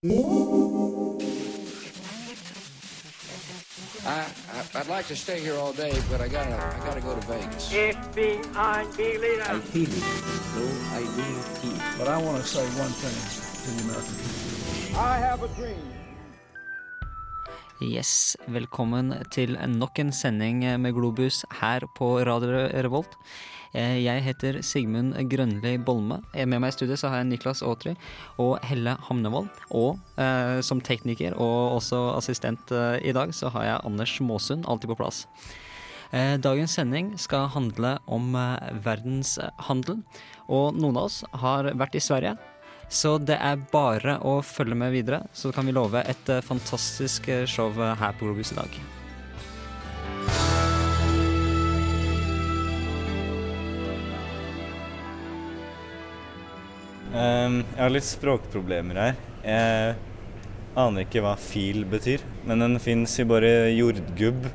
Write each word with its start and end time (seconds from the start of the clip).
I, 0.00 0.06
I, 4.06 4.62
I'd 4.76 4.86
like 4.86 5.08
to 5.08 5.16
stay 5.16 5.40
here 5.40 5.56
all 5.58 5.72
day, 5.72 5.90
but 6.08 6.20
I 6.20 6.28
gotta, 6.28 6.54
I 6.54 6.86
gotta 6.86 7.00
go 7.00 7.16
to 7.18 7.26
Vegas. 7.26 7.72
FBI. 7.72 8.54
I 8.54 8.84
feel 8.94 9.20
it, 9.24 9.42
though 9.42 10.70
I. 10.94 11.02
But 11.98 12.06
I 12.06 12.16
want 12.22 12.40
to 12.40 12.46
say 12.46 12.62
one 12.78 12.94
thing 13.02 13.10
to 13.10 13.70
the 13.74 13.82
American 13.90 14.14
people. 14.14 15.00
I 15.00 15.18
have 15.18 15.42
a 15.42 15.48
dream. 15.58 15.82
Yes, 17.80 18.36
velkommen 18.46 19.14
til 19.30 19.58
nok 19.66 19.98
en 19.98 20.12
sending 20.12 20.80
med 20.80 20.92
Globus 20.94 21.44
her 21.60 21.80
på 21.96 22.20
Radio 22.20 22.70
Revolt. 22.82 23.18
Eh, 23.74 23.98
Jeg 24.04 24.22
heter 24.24 24.62
Sigmund 24.62 25.14
Grønli 25.28 25.76
Bolme. 25.78 26.22
Eh, 26.34 26.46
Med 26.46 26.60
meg 26.60 26.72
i 26.72 26.76
studio 26.76 26.96
så 26.96 27.10
har 27.10 27.18
jeg 27.22 27.28
Niklas 27.32 27.62
Aatri 27.62 27.94
og 28.38 28.58
Helle 28.64 28.96
Hamnevold. 29.08 29.48
Og 29.70 29.98
eh, 30.16 30.60
som 30.64 30.80
tekniker 30.80 31.36
og 31.36 31.76
også 31.78 32.16
assistent 32.16 32.72
eh, 32.72 32.98
i 33.04 33.12
dag 33.12 33.32
så 33.36 33.50
har 33.52 33.64
jeg 33.64 33.80
Anders 33.84 34.18
Måsund 34.20 34.64
alltid 34.66 34.88
på 34.94 34.98
plass. 35.02 35.26
Eh, 36.12 36.36
Dagens 36.40 36.72
sending 36.78 37.12
skal 37.20 37.48
handle 37.52 37.98
om 38.08 38.34
eh, 38.34 38.70
verdenshandel, 38.84 40.00
og 40.48 40.78
noen 40.80 40.96
av 40.96 41.10
oss 41.10 41.22
har 41.44 41.68
vært 41.76 41.98
i 41.98 42.00
Sverige. 42.00 42.38
Så 42.88 43.18
det 43.20 43.36
er 43.36 43.60
bare 43.68 44.16
å 44.24 44.38
følge 44.40 44.74
med 44.80 44.94
videre, 44.94 45.26
så 45.36 45.52
kan 45.52 45.68
vi 45.68 45.76
love 45.76 46.00
et 46.08 46.30
fantastisk 46.46 47.28
show 47.44 47.68
her 47.76 48.16
på 48.16 48.24
Globus 48.24 48.54
i 48.54 48.56
dag. 48.56 48.80
Ehm, 57.18 57.62
jeg 57.74 57.82
har 57.82 57.90
litt 57.90 58.06
språkproblemer 58.06 58.98
her. 59.02 59.16
Jeg 59.42 59.96
aner 60.78 61.02
ikke 61.02 61.22
hva 61.24 61.34
fil 61.40 61.82
betyr, 61.90 62.22
men 62.46 62.62
den 62.62 62.78
fins 62.82 63.16
i 63.18 63.26
bare 63.26 63.72
jordgubb 63.74 64.46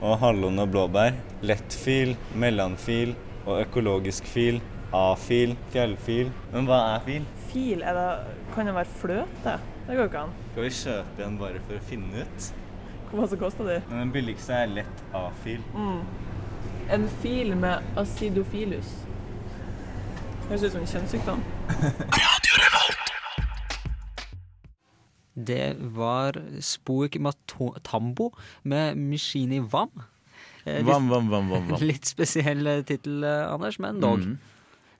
og 0.00 0.18
hallon 0.20 0.60
og 0.60 0.68
blåbær. 0.74 1.16
Lettfil, 1.46 2.16
mellomfil 2.36 3.14
og 3.46 3.62
økologisk 3.62 4.28
fil. 4.28 4.60
A-fil, 4.92 5.54
fjellfil. 5.70 6.32
Men 6.52 6.66
hva 6.68 6.80
er 6.96 7.04
fil? 7.06 7.26
Fil, 7.52 7.84
er 7.86 7.94
det, 7.96 8.08
kan 8.56 8.66
det 8.68 8.74
være 8.74 8.98
fløte? 9.00 9.52
Det 9.86 9.94
går 9.94 10.02
jo 10.02 10.08
ikke 10.10 10.24
an. 10.24 10.32
Skal 10.50 10.66
vi 10.66 10.72
kjøpe 10.80 11.26
en 11.28 11.38
bare 11.40 11.62
for 11.68 11.78
å 11.78 11.84
finne 11.88 12.24
ut? 12.24 12.48
Hvor 13.10 13.22
mye 13.22 13.38
koster 13.38 13.70
de? 13.70 13.78
Den 13.90 14.10
billigste 14.14 14.58
er 14.64 14.74
lett 14.80 15.04
A-fil. 15.16 15.62
En 16.90 17.06
fil 17.22 17.54
med 17.58 17.96
acidophilus. 17.98 18.90
Høres 20.50 20.64
ut 20.66 20.72
som 20.74 20.82
en 20.82 20.90
kjønnssykdom. 20.90 21.42
Det 25.40 25.66
var 25.96 26.36
Spook 26.64 27.16
Matambo 27.22 28.30
med 28.68 28.98
Mishini 28.98 29.60
Vam. 29.72 29.92
Eh, 30.66 30.82
Vam, 30.84 31.06
vam, 31.08 31.30
vam, 31.32 31.48
vam, 31.48 31.68
vam. 31.70 31.80
Litt 31.86 32.04
spesiell 32.10 32.66
eh, 32.68 32.82
tittel, 32.84 33.22
eh, 33.24 33.46
Anders, 33.54 33.78
men 33.80 34.00
dog. 34.02 34.18
Mhm. 34.26 34.34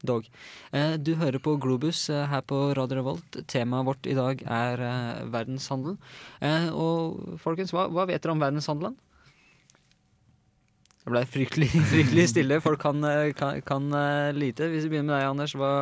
dog. 0.07 0.25
Eh, 0.73 0.95
Du 0.97 1.15
hører 1.21 1.39
på 1.45 1.59
Globus 1.61 2.07
eh, 2.09 2.25
her 2.31 2.41
på 2.41 2.63
Radio 2.79 3.01
Revolt. 3.03 3.43
Temaet 3.51 3.85
vårt 3.91 4.07
i 4.09 4.15
dag 4.17 4.41
er 4.47 4.81
eh, 4.87 5.25
verdenshandel. 5.35 5.99
Eh, 6.41 6.71
Og 6.73 7.37
folkens, 7.43 7.75
hva, 7.77 7.89
hva 7.93 8.07
vet 8.09 8.23
dere 8.23 8.33
om 8.33 8.41
verdenshandelen? 8.41 8.97
Det 11.01 11.13
ble 11.15 11.23
fryktelig, 11.25 11.69
fryktelig 11.95 12.27
stille. 12.35 12.61
Folk 12.61 12.83
kan, 12.83 13.01
eh, 13.09 13.33
kan, 13.37 13.61
kan 13.65 13.89
eh, 13.97 14.31
lite. 14.37 14.69
Hvis 14.69 14.85
vi 14.85 14.95
begynner 14.95 15.15
med 15.15 15.17
deg, 15.17 15.29
Anders. 15.33 15.57
Hva 15.57 15.73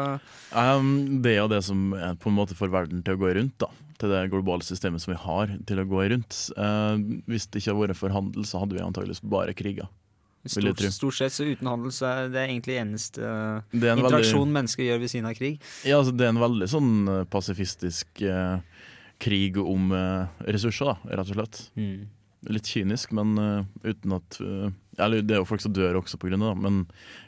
Um, 0.48 1.20
det 1.20 1.34
er 1.34 1.42
jo 1.42 1.50
det 1.52 1.60
som 1.66 1.90
på 1.92 2.30
en 2.30 2.36
måte 2.36 2.54
får 2.56 2.70
verden 2.72 3.02
til 3.04 3.18
å 3.18 3.20
gå 3.20 3.34
rundt, 3.36 3.58
da. 3.60 3.68
Til 4.00 4.12
det 4.14 4.22
globale 4.32 4.64
systemet 4.64 5.02
som 5.02 5.12
vi 5.12 5.18
har 5.20 5.50
til 5.68 5.82
å 5.82 5.84
gå 5.90 6.06
rundt. 6.14 6.38
Uh, 6.56 6.96
hvis 7.28 7.48
det 7.50 7.60
ikke 7.60 7.74
hadde 7.74 7.82
vært 7.82 8.00
for 8.00 8.14
handel, 8.14 8.46
så 8.48 8.62
hadde 8.62 8.78
vi 8.78 8.84
antageligvis 8.84 9.20
bare 9.26 9.56
kriger. 9.58 9.90
Stort, 10.48 10.80
stort 10.94 11.18
sett 11.18 11.34
så 11.34 11.44
uten 11.44 11.66
handel 11.68 11.92
så 11.92 12.06
er 12.08 12.28
det 12.32 12.44
egentlig 12.46 12.78
eneste 12.78 13.20
uh, 13.20 13.58
Det 13.74 13.90
en 13.90 14.00
interaksjon 14.00 14.46
veldig, 14.46 14.54
mennesker 14.54 14.86
gjør 14.86 15.02
ved 15.02 15.12
siden 15.12 15.28
av 15.28 15.34
krig. 15.36 15.58
ja, 15.82 15.98
altså, 15.98 16.14
det 16.14 16.24
er 16.24 16.32
en 16.32 16.40
veldig 16.40 16.68
sånn 16.70 16.92
pasifistisk 17.28 18.22
uh, 18.22 18.62
krig 19.20 19.58
om 19.60 19.90
ressurser, 20.46 20.94
da, 20.94 21.18
rett 21.18 21.34
og 21.34 21.40
slett. 21.40 21.60
Litt 22.46 22.68
kynisk, 22.70 23.10
men 23.18 23.34
eh, 23.42 23.64
uten 23.82 24.14
at 24.14 24.36
eh, 24.38 24.68
Eller 25.02 25.24
det 25.26 25.34
er 25.34 25.40
jo 25.42 25.48
folk 25.48 25.62
som 25.64 25.74
dør 25.74 25.98
også 25.98 26.20
av 26.22 26.30
det, 26.30 26.52
men 26.62 26.84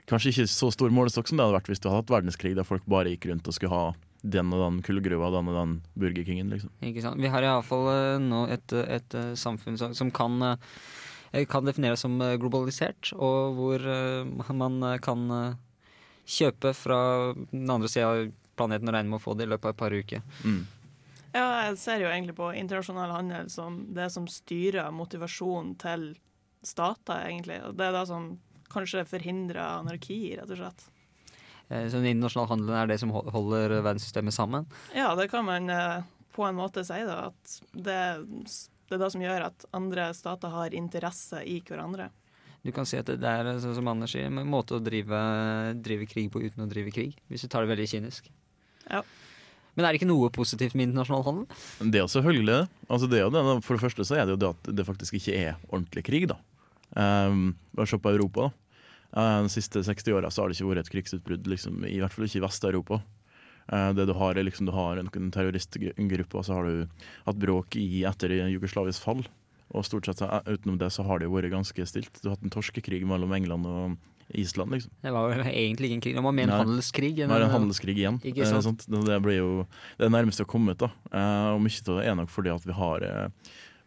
kanskje 0.07 0.31
ikke 0.31 0.47
så 0.51 0.71
stor 0.71 0.95
målestokk 0.95 1.27
som 1.27 1.39
det 1.39 1.47
hadde 1.47 1.59
vært 1.59 1.71
hvis 1.73 1.83
du 1.83 1.89
hadde 1.89 2.05
hatt 2.05 2.15
verdenskrig 2.15 2.55
der 2.59 2.69
folk 2.69 2.87
bare 2.87 3.11
gikk 3.11 3.27
rundt 3.31 3.51
og 3.51 3.57
skulle 3.57 3.75
ha 3.75 3.85
den 4.23 4.53
og 4.53 4.61
den 4.61 4.81
kullgruva, 4.85 5.31
den 5.33 5.49
og 5.49 5.57
den 5.57 5.77
Burger 5.99 6.27
Kingen, 6.27 6.51
liksom. 6.53 6.73
Ikke 6.85 7.05
sant? 7.05 7.21
Vi 7.21 7.31
har 7.33 7.45
iallfall 7.45 7.87
uh, 7.89 8.23
nå 8.23 8.45
et, 8.53 8.75
et 8.77 9.17
eh, 9.17 9.31
samfunn 9.39 9.79
som, 9.81 10.11
kan, 10.13 10.37
eh, 10.45 11.47
kan 11.49 11.65
defineres 11.65 12.05
som 12.05 12.19
eh, 12.21 12.37
globalisert, 12.41 13.15
og 13.17 13.57
hvor 13.57 13.87
eh, 13.89 14.53
man 14.53 14.77
eh, 14.91 14.99
kan 15.01 15.25
eh, 15.37 15.57
kjøpe 16.31 16.75
fra 16.77 17.01
den 17.39 17.73
andre 17.73 17.89
sida 17.91 18.11
av 18.13 18.29
planeten 18.61 18.91
og 18.91 18.97
regne 18.99 19.15
med 19.15 19.23
å 19.23 19.25
få 19.25 19.39
det 19.39 19.49
i 19.49 19.53
løpet 19.55 19.71
av 19.71 19.75
et 19.75 19.81
par 19.81 19.97
uker. 19.97 20.23
Mm. 20.45 20.61
Ja, 21.35 21.47
jeg 21.69 21.79
ser 21.79 22.03
jo 22.03 22.09
egentlig 22.11 22.35
på 22.39 22.49
internasjonal 22.59 23.13
handel 23.15 23.51
som 23.53 23.83
det 23.95 24.09
som 24.11 24.27
styrer 24.31 24.91
motivasjonen 24.95 25.77
til 25.79 26.09
stater, 26.67 27.27
egentlig. 27.29 27.61
Og 27.69 27.77
det 27.79 27.87
er 27.87 27.95
det 27.95 28.07
som 28.11 28.31
kanskje 28.71 29.05
forhindrer 29.09 29.61
anarki, 29.81 30.19
rett 30.39 30.51
og 30.51 30.59
slett. 30.61 30.87
Eh, 31.71 31.87
Så 31.89 32.01
den 32.01 32.11
internasjonale 32.17 32.51
handelen 32.55 32.79
er 32.81 32.91
det 32.91 32.99
som 33.03 33.13
holder 33.15 33.77
verdenssystemet 33.81 34.35
sammen. 34.35 34.67
Ja, 34.95 35.15
det 35.19 35.29
kan 35.31 35.47
man 35.47 35.71
eh, 35.71 36.03
på 36.35 36.45
en 36.49 36.59
måte 36.59 36.85
si, 36.87 36.99
da. 37.07 37.31
At 37.31 37.61
det, 37.73 38.01
det 38.91 38.97
er 38.99 39.05
det 39.05 39.13
som 39.15 39.23
gjør 39.23 39.47
at 39.51 39.69
andre 39.77 40.11
stater 40.19 40.51
har 40.55 40.75
interesse 40.75 41.45
i 41.47 41.61
hverandre. 41.63 42.11
Du 42.63 42.73
kan 42.77 42.85
si 42.85 42.99
at 43.01 43.09
det 43.09 43.25
er 43.25 43.47
sånn 43.63 43.79
som 43.79 43.89
Anders 43.89 44.13
sier, 44.13 44.27
en 44.29 44.43
måte 44.51 44.77
å 44.77 44.83
drive, 44.85 45.17
drive 45.81 46.05
krig 46.11 46.27
på 46.33 46.43
uten 46.45 46.67
å 46.67 46.69
drive 46.69 46.93
krig. 46.93 47.15
Hvis 47.31 47.47
du 47.47 47.49
tar 47.49 47.65
det 47.65 47.71
veldig 47.73 47.87
kynisk. 47.89 48.27
Ja. 48.91 49.01
Men 49.77 49.87
er 49.87 49.93
det 49.93 50.01
ikke 50.01 50.11
noe 50.11 50.31
positivt 50.35 50.75
med 50.77 50.89
internasjonal 50.89 51.27
handel? 51.27 51.61
Det 51.81 52.01
er 52.01 52.05
jo 52.05 52.15
selvfølgelig. 52.15 52.63
Altså 52.89 53.11
det, 53.11 53.21
er 53.23 53.35
det. 53.35 53.45
For 53.67 53.77
det 53.77 53.85
første 53.85 54.07
så 54.07 54.19
er 54.19 54.27
det 54.27 54.35
jo 54.35 54.41
det 54.43 54.51
at 54.55 54.73
det 54.81 54.89
faktisk 54.89 55.19
ikke 55.21 55.37
er 55.39 55.61
ordentlig 55.71 56.05
krig, 56.09 56.27
da. 56.31 56.41
Um, 56.91 57.53
bare 57.79 57.87
se 57.87 58.01
på 58.03 58.13
Europa, 58.13 58.49
da. 58.49 58.71
Eh, 59.11 59.43
de 59.43 59.51
siste 59.51 59.83
60 59.83 60.15
åra 60.15 60.31
har 60.31 60.51
det 60.51 60.59
ikke 60.59 60.69
vært 60.71 60.85
et 60.85 60.93
krigsutbrudd, 60.95 61.49
liksom, 61.51 61.83
i 61.89 61.99
hvert 62.03 62.15
fall 62.15 62.29
ikke 62.29 62.41
i 62.41 62.45
Vest-Europa. 62.45 63.01
Eh, 63.71 63.91
det 63.99 64.07
du 64.07 64.15
har, 64.15 64.39
er 64.39 64.47
liksom 64.47 64.69
du 64.69 64.75
har 64.75 65.01
noen 65.03 65.33
terroristgrupper, 65.35 66.39
og 66.39 66.47
så 66.47 66.59
har 66.59 66.69
du 66.69 67.07
hatt 67.27 67.43
bråk 67.43 67.79
i 67.81 68.05
etter 68.09 68.37
Jugoslavias 68.53 69.03
fall. 69.03 69.25
Og 69.71 69.87
stort 69.87 70.07
sett 70.07 70.23
eh, 70.27 70.39
utenom 70.47 70.79
det 70.81 70.93
så 70.95 71.07
har 71.07 71.21
det 71.21 71.29
jo 71.29 71.35
vært 71.35 71.55
ganske 71.55 71.87
stilt. 71.91 72.13
Du 72.21 72.29
har 72.29 72.37
hatt 72.37 72.47
en 72.47 72.55
torskekrig 72.55 73.03
mellom 73.07 73.35
England 73.35 73.71
og 73.71 73.99
Island, 74.35 74.71
liksom. 74.73 74.91
Det 75.03 75.13
var 75.13 75.33
jo 75.35 75.43
egentlig 75.43 75.89
ikke 75.91 75.95
en 75.99 76.01
krig, 76.05 76.15
det 76.15 76.23
var 76.25 76.33
mer 76.37 76.43
en 76.45 76.49
Nei. 76.53 76.59
handelskrig. 76.65 77.15
Det 77.17 77.25
en 77.25 77.31
en- 77.33 77.51
handelskrig 77.51 77.97
igjen. 77.99 78.21
Ikke 78.23 78.43
Eh, 78.47 78.61
sant? 78.61 78.87
Det, 78.89 79.05
det 79.07 79.19
blir 79.23 79.37
jo 79.39 79.67
det 79.99 80.11
nærmeste 80.11 80.45
å 80.45 80.51
komme 80.51 80.73
ut. 80.73 80.79
da. 80.79 80.91
Eh, 81.13 81.55
og 81.55 81.61
mye 81.61 81.83
av 81.89 81.99
det 82.01 82.07
er 82.07 82.15
nok 82.15 82.29
fordi 82.31 82.55
at 82.55 82.65
vi 82.65 82.73
har 82.73 83.03
eh, 83.03 83.29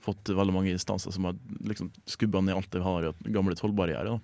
fått 0.04 0.24
veldig 0.36 0.54
mange 0.54 0.72
instanser 0.74 1.12
som 1.14 1.24
har 1.26 1.34
liksom 1.64 1.92
skubba 2.06 2.42
ned 2.42 2.56
alt 2.56 2.70
det 2.72 2.80
vi 2.82 2.84
har 2.84 3.04
i 3.14 3.32
gamle 3.32 3.56
tollbarrierer. 3.56 4.20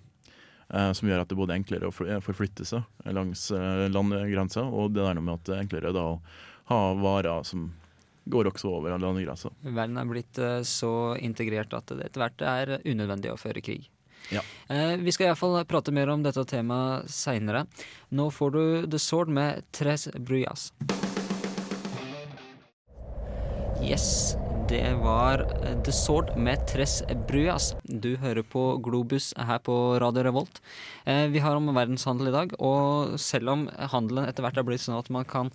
Eh, 0.72 0.92
som 0.94 1.08
gjør 1.10 1.22
at 1.22 1.28
det 1.30 1.38
både 1.38 1.50
er 1.56 1.60
enklere 1.64 1.88
å 1.90 1.94
eh, 2.06 2.20
forflytte 2.22 2.66
seg 2.66 2.84
langs 3.12 3.50
eh, 3.52 3.88
landegrensa, 3.90 4.62
og 4.70 4.94
det 4.94 5.02
der 5.02 5.20
med 5.20 5.34
at 5.40 5.44
det 5.46 5.56
er 5.56 5.64
enklere 5.66 5.94
da 5.96 6.04
å 6.14 6.22
ha 6.70 6.94
varer 6.94 7.44
som 7.44 7.72
går 8.30 8.46
også 8.52 8.70
over 8.70 8.94
landegrensa. 9.00 9.50
Verden 9.64 9.98
er 9.98 10.06
blitt 10.06 10.38
eh, 10.38 10.60
så 10.62 11.18
integrert 11.18 11.74
at 11.74 11.88
det 11.88 12.06
etter 12.12 12.22
hvert 12.22 12.42
er 12.46 12.76
unødvendig 12.86 13.32
å 13.34 13.38
føre 13.42 13.64
krig. 13.66 13.88
Ja. 14.34 14.44
Eh, 14.70 14.96
vi 15.02 15.14
skal 15.16 15.30
iallfall 15.30 15.58
prate 15.70 15.94
mer 15.96 16.12
om 16.14 16.24
dette 16.26 16.44
temaet 16.50 17.10
seinere. 17.12 17.66
Nå 18.14 18.30
får 18.34 18.52
du 18.56 18.64
The 18.92 19.00
Sword 19.02 19.32
med 19.34 19.64
Tres 19.76 20.08
Bruyas. 20.16 20.70
Yes, 23.80 24.36
det 24.70 24.84
var 25.02 25.46
The 25.86 25.92
Sword 25.96 26.36
med 26.38 26.62
Tres 26.70 27.00
Bruyas. 27.28 27.72
Du 27.84 28.12
hører 28.22 28.44
på 28.46 28.64
Globus 28.84 29.32
her 29.38 29.62
på 29.66 29.76
Radio 30.04 30.28
Revolt. 30.28 30.60
Eh, 31.06 31.26
vi 31.32 31.42
har 31.42 31.58
om 31.58 31.72
verdenshandel 31.74 32.30
i 32.30 32.36
dag, 32.36 32.54
og 32.60 33.16
selv 33.18 33.56
om 33.56 33.70
handelen 33.94 34.28
etter 34.30 34.46
hvert 34.46 34.60
er 34.60 34.68
blitt 34.68 34.84
sånn 34.84 35.00
at 35.00 35.10
man 35.10 35.26
kan 35.26 35.50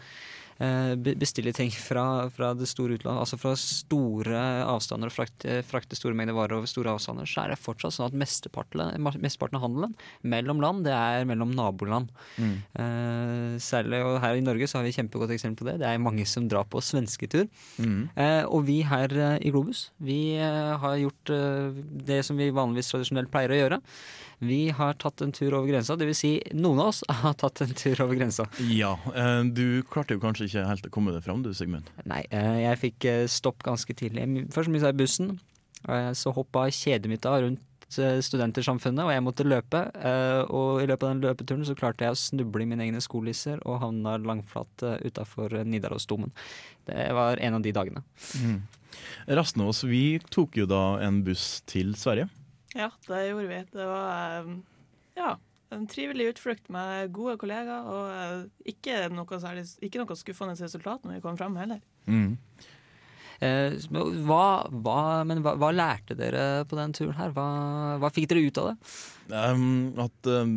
bestille 1.19 1.53
ting 1.57 1.73
fra, 1.75 2.29
fra 2.35 2.53
det 2.55 2.69
store 2.71 2.99
utlandet, 2.99 3.21
altså 3.25 3.39
fra 3.41 3.55
store 3.59 4.43
avstander 4.69 5.11
og 5.11 5.15
frakte, 5.17 5.59
frakte 5.67 5.99
store 5.99 6.15
mengder 6.15 6.37
varer 6.37 6.59
over 6.61 6.71
store 6.71 6.93
avstander, 6.95 7.27
så 7.29 7.45
er 7.45 7.55
det 7.55 7.61
fortsatt 7.63 7.97
sånn 7.97 8.11
at 8.11 8.19
mesteparten, 8.19 9.59
av 9.59 9.65
handelen 9.65 9.97
mellom 10.23 10.63
land, 10.63 10.85
det 10.87 10.95
er 10.95 11.27
mellom 11.29 11.55
naboland. 11.57 12.13
Eh, 12.39 13.57
særlig 13.63 14.03
og 14.07 14.21
her 14.23 14.39
i 14.39 14.45
Norge 14.45 14.69
så 14.71 14.79
har 14.79 14.87
vi 14.87 14.95
kjempegodt 14.95 15.35
eksempel 15.35 15.65
på 15.65 15.71
det. 15.71 15.79
Det 15.83 15.89
er 15.89 16.03
mange 16.03 16.27
som 16.29 16.49
drar 16.51 16.67
på 16.71 16.83
svensketur. 16.85 17.49
Mm. 17.79 18.11
Eh, 18.15 18.43
og 18.45 18.67
vi 18.69 18.81
her 18.87 19.15
eh, 19.15 19.39
i 19.47 19.53
Globus, 19.55 19.89
vi 20.03 20.37
eh, 20.37 20.75
har 20.81 21.01
gjort 21.01 21.35
eh, 21.35 21.81
det 22.11 22.23
som 22.27 22.39
vi 22.41 22.53
vanligvis 22.55 22.93
tradisjonelt 22.93 23.33
pleier 23.33 23.55
å 23.55 23.61
gjøre. 23.63 23.81
Vi 24.45 24.69
har 24.75 24.97
tatt 25.01 25.23
en 25.25 25.33
tur 25.33 25.55
over 25.55 25.69
grensa, 25.71 25.97
dvs. 25.97 26.19
Si 26.19 26.33
noen 26.57 26.83
av 26.83 26.91
oss 26.93 27.03
har 27.23 27.37
tatt 27.41 27.63
en 27.65 27.75
tur 27.77 28.03
over 28.05 28.19
grensa. 28.19 28.47
Ja, 28.71 28.97
eh, 29.15 29.41
du 29.47 29.83
klarte 29.91 30.17
jo 30.17 30.23
kanskje 30.23 30.44
kanskje 30.45 30.61
ikke 30.61 30.71
helt 30.71 30.91
kommet 30.93 31.17
deg 31.17 31.25
fram, 31.25 31.43
du 31.43 31.53
Sigmund. 31.55 31.89
Nei, 32.09 32.25
eh, 32.31 32.65
jeg 32.65 32.81
fikk 32.83 33.07
eh, 33.09 33.27
stopp 33.31 33.63
ganske 33.65 33.95
tidlig. 33.97 34.27
Først 34.53 34.73
mista 34.73 34.91
jeg 34.91 34.99
bussen, 35.01 35.39
eh, 35.89 36.11
så 36.13 36.33
hoppa 36.35 36.69
kjedet 36.71 37.11
mitt 37.11 37.25
av 37.27 37.43
rundt 37.43 37.63
Studentersamfunnet, 37.95 39.05
og 39.05 39.13
jeg 39.13 39.23
måtte 39.23 39.45
løpe. 39.47 39.81
Og 40.51 40.81
i 40.83 40.87
løpet 40.89 41.05
av 41.05 41.11
den 41.13 41.21
løpeturen 41.23 41.67
så 41.69 41.77
klarte 41.79 42.03
jeg 42.03 42.17
å 42.17 42.19
snuble 42.19 42.65
i 42.65 42.67
mine 42.67 42.83
egne 42.83 42.99
skolisser 43.05 43.61
og 43.63 43.79
havna 43.85 44.17
langflat 44.19 44.83
utafor 45.05 45.53
Nidarosdomen. 45.63 46.33
Det 46.89 47.05
var 47.15 47.39
en 47.39 47.61
av 47.61 47.63
de 47.63 47.71
dagene. 47.77 48.03
Resten 49.29 49.63
av 49.63 49.71
oss 49.71 49.85
vi 49.87 50.19
tok 50.27 50.59
jo 50.59 50.67
da 50.67 50.99
en 51.07 51.23
buss 51.29 51.61
til 51.71 51.95
Sverige. 51.95 52.27
Ja, 52.75 52.91
det 53.07 53.29
gjorde 53.29 53.53
vi. 53.53 53.63
Det 53.77 53.87
var 53.93 54.51
ja, 55.21 55.37
en 55.75 55.89
trivelig 55.91 56.31
utflukt 56.33 56.71
med 56.73 57.13
gode 57.15 57.37
kollegaer, 57.41 57.91
og 57.91 58.15
eh, 58.15 58.73
ikke 58.75 59.05
noe, 59.15 59.41
særlig, 59.43 59.67
ikke 59.85 60.03
noe 60.03 60.19
skuffende 60.19 60.57
resultat 60.59 61.05
når 61.05 61.19
vi 61.19 61.25
kom 61.25 61.39
frem 61.41 61.59
heller. 61.61 61.83
Eh, 63.45 63.77
hva, 63.91 64.45
hva, 64.71 64.99
men 65.27 65.43
hva, 65.45 65.57
hva 65.61 65.71
lærte 65.75 66.17
dere 66.19 66.65
på 66.71 66.79
den 66.79 66.95
turen 66.97 67.17
her? 67.19 67.33
Hva, 67.35 67.47
hva 68.01 68.13
fikk 68.15 68.31
dere 68.31 68.45
ut 68.47 68.61
av 68.63 68.71
det? 68.71 68.77
Um, 69.35 69.95
at 70.05 70.31
um, 70.31 70.53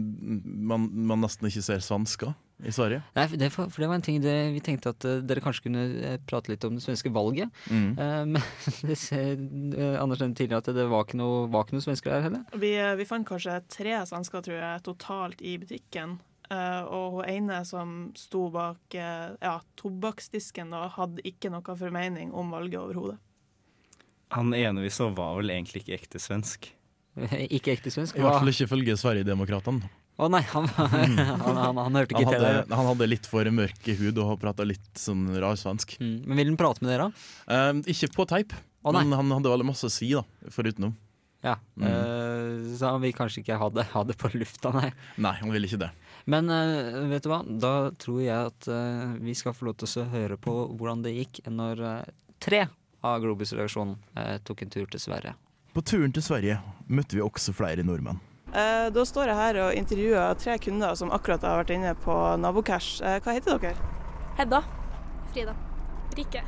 man, 0.69 0.89
man 1.09 1.23
nesten 1.25 1.49
ikke 1.49 1.65
ser 1.65 1.83
svensker 1.83 2.35
i 2.65 2.71
Sverige. 2.73 3.03
Nei, 3.13 3.25
for 3.29 3.37
det, 3.37 3.49
for, 3.53 3.69
for 3.69 3.83
det 3.83 3.89
var 3.91 3.99
en 3.99 4.05
ting 4.05 4.17
det, 4.21 4.35
vi 4.55 4.61
tenkte 4.65 4.89
at 4.95 5.05
uh, 5.05 5.19
dere 5.25 5.43
kanskje 5.45 5.67
kunne 5.67 5.83
eh, 6.01 6.15
prate 6.25 6.49
litt 6.49 6.63
om 6.65 6.77
det 6.77 6.81
svenske 6.81 7.11
valget. 7.13 7.53
Mm. 7.69 7.91
Eh, 7.93 8.21
men 8.33 8.47
det 8.87 8.97
ser, 8.97 9.35
Anders 10.01 10.23
nevnte 10.23 10.41
tidligere 10.41 10.63
at 10.63 10.71
det 10.77 10.87
var 10.89 11.05
ikke 11.05 11.19
noen 11.21 11.53
noe 11.53 11.83
svensker 11.85 12.15
der 12.15 12.25
heller. 12.25 12.47
Vi, 12.57 12.71
vi 12.97 13.07
fant 13.09 13.27
kanskje 13.29 13.59
tre 13.69 13.99
svensker, 14.09 14.41
tror 14.47 14.57
jeg, 14.57 14.85
totalt 14.87 15.43
i 15.45 15.53
butikken. 15.61 16.17
Eh, 16.49 16.81
og 16.87 17.19
hun 17.19 17.29
ene 17.29 17.61
som 17.67 17.93
sto 18.17 18.47
bak 18.53 18.97
ja, 18.97 19.59
tobakksdisken, 19.77 20.73
da, 20.73 20.87
hadde 20.97 21.25
ikke 21.29 21.53
noe 21.53 21.77
formening 21.77 22.33
om 22.33 22.55
valget 22.55 22.81
overhodet. 22.81 23.19
Han 24.33 24.51
ene 24.57 24.81
vi 24.83 24.89
så 24.91 25.11
var 25.15 25.37
vel 25.37 25.53
egentlig 25.53 25.85
ikke 25.85 26.01
ekte 26.01 26.19
svensk. 26.19 26.71
ikke 27.55 27.77
ekte 27.77 27.93
svensk. 27.93 28.17
I 28.17 28.25
hvert 28.25 28.41
fall 28.41 28.51
ikke 28.51 28.65
ifølge 28.65 28.97
Sverigedemokraterna. 28.99 29.93
Å 30.17 30.27
nei, 30.33 30.41
han, 30.49 30.65
han, 30.77 31.17
han, 31.45 31.77
han 31.77 31.97
hørte 31.99 32.17
Han 32.17 32.23
ikke 32.23 32.33
til 32.33 32.45
det. 32.45 32.53
han 32.73 32.87
hadde 32.89 33.07
litt 33.09 33.27
for 33.29 33.49
mørk 33.53 33.89
hud 33.99 34.21
og 34.23 34.37
prata 34.41 34.65
litt 34.65 34.87
sånn 34.97 35.27
rar 35.37 35.57
svensk. 35.59 35.97
Mm. 36.01 36.15
Men 36.25 36.39
vil 36.41 36.49
han 36.51 36.57
prate 36.59 36.81
med 36.83 36.93
dere? 36.93 37.11
Um, 37.45 37.83
ikke 37.85 38.09
på 38.15 38.25
teip, 38.29 38.55
oh, 38.81 38.95
men 38.95 39.13
han 39.13 39.35
hadde 39.35 39.51
veldig 39.53 39.67
masse 39.69 39.85
å 39.85 39.93
si, 39.93 40.09
da, 40.17 40.23
forutenom. 40.53 40.95
Ja. 41.45 41.53
Mm. 41.77 41.85
uh, 41.85 42.71
så 42.79 42.95
han 42.95 43.03
vil 43.05 43.13
kanskje 43.13 43.43
ikke 43.43 43.59
ha 43.61 43.69
det, 43.69 43.85
ha 43.93 44.03
det 44.09 44.17
på 44.17 44.31
lufta, 44.33 44.73
nei. 44.73 44.89
Nei, 45.21 45.35
han 45.37 45.53
ville 45.53 45.69
ikke 45.69 45.83
det. 45.85 45.91
Men 46.25 46.49
uh, 46.49 47.05
vet 47.13 47.27
du 47.27 47.29
hva, 47.31 47.43
da 47.45 47.73
tror 48.01 48.23
jeg 48.25 48.49
at 48.49 48.67
eh, 48.73 49.13
vi 49.23 49.37
skal 49.37 49.53
få 49.55 49.69
lov 49.69 49.77
til 49.79 50.01
å 50.01 50.07
høre 50.11 50.35
på 50.41 50.55
hvordan 50.73 51.05
det 51.05 51.13
gikk 51.13 51.43
når 51.47 51.83
tre 52.43 52.65
av 53.05 53.21
Globus-redaksjonen 53.23 54.41
tok 54.43 54.65
en 54.65 54.73
tur 54.73 54.89
til 54.91 54.99
Sverige. 54.99 55.37
På 55.77 55.85
turen 55.85 56.11
til 56.11 56.25
Sverige 56.25 56.57
møtte 56.89 57.15
vi 57.15 57.23
også 57.23 57.53
flere 57.55 57.85
nordmenn. 57.85 58.19
Eh, 58.55 58.89
da 58.95 59.03
står 59.03 59.27
jeg 59.27 59.35
her 59.37 59.57
og 59.65 59.75
intervjuer 59.75 60.37
tre 60.39 60.55
kunder 60.63 60.95
som 60.95 61.11
akkurat 61.11 61.43
har 61.43 61.59
vært 61.59 61.73
inne 61.75 61.91
på 61.99 62.13
Nabocash. 62.39 63.01
Eh, 63.03 63.19
hva 63.23 63.35
heter 63.35 63.57
dere? 63.59 63.73
Hedda. 64.37 64.61
Frida. 65.33 65.55
Rikke. 66.15 66.43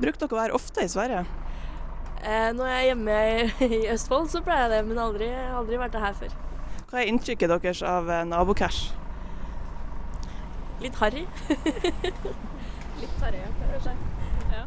Bruker 0.00 0.18
dere 0.24 0.34
å 0.34 0.40
være 0.40 0.56
ofte 0.58 0.82
i 0.82 0.90
Sverige? 0.90 1.22
Eh, 2.24 2.50
når 2.56 2.72
jeg 2.72 2.80
er 2.80 2.88
hjemme 2.88 3.18
i, 3.68 3.82
Østfold, 3.94 4.26
så 4.32 4.42
pleier 4.44 4.66
jeg 4.66 4.72
det, 4.74 4.80
men 4.88 4.98
aldri, 5.00 5.28
aldri 5.30 5.78
vært 5.80 5.94
det 5.94 6.02
her 6.02 6.18
før. 6.18 6.34
Hva 6.90 6.98
er 7.00 7.12
inntrykket 7.12 7.52
deres 7.54 7.84
av 7.86 8.10
Nabocash? 8.26 8.90
Litt 10.82 10.96
harry. 10.98 11.22
Litt 13.00 13.22
harry, 13.22 13.44
kanskje. 13.62 13.94
Ja. 14.50 14.66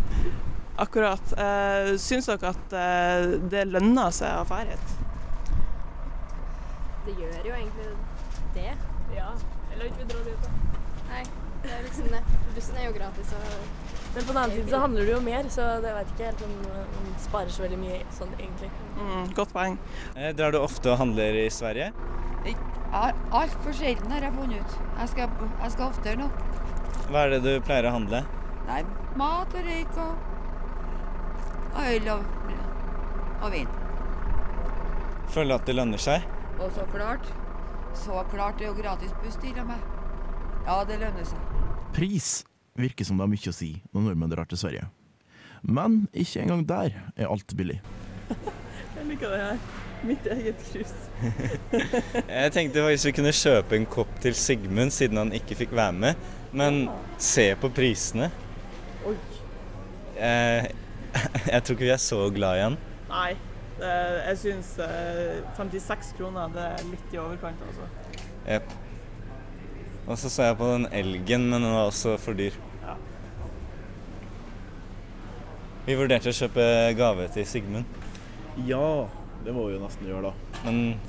Akkurat. 0.84 1.34
Eh, 1.38 1.94
syns 2.02 2.26
dere 2.26 2.50
at 2.50 2.76
det 3.54 3.64
lønner 3.70 4.10
seg 4.12 4.42
å 4.42 4.46
dra 4.50 4.64
hit? 4.66 4.93
Det 7.04 7.14
gjør 7.20 7.48
jo 7.50 7.56
egentlig 7.56 7.88
det. 8.54 8.70
Ja. 9.14 9.30
Eller 9.72 9.90
ikke 9.90 10.04
vi 10.04 10.06
drar 10.12 10.28
dit, 10.28 10.44
da. 10.44 10.50
Nei, 11.10 11.24
det 11.64 11.72
er 11.74 11.82
liksom 11.84 12.12
det. 12.14 12.22
Bussen 12.54 12.78
er 12.80 12.86
jo 12.88 12.94
gratis, 12.96 13.34
og 13.36 13.90
Men 14.14 14.22
på 14.22 14.30
den 14.30 14.38
annen 14.38 14.54
side 14.54 14.70
så 14.70 14.78
handler 14.78 15.08
det 15.08 15.12
jo 15.12 15.20
mer, 15.26 15.48
så 15.50 15.62
det 15.82 15.92
vet 15.96 16.10
ikke 16.12 16.26
helt 16.28 16.42
om 16.46 16.52
man 16.68 17.08
sparer 17.18 17.50
så 17.50 17.64
veldig 17.64 17.78
mye 17.80 17.96
sånn 18.14 18.34
egentlig. 18.38 18.68
Mm, 18.94 19.32
godt 19.34 19.54
poeng. 19.56 19.78
Eh, 20.14 20.30
drar 20.38 20.54
du 20.54 20.60
ofte 20.60 20.92
og 20.92 21.00
handler 21.00 21.40
i 21.40 21.48
Sverige? 21.50 21.88
Altfor 22.94 23.74
sjelden 23.74 24.12
har 24.14 24.22
jeg 24.22 24.36
funnet 24.36 24.60
ut. 24.62 24.76
Jeg 25.00 25.10
skal, 25.10 25.32
jeg 25.64 25.74
skal 25.74 25.88
oftere 25.88 26.20
nå. 26.20 26.28
Hva 27.08 27.24
er 27.24 27.34
det 27.34 27.40
du 27.42 27.50
pleier 27.66 27.88
å 27.90 27.96
handle? 27.96 28.22
Nei, 28.68 28.84
mat 29.18 29.50
og 29.50 29.66
røyk 29.66 29.98
og, 30.04 30.30
og 31.74 31.82
øl 31.90 32.08
og, 32.14 32.30
og 33.40 33.50
vin. 33.56 33.74
Føler 35.34 35.50
du 35.50 35.56
at 35.58 35.66
det 35.66 35.74
lønner 35.74 36.06
seg? 36.06 36.30
Og 36.58 36.70
så 36.74 36.84
klart, 36.92 37.26
så 37.98 38.24
klart 38.30 38.58
det 38.58 38.68
er 38.68 38.72
jo 38.72 38.78
gratis 38.78 39.14
buss 39.22 39.38
til 39.42 39.56
og 39.58 39.66
med. 39.72 39.86
Ja, 40.64 40.76
det 40.88 41.00
lønner 41.02 41.26
seg. 41.26 41.54
Pris 41.94 42.28
virker 42.78 43.06
som 43.06 43.18
det 43.18 43.26
har 43.26 43.32
mye 43.32 43.50
å 43.50 43.54
si 43.54 43.70
når 43.92 44.06
nordmenn 44.08 44.32
drar 44.32 44.48
til 44.50 44.60
Sverige. 44.60 44.86
Men 45.62 46.04
ikke 46.12 46.42
engang 46.44 46.62
der 46.68 46.94
er 47.16 47.30
alt 47.30 47.56
billig. 47.56 47.80
Jeg 48.96 49.06
liker 49.08 49.34
det 49.34 49.40
her. 49.42 49.64
Mitt 50.04 50.26
eget 50.28 50.60
krus. 50.68 50.92
Jeg 52.36 52.52
tenkte 52.52 52.84
faktisk 52.84 53.08
vi 53.08 53.14
kunne 53.18 53.32
kjøpe 53.34 53.78
en 53.78 53.86
kopp 53.88 54.12
til 54.20 54.36
Sigmund, 54.36 54.92
siden 54.92 55.20
han 55.20 55.32
ikke 55.36 55.56
fikk 55.64 55.72
være 55.76 55.96
med. 55.96 56.26
Men 56.52 56.84
se 57.18 57.48
på 57.60 57.70
prisene. 57.74 58.28
Oi. 59.08 59.16
Jeg, 60.14 60.70
jeg 61.52 61.64
tror 61.64 61.74
ikke 61.74 61.88
vi 61.88 61.94
er 61.96 62.04
så 62.04 62.20
glad 62.36 62.60
i 62.60 62.64
han. 62.68 62.78
Nei, 63.10 63.32
jeg 63.80 64.38
syns 64.38 64.74
eh, 64.84 65.40
56 65.56 66.12
kroner 66.18 66.52
det 66.54 66.64
er 66.70 66.84
litt 66.92 67.14
i 67.14 67.20
overkant, 67.20 67.62
altså. 67.68 67.88
Jepp. 68.46 68.74
Og 70.04 70.18
så 70.20 70.30
så 70.30 70.50
jeg 70.50 70.58
på 70.60 70.68
den 70.74 70.86
elgen, 70.92 71.48
men 71.50 71.64
den 71.64 71.72
var 71.72 71.88
også 71.88 72.14
for 72.20 72.36
dyr. 72.38 72.56
Ja. 72.84 72.94
Vi 75.86 75.96
vurderte 75.98 76.30
å 76.32 76.36
kjøpe 76.36 76.66
gave 76.98 77.28
til 77.34 77.46
Sigmund, 77.48 78.00
Ja, 78.68 79.08
det 79.44 79.52
må 79.56 79.66
vi 79.66 79.74
jo 79.74 79.82
nesten 79.82 80.06
gjøre, 80.06 80.30
da. 80.30 80.60
men 80.68 81.00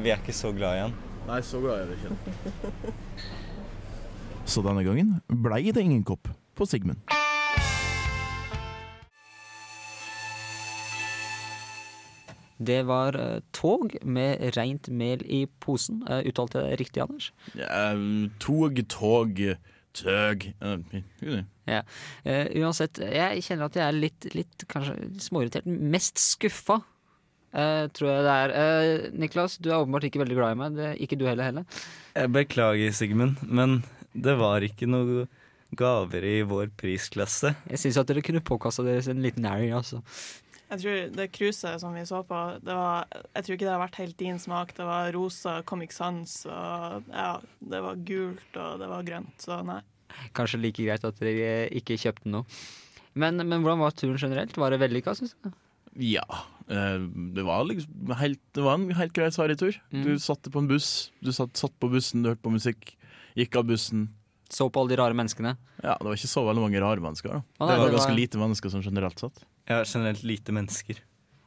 vi 0.00 0.10
er 0.12 0.22
ikke 0.22 0.32
så 0.36 0.52
glad 0.56 0.78
i 0.78 0.82
han. 0.86 0.96
Nei, 1.26 1.40
så 1.44 1.60
glad 1.60 1.82
er 1.82 1.90
vi 1.90 1.98
ikke. 1.98 2.94
så 4.52 4.62
denne 4.64 4.86
gangen 4.86 5.16
blei 5.26 5.66
det 5.74 5.82
ingen 5.84 6.04
kopp 6.06 6.30
på 6.56 6.68
Sigmund. 6.70 7.02
Det 12.58 12.82
var 12.88 13.16
eh, 13.20 13.40
tog 13.52 13.96
med 14.02 14.56
rent 14.56 14.88
mel 14.88 15.22
i 15.28 15.44
posen. 15.60 16.02
Uh, 16.08 16.22
uttalte 16.24 16.62
jeg 16.62 16.72
det 16.72 16.80
riktig, 16.80 17.02
Anders? 17.04 17.30
Ja, 17.58 17.92
tog, 18.40 18.80
tog, 18.88 19.42
tøg 19.96 20.50
Ja. 21.66 21.80
Eh, 22.24 22.46
uansett, 22.60 23.00
jeg 23.00 23.42
kjenner 23.44 23.70
at 23.70 23.78
jeg 23.78 23.86
er 23.86 23.96
litt, 23.96 24.28
litt 24.36 24.66
kanskje 24.70 24.94
småirritert. 25.24 25.66
Mest 25.66 26.20
skuffa, 26.22 26.80
eh, 27.52 27.86
tror 27.96 28.12
jeg 28.12 28.26
det 28.26 28.34
er. 28.34 28.54
Eh, 28.60 29.08
Niklas, 29.16 29.58
du 29.58 29.70
er 29.70 29.80
åpenbart 29.80 30.06
ikke 30.08 30.22
veldig 30.22 30.38
glad 30.38 30.54
i 30.54 30.60
meg. 30.60 30.76
Det, 30.78 30.92
ikke 31.02 31.18
du 31.18 31.26
heller, 31.26 31.50
heller. 31.50 31.82
Jeg 32.14 32.32
beklager, 32.32 32.94
Sigmund, 32.94 33.42
men 33.42 33.82
det 34.14 34.36
var 34.38 34.64
ikke 34.64 34.88
noe 34.88 35.26
gaver 35.76 36.24
i 36.24 36.36
vår 36.46 36.70
prisklasse. 36.78 37.52
Jeg 37.68 37.82
syns 37.82 37.98
at 38.00 38.08
dere 38.08 38.22
kunne 38.24 38.44
påkasta 38.44 38.84
deres 38.86 39.10
en 39.10 39.24
liten 39.24 39.48
Harry, 39.48 39.72
altså. 39.74 40.02
Jeg 40.66 40.80
tror 40.82 41.02
det 41.14 41.26
cruiset 41.30 41.80
som 41.80 41.94
vi 41.94 42.02
så 42.08 42.22
på, 42.26 42.38
det 42.66 42.74
var, 42.74 43.04
jeg 43.36 43.44
tror 43.46 43.54
ikke 43.54 43.66
det 43.68 43.74
har 43.74 43.82
vært 43.84 43.98
helt 44.00 44.16
din 44.18 44.38
smak. 44.42 44.72
Det 44.74 44.86
var 44.88 45.12
rosa 45.14 45.60
Comic 45.68 45.92
Sans, 45.94 46.32
og 46.50 47.04
ja, 47.12 47.28
det 47.62 47.82
var 47.84 48.00
gult 48.08 48.58
og 48.58 48.80
det 48.82 48.88
var 48.90 49.06
grønt, 49.06 49.36
så 49.44 49.60
nei. 49.66 49.78
Kanskje 50.34 50.58
like 50.62 50.82
greit 50.82 51.04
at 51.06 51.20
dere 51.22 51.68
ikke 51.76 51.98
kjøpte 52.02 52.32
noe. 52.32 52.46
Men, 53.14 53.38
men 53.46 53.62
hvordan 53.62 53.80
var 53.84 53.94
turen 53.96 54.18
generelt? 54.20 54.58
Var 54.58 54.74
det 54.74 54.80
vellykka, 54.82 55.14
syns 55.16 55.36
du? 55.44 55.52
Ja. 56.02 56.26
eh, 56.68 56.98
det 57.36 57.44
var 57.46 57.62
liksom 57.70 58.10
helt, 58.18 58.42
det 58.58 58.64
var 58.66 58.74
en 58.76 58.90
helt 58.98 59.14
grei 59.16 59.30
Sverigetur. 59.32 59.78
Mm. 59.94 60.02
Du 60.04 60.12
satt 60.20 60.50
på 60.52 60.60
en 60.60 60.68
buss, 60.68 61.12
du 61.24 61.30
satt, 61.32 61.54
satt 61.56 61.72
på 61.80 61.88
bussen, 61.94 62.26
du 62.26 62.32
hørte 62.34 62.42
på 62.44 62.52
musikk, 62.52 62.96
gikk 63.38 63.56
av 63.62 63.70
bussen. 63.70 64.08
Så 64.52 64.66
på 64.70 64.82
alle 64.82 64.92
de 64.94 64.98
rare 65.00 65.16
menneskene? 65.16 65.54
Ja, 65.82 65.94
det 65.98 66.06
var 66.10 66.18
ikke 66.18 66.30
så 66.30 66.42
veldig 66.46 66.62
mange 66.66 66.82
rare 66.82 67.02
mennesker. 67.02 67.38
da. 67.38 67.40
Å, 67.56 67.66
nei, 67.66 67.70
det 67.72 67.80
var 67.80 67.88
det 67.92 67.96
ganske 68.00 68.12
var- 68.12 68.18
lite 68.20 68.42
mennesker 68.42 68.74
som 68.74 68.82
generelt 68.84 69.22
Ja, 69.68 69.82
generelt 69.84 70.22
lite 70.22 70.52
mennesker. 70.54 71.00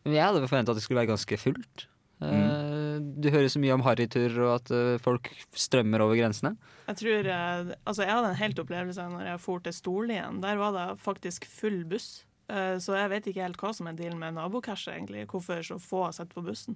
Men 0.05 0.13
Jeg 0.15 0.25
hadde 0.25 0.47
forventa 0.47 0.71
at 0.73 0.79
det 0.79 0.83
skulle 0.83 0.99
være 1.01 1.11
ganske 1.13 1.37
fullt. 1.39 1.85
Mm. 2.19 3.13
Du 3.23 3.29
hører 3.31 3.47
så 3.47 3.61
mye 3.63 3.71
om 3.77 3.83
harrytur 3.85 4.33
og 4.43 4.49
at 4.57 4.71
eh, 4.75 4.97
folk 4.99 5.29
strømmer 5.55 6.01
over 6.03 6.17
grensene. 6.19 6.57
Jeg 6.89 6.97
tror, 6.99 7.29
eh, 7.31 7.69
altså 7.87 8.03
jeg 8.03 8.11
hadde 8.11 8.31
en 8.33 8.41
helt 8.41 8.59
opplevelse 8.59 9.05
når 9.13 9.29
jeg 9.29 9.39
for 9.45 9.63
til 9.63 9.75
Storlien. 9.77 10.41
Der 10.43 10.59
var 10.59 10.73
det 10.75 10.87
faktisk 10.99 11.47
full 11.47 11.85
buss. 11.87 12.25
Eh, 12.51 12.75
Så 12.83 12.97
jeg 12.97 13.09
vet 13.13 13.29
ikke 13.31 13.45
helt 13.45 13.61
hva 13.61 13.71
som 13.75 13.87
er 13.87 13.95
dealen 13.95 14.19
med 14.19 14.35
nabokasje, 14.35 14.97
egentlig. 14.97 15.27
Hvorfor 15.31 15.63
så 15.63 15.79
få 15.79 16.09
sett 16.15 16.33
på 16.35 16.43
bussen. 16.43 16.75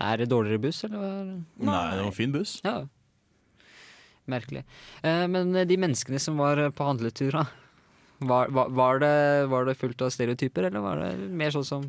Er 0.00 0.16
det 0.22 0.30
dårligere 0.30 0.62
buss, 0.62 0.84
eller? 0.88 1.34
Nei, 1.58 1.84
det 1.92 2.00
var 2.00 2.06
en 2.06 2.16
fin 2.16 2.32
buss. 2.32 2.60
Ja. 2.64 2.86
Merkelig. 4.30 4.64
Eh, 5.02 5.26
men 5.28 5.52
de 5.52 5.76
menneskene 5.76 6.20
som 6.22 6.38
var 6.40 6.62
på 6.72 6.86
handletur, 6.86 7.32
da. 7.42 7.44
Var, 8.20 8.48
var, 8.52 8.68
var, 8.68 8.98
det, 9.00 9.46
var 9.46 9.64
det 9.64 9.74
fullt 9.80 10.02
av 10.04 10.10
stereotyper, 10.12 10.68
eller 10.68 10.84
var 10.84 11.00
det 11.00 11.28
mer 11.40 11.52
sånn 11.54 11.64
som 11.64 11.86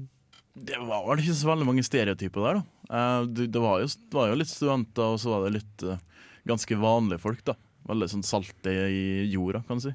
Det 0.56 0.78
var 0.80 1.04
vel 1.10 1.24
ikke 1.24 1.36
så 1.36 1.50
veldig 1.50 1.68
mange 1.68 1.84
stereotyper 1.84 2.46
der, 2.46 2.62
da. 2.62 2.86
Eh, 2.92 3.26
det, 3.28 3.50
det, 3.52 3.64
var 3.64 3.82
jo, 3.84 3.90
det, 3.92 4.16
var 4.16 4.32
jo, 4.32 4.38
litt 4.40 4.52
studenter, 4.52 5.12
og 5.12 5.20
så 5.20 5.34
var 5.34 5.44
det 5.46 5.58
litt 5.58 5.84
uh, 5.88 6.00
ganske 6.48 6.78
vanlige 6.80 7.24
folk, 7.26 7.44
da. 7.52 7.58
Veldig 7.92 8.08
sånn 8.14 8.24
salte 8.24 8.72
i 8.72 9.04
jorda, 9.34 9.64
kan 9.68 9.82
du 9.82 9.90
si. 9.90 9.94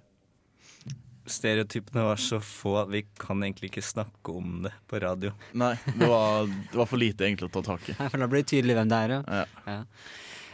Stereotypene 1.27 2.05
var 2.07 2.21
så 2.23 2.39
få 2.45 2.77
at 2.85 2.93
vi 2.93 3.01
kan 3.19 3.41
egentlig 3.43 3.73
ikke 3.73 3.83
snakke 3.83 4.37
om 4.37 4.61
det 4.67 4.75
på 4.87 5.01
radio. 5.03 5.33
Nei, 5.59 5.73
det 5.97 6.07
var, 6.07 6.47
det 6.47 6.79
var 6.79 6.91
for 6.91 7.01
lite 7.01 7.27
egentlig 7.27 7.49
å 7.49 7.57
ta 7.57 7.65
tak 7.73 7.89
i. 7.91 7.97
For 7.97 8.21
da 8.21 8.29
blir 8.31 8.45
det 8.45 8.53
tydelig 8.53 8.77
hvem 8.79 8.93
det 8.93 9.01
er, 9.09 9.17
ja. 9.17 9.41
ja. 9.41 9.73
ja. 9.73 9.81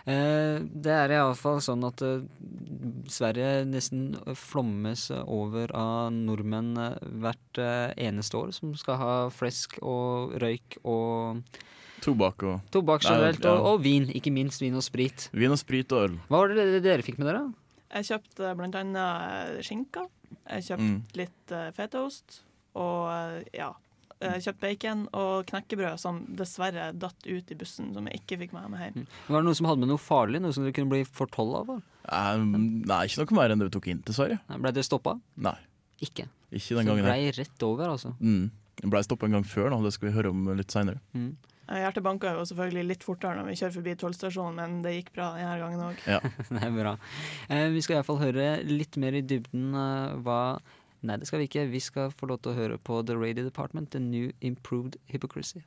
Eh, 0.03 0.59
det 0.59 0.91
er 0.91 1.13
iallfall 1.15 1.61
sånn 1.63 1.85
at 1.87 2.03
eh, 2.03 2.25
Sverige 3.13 3.63
nesten 3.71 4.17
flommes 4.35 5.07
over 5.23 5.71
av 5.79 6.11
nordmenn 6.15 6.73
eh, 6.81 6.97
hvert 7.23 7.61
eneste 7.63 8.41
år, 8.41 8.51
som 8.57 8.73
skal 8.79 8.99
ha 8.99 9.13
flesk 9.35 9.79
og 9.79 10.35
røyk 10.43 10.81
og 10.83 11.45
Tobakk 12.03 12.43
og 12.49 12.73
Tobakk 12.75 13.05
generelt, 13.07 13.45
og, 13.47 13.67
og, 13.69 13.77
vin. 13.85 14.09
Ikke 14.11 14.33
minst 14.35 14.63
vin 14.65 14.75
og 14.75 14.83
sprit. 14.83 15.29
Vin 15.39 15.55
og 15.55 15.61
sprit 15.61 15.93
og 15.95 16.09
øl. 16.09 16.17
Hva 16.27 16.41
var 16.41 16.57
det 16.57 16.83
dere 16.83 17.07
fikk 17.07 17.21
med 17.21 17.31
dere? 17.31 17.45
Jeg 17.93 18.09
kjøpte 18.09 18.51
blant 18.59 18.79
annet 18.81 19.63
skinka. 19.63 20.09
Jeg 20.49 20.67
kjøpte 20.67 20.89
mm. 20.89 20.99
litt 21.21 21.55
fetaost. 21.77 22.41
Og 22.75 23.47
ja, 23.55 23.69
jeg 24.23 24.45
kjøpte 24.47 24.63
bacon 24.63 25.05
og 25.19 25.47
knekkebrød 25.51 26.01
som 26.01 26.23
dessverre 26.39 26.91
datt 26.95 27.29
ut 27.29 27.53
i 27.53 27.59
bussen, 27.59 27.93
som 27.97 28.09
jeg 28.09 28.23
ikke 28.23 28.41
fikk 28.45 28.57
med 28.57 28.73
meg 28.73 28.87
hjem. 28.87 29.07
Var 29.29 29.39
det 29.39 29.49
noe 29.49 29.59
som 29.59 29.69
hadde 29.71 29.85
med 29.85 29.93
noe 29.93 30.03
farlig? 30.03 30.43
Noe 30.45 30.57
som 30.57 30.67
du 30.67 30.73
kunne 30.75 30.93
bli 30.93 31.03
fortolla 31.09 31.63
av? 31.65 31.85
Um, 32.09 32.57
nei, 32.89 33.05
ikke 33.07 33.23
noe 33.23 33.39
mer 33.39 33.55
enn 33.55 33.63
det 33.63 33.71
vi 33.71 33.77
tok 33.79 33.93
inn, 33.93 34.03
dessverre. 34.07 34.41
Ble 34.53 34.75
det 34.75 34.87
stoppa? 34.89 35.17
Nei. 35.43 35.57
Ikke? 36.03 36.27
Ikke 36.53 36.77
den 36.77 36.91
gangen 36.91 37.07
Så 37.07 37.15
det 37.15 37.39
rett 37.39 37.65
over, 37.67 37.95
altså? 37.95 38.13
Mm. 38.21 38.51
Det 38.83 38.91
ble 38.91 39.03
stoppa 39.07 39.29
en 39.29 39.39
gang 39.39 39.47
før, 39.47 39.71
da. 39.71 39.81
Det 39.85 39.95
skal 39.95 40.09
vi 40.09 40.15
høre 40.17 40.33
om 40.35 40.53
litt 40.59 40.75
seinere. 40.75 41.03
Mm. 41.15 41.33
Hjertet 41.73 42.05
banka 42.05 42.33
jo 42.35 42.43
selvfølgelig 42.49 42.85
litt 42.91 43.05
fortere 43.07 43.39
når 43.39 43.49
vi 43.49 43.57
kjører 43.61 43.75
forbi 43.77 43.95
tollstasjonen, 44.01 44.59
men 44.59 44.83
det 44.85 44.97
gikk 44.97 45.13
bra 45.15 45.31
denne 45.39 45.55
gangen 45.61 45.85
òg. 45.87 46.03
Ja. 46.11 46.19
det 46.53 46.63
er 46.67 46.75
bra. 46.75 46.95
Eh, 47.49 47.69
vi 47.73 47.83
skal 47.85 47.99
iallfall 48.01 48.21
høre 48.21 48.49
litt 48.67 48.99
mer 49.01 49.17
i 49.17 49.23
dybden 49.25 49.71
eh, 49.79 50.17
hva 50.27 50.41
Nei, 51.03 51.19
det 51.19 51.27
skal 51.27 51.43
vi 51.43 51.49
ikke. 51.51 51.67
Vi 51.73 51.81
skal 51.83 52.13
få 52.15 52.29
lov 52.31 52.43
til 52.43 52.53
å 52.53 52.59
høre 52.61 52.79
på 52.79 53.01
The 53.07 53.17
Radio 53.19 53.43
Department, 53.43 53.91
The 53.91 54.01
New 54.03 54.31
Improved 54.41 55.01
Hypocrisy. 55.11 55.65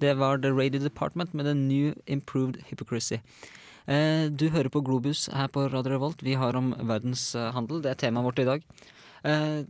Det 0.00 0.16
var 0.18 0.40
The 0.42 0.50
Radio 0.50 0.80
Department 0.82 1.34
med 1.36 1.46
The 1.46 1.54
New 1.54 1.94
Improved 2.06 2.58
Hypocrisy. 2.66 3.20
Eh, 3.86 4.26
du 4.32 4.48
hører 4.50 4.72
på 4.72 4.82
Globus 4.82 5.28
her 5.30 5.46
på 5.52 5.68
Radio 5.70 5.94
Revolt. 5.94 6.24
Vi 6.26 6.34
har 6.34 6.58
om 6.58 6.72
verdenshandel. 6.74 7.84
Det 7.84 7.94
er 7.94 8.02
temaet 8.02 8.26
vårt 8.26 8.42
i 8.42 8.48
dag. 8.48 8.66
Eh, 9.22 9.60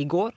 I 0.00 0.04
går 0.08 0.32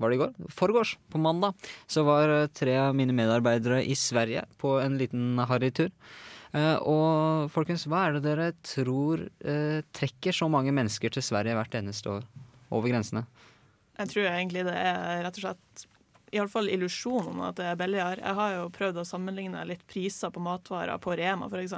var 0.00 0.08
det 0.08 0.16
i 0.16 0.20
går? 0.22 0.48
Forgårs, 0.48 0.94
på 1.12 1.18
mandag, 1.20 1.52
så 1.86 2.06
var 2.06 2.30
tre 2.56 2.78
av 2.80 2.94
mine 2.96 3.12
medarbeidere 3.12 3.82
i 3.84 3.92
Sverige 3.98 4.46
på 4.56 4.78
en 4.80 4.96
liten 4.96 5.36
harrytur. 5.44 5.90
Uh, 5.90 6.29
og 6.52 7.50
folkens, 7.54 7.86
hva 7.86 8.08
er 8.08 8.16
det 8.16 8.24
dere 8.24 8.48
tror 8.66 9.22
uh, 9.44 9.78
trekker 9.94 10.34
så 10.34 10.48
mange 10.50 10.74
mennesker 10.74 11.12
til 11.14 11.22
Sverige 11.22 11.54
hvert 11.58 11.76
eneste 11.78 12.10
år? 12.18 12.26
Over 12.70 12.90
grensene? 12.90 13.24
Jeg 13.98 14.10
tror 14.12 14.26
egentlig 14.30 14.64
det 14.66 14.74
er 14.74 15.24
rett 15.26 15.38
og 15.38 15.44
slett 15.44 15.86
iallfall 16.30 16.70
illusjonen 16.70 17.34
om 17.34 17.44
at 17.48 17.58
det 17.58 17.66
er 17.66 17.78
billigere. 17.78 18.22
Jeg 18.22 18.38
har 18.38 18.54
jo 18.54 18.68
prøvd 18.74 19.00
å 19.02 19.06
sammenligne 19.06 19.62
litt 19.66 19.82
priser 19.90 20.30
på 20.30 20.42
matvarer 20.42 21.00
på 21.02 21.14
Rema 21.18 21.48
f.eks. 21.50 21.74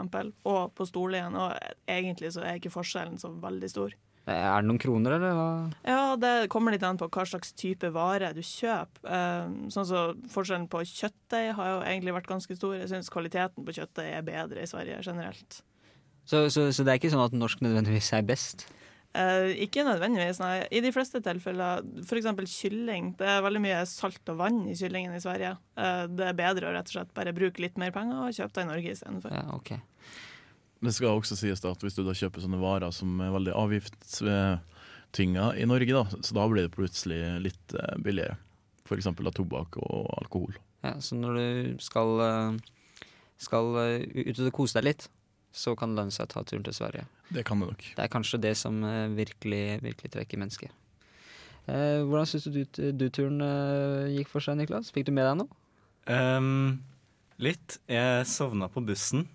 og 0.48 0.74
på 0.76 0.86
Storlien, 0.88 1.36
og 1.36 1.56
egentlig 1.88 2.32
så 2.34 2.44
er 2.44 2.60
ikke 2.60 2.74
forskjellen 2.74 3.18
så 3.20 3.32
veldig 3.42 3.70
stor. 3.72 3.96
Er 4.30 4.62
det 4.62 4.68
noen 4.68 4.78
kroner, 4.78 5.16
eller 5.16 5.34
hva? 5.34 5.48
Ja, 5.82 6.02
det 6.20 6.50
kommer 6.52 6.74
litt 6.74 6.84
an 6.86 7.00
på 7.00 7.08
hva 7.10 7.24
slags 7.26 7.50
type 7.58 7.90
vare 7.94 8.30
du 8.36 8.42
kjøper. 8.46 9.50
Sånn 9.74 9.88
så 9.88 10.04
Forskjellen 10.30 10.68
på 10.70 10.84
kjøttdeig 10.86 11.56
har 11.58 11.72
jo 11.72 11.80
egentlig 11.82 12.14
vært 12.14 12.30
ganske 12.30 12.56
stor. 12.58 12.76
Jeg 12.78 12.92
syns 12.92 13.10
kvaliteten 13.10 13.66
på 13.66 13.74
kjøttdeig 13.80 14.12
er 14.14 14.26
bedre 14.26 14.62
i 14.62 14.70
Sverige 14.70 15.00
generelt. 15.02 15.62
Så, 16.24 16.46
så, 16.54 16.68
så, 16.70 16.84
det 16.84 16.92
er 16.92 17.00
ikke 17.00 17.10
sånn 17.10 17.24
at 17.24 17.34
norsk 17.34 17.64
nødvendigvis 17.64 18.12
er 18.14 18.22
best? 18.26 18.68
Eh, 19.12 19.50
ikke 19.66 19.84
nødvendigvis, 19.84 20.38
nei. 20.40 20.54
I 20.72 20.80
de 20.84 20.92
fleste 20.94 21.20
tilfeller, 21.24 21.82
f.eks. 22.06 22.28
kylling. 22.54 23.12
Det 23.18 23.28
er 23.28 23.42
veldig 23.44 23.60
mye 23.64 23.80
salt 23.90 24.32
og 24.32 24.38
vann 24.40 24.62
i 24.70 24.76
kyllingen 24.78 25.16
i 25.16 25.22
Sverige. 25.22 25.56
Eh, 25.76 26.04
det 26.08 26.30
er 26.30 26.38
bedre 26.38 26.70
å 26.70 26.76
rett 26.76 26.88
og 26.88 26.96
slett 26.96 27.12
bare 27.16 27.34
bruke 27.36 27.64
litt 27.64 27.80
mer 27.80 27.92
penger 27.94 28.28
og 28.28 28.38
kjøpe 28.38 28.56
det 28.56 28.64
i 28.64 28.70
Norge 28.70 28.94
istedenfor. 28.94 29.34
Ja, 29.36 29.44
okay. 29.58 29.82
Det 30.82 30.92
skal 30.96 31.14
også 31.14 31.36
sies 31.38 31.62
da 31.62 31.70
at 31.76 31.82
hvis 31.84 31.94
du 31.94 32.02
da 32.02 32.14
kjøper 32.16 32.42
sånne 32.42 32.58
varer 32.58 32.90
som 32.94 33.20
er 33.22 33.30
veldig 33.30 33.52
avgiftstynga 33.54 35.44
i 35.62 35.66
Norge, 35.70 35.94
da, 35.94 36.02
så 36.18 36.34
da 36.34 36.46
blir 36.50 36.66
det 36.66 36.74
plutselig 36.74 37.20
litt 37.44 37.76
eh, 37.78 37.96
billigere. 38.02 38.34
F.eks. 38.82 39.06
av 39.12 39.32
tobakk 39.36 39.78
og 39.78 40.10
alkohol. 40.18 40.56
Ja, 40.82 40.96
Så 41.00 41.14
når 41.14 41.38
du 41.38 41.46
skal, 41.80 42.08
skal 43.40 43.68
ut 43.78 44.40
og 44.42 44.50
kose 44.56 44.80
deg 44.80 44.88
litt, 44.90 45.06
så 45.54 45.76
kan 45.78 45.92
det 45.92 46.00
lønne 46.00 46.14
seg 46.14 46.26
å 46.26 46.32
ta 46.32 46.42
turen 46.48 46.64
til 46.66 46.74
Sverige. 46.74 47.06
Det 47.30 47.44
kan 47.46 47.62
det 47.62 47.68
nok. 47.70 47.84
Det 47.94 48.02
er 48.02 48.10
kanskje 48.10 48.42
det 48.42 48.56
som 48.58 48.82
virkelig, 49.14 49.78
virkelig 49.84 50.10
trekker 50.16 50.40
mennesker. 50.42 50.74
Eh, 51.70 52.02
hvordan 52.02 52.26
syns 52.26 52.48
du 52.50 52.64
du-turen 52.90 53.38
gikk 54.16 54.32
for 54.32 54.42
seg, 54.42 54.58
Niklas? 54.58 54.90
Fikk 54.90 55.06
du 55.06 55.14
med 55.14 55.28
deg 55.30 55.38
noe? 55.44 55.60
Um, 56.10 56.82
litt. 57.38 57.78
Jeg 57.90 58.26
sovna 58.26 58.66
på 58.72 58.82
bussen. 58.84 59.28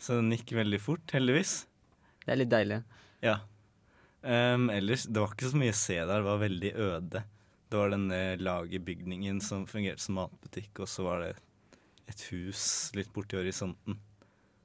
Så 0.00 0.18
den 0.18 0.32
gikk 0.34 0.54
veldig 0.58 0.80
fort, 0.82 1.04
heldigvis. 1.14 1.64
Det 2.24 2.32
er 2.32 2.40
litt 2.40 2.52
deilig. 2.52 2.80
Ja. 3.24 3.38
Um, 4.24 4.70
ellers, 4.72 5.04
det 5.04 5.20
var 5.20 5.34
ikke 5.34 5.50
så 5.52 5.60
mye 5.60 5.74
å 5.74 5.78
se 5.78 5.98
der. 6.00 6.16
Det 6.16 6.28
var 6.28 6.40
veldig 6.40 6.72
øde. 6.86 7.24
Det 7.68 7.80
var 7.80 7.92
denne 7.92 8.20
lagerbygningen 8.40 9.40
som 9.44 9.66
fungerte 9.68 10.04
som 10.04 10.18
matbutikk, 10.20 10.84
og 10.84 10.90
så 10.90 11.04
var 11.06 11.24
det 11.24 11.32
et 12.12 12.26
hus 12.30 12.64
litt 12.96 13.12
borti 13.14 13.38
horisonten. 13.38 13.98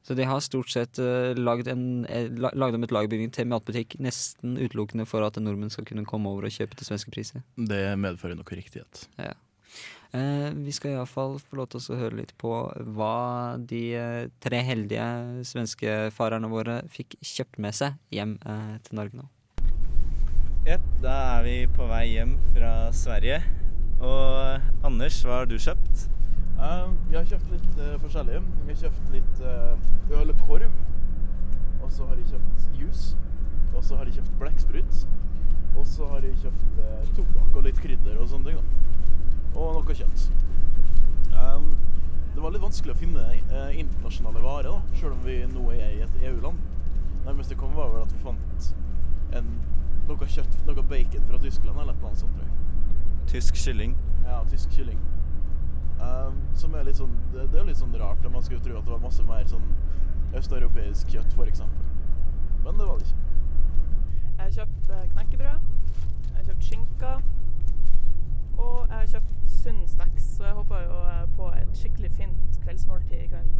Så 0.06 0.16
de 0.16 0.26
har 0.26 0.40
stort 0.42 0.72
sett 0.72 1.00
uh, 1.04 1.36
lagd, 1.38 1.68
en, 1.72 2.06
uh, 2.08 2.30
lagd 2.40 2.78
om 2.78 2.86
et 2.88 2.94
lagerbygning 2.96 3.34
til 3.36 3.50
matbutikk 3.52 3.98
nesten 4.02 4.56
utelukkende 4.58 5.06
for 5.10 5.26
at 5.26 5.38
nordmenn 5.42 5.72
skal 5.74 5.88
kunne 5.88 6.08
komme 6.08 6.32
over 6.32 6.48
og 6.48 6.56
kjøpe 6.56 6.80
til 6.80 6.88
svenske 6.88 7.14
priser? 7.14 7.44
Det 7.60 7.84
medfører 8.00 8.40
nok 8.40 8.54
riktighet. 8.56 9.04
Ja. 9.20 9.36
Eh, 10.10 10.54
vi 10.54 10.72
skal 10.74 10.96
iallfall 10.96 11.36
få 11.38 11.60
lov 11.60 11.68
til 11.70 11.84
å 11.94 11.98
høre 12.00 12.18
litt 12.18 12.32
på 12.42 12.50
hva 12.98 13.58
de 13.62 13.82
eh, 13.94 14.30
tre 14.42 14.64
heldige 14.66 15.06
svenske 15.46 16.10
farerne 16.16 16.50
våre 16.50 16.80
fikk 16.90 17.14
kjøpt 17.22 17.60
med 17.62 17.78
seg 17.78 18.00
hjem 18.16 18.40
eh, 18.42 18.80
til 18.88 18.98
Norge 18.98 19.20
nå. 19.20 19.28
Yep, 20.66 20.88
da 21.04 21.14
er 21.36 21.46
vi 21.46 21.54
på 21.78 21.86
vei 21.92 22.08
hjem 22.16 22.34
fra 22.56 22.72
Sverige. 22.94 23.38
Og 24.02 24.88
Anders, 24.90 25.22
hva 25.28 25.44
har 25.44 25.50
du 25.50 25.60
kjøpt? 25.62 26.10
Uh, 26.60 26.90
jeg 27.12 27.16
har 27.16 27.30
kjøpt 27.30 27.54
litt 27.54 27.78
uh, 27.78 27.94
forskjellig. 28.02 28.42
Jeg 28.42 28.74
har 28.74 28.82
kjøpt 28.82 29.14
litt 29.14 29.46
uh, 29.46 30.20
øl 30.20 30.34
og 30.34 30.44
korv. 30.50 30.76
Og 31.80 31.88
så 31.94 32.10
har 32.10 32.18
jeg 32.20 32.34
kjøpt 32.34 32.82
juice. 32.82 33.16
Og 33.76 33.86
så 33.86 34.00
har 34.00 34.10
jeg 34.10 34.20
kjøpt 34.20 34.36
blekksprut. 34.42 35.00
Og 35.78 35.88
så 35.88 36.12
har 36.12 36.28
jeg 36.28 36.36
kjøpt 36.44 37.16
tobakk 37.16 37.56
og 37.56 37.66
litt 37.70 37.80
krydder 37.80 38.20
og 38.20 38.30
sånne 38.34 38.52
ting. 38.52 38.60
da 38.60 38.89
og 39.56 39.80
noe 39.80 39.96
kjøtt. 39.96 40.26
Um, 41.34 41.72
det 42.36 42.44
var 42.44 42.54
litt 42.54 42.64
vanskelig 42.64 42.94
å 42.94 43.00
finne 43.00 43.24
uh, 43.52 43.72
internasjonale 43.74 44.44
varer, 44.44 44.70
da, 44.70 44.98
selv 45.00 45.16
om 45.16 45.24
vi 45.26 45.40
nå 45.50 45.66
er 45.76 45.96
i 45.98 46.04
et 46.06 46.22
EU-land. 46.30 46.62
Nærmest 47.26 47.52
det 47.52 47.60
kom, 47.60 47.74
var 47.78 47.92
vel 47.94 48.06
at 48.06 48.14
vi 48.16 48.22
fant 48.24 48.70
en, 49.38 49.50
noe 50.10 50.30
kjøtt, 50.36 50.60
noe 50.68 50.86
bacon 50.90 51.26
fra 51.30 51.40
Tyskland 51.44 51.78
eller 51.78 51.94
et 51.94 52.00
eller 52.00 52.12
annet 52.12 52.24
sånt, 52.24 52.36
tror 52.38 52.48
jeg. 52.48 52.56
Tysk 53.30 53.60
kylling? 53.62 53.96
Ja, 54.26 54.42
tysk 54.50 54.74
kylling. 54.74 55.02
Um, 56.00 56.38
som 56.56 56.76
er 56.80 56.86
litt 56.88 56.98
sånn 56.98 57.12
det, 57.34 57.50
det, 57.52 57.60
er 57.60 57.68
litt 57.68 57.80
sånn 57.82 57.96
rart. 58.00 58.24
Man 58.32 58.46
skulle 58.46 58.64
tro 58.64 58.78
at 58.80 58.88
det 58.88 58.94
var 58.94 59.02
masse 59.04 59.26
mer 59.28 59.46
sånn 59.52 59.68
østeuropeisk 60.40 61.12
kjøtt, 61.12 61.36
f.eks. 61.36 61.66
Men 62.64 62.80
det 62.80 62.88
var 62.88 63.02
det 63.02 63.10
ikke. 63.10 63.26
Jeg 64.40 64.46
har 64.46 64.56
kjøpt 64.56 64.94
eh, 64.96 65.06
knekkebrød. 65.14 65.68
Jeg 66.30 66.36
har 66.38 66.48
kjøpt 66.48 66.70
skinka. 66.70 67.14
Og 68.60 68.78
jeg 68.88 68.96
har 68.96 69.10
kjøpt 69.14 69.29
sunn 69.60 69.88
snacks, 69.88 70.26
så 70.38 70.48
jeg 70.48 70.58
håper 70.60 70.86
jo 70.86 71.00
eh, 71.12 71.24
på 71.38 71.52
et 71.60 71.72
skikkelig 71.82 72.12
fint 72.18 72.60
kveldsmåltid 72.64 73.26
i 73.26 73.30
kveld. 73.32 73.56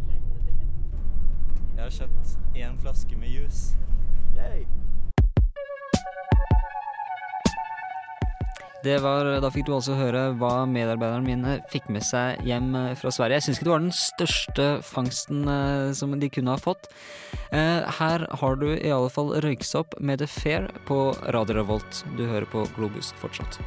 Jeg 1.76 1.86
har 1.86 1.96
kjøpt 1.96 2.56
én 2.60 2.78
flaske 2.80 3.16
med 3.16 3.32
juice. 3.32 3.76
Yay. 4.36 4.64
Det 8.80 8.96
var, 9.04 9.28
da 9.44 9.48
fikk 9.52 9.66
du 9.68 9.74
altså 9.76 9.92
høre 9.98 10.30
hva 10.40 10.64
medarbeiderne 10.68 11.26
mine 11.26 11.56
fikk 11.68 11.90
med 11.92 12.04
seg 12.06 12.40
hjem 12.48 12.72
eh, 12.78 12.94
fra 12.96 13.12
Sverige. 13.12 13.36
Jeg 13.36 13.46
syns 13.48 13.60
ikke 13.60 13.68
det 13.68 13.74
var 13.74 13.84
den 13.84 13.96
største 13.96 14.68
fangsten 14.88 15.42
eh, 15.52 15.90
som 15.96 16.16
de 16.16 16.32
kunne 16.32 16.56
ha 16.56 16.60
fått. 16.60 16.88
Eh, 17.52 17.84
her 18.00 18.24
har 18.40 18.56
du 18.60 18.70
i 18.72 18.94
alle 18.94 19.12
fall 19.12 19.34
røyksopp 19.44 19.98
med 20.00 20.24
The 20.24 20.30
Fair 20.32 20.70
på 20.88 21.10
Radio 21.36 21.60
Revolt. 21.60 22.04
Du 22.16 22.24
hører 22.24 22.48
på 22.48 22.64
Globus 22.78 23.12
fortsatt. 23.20 23.60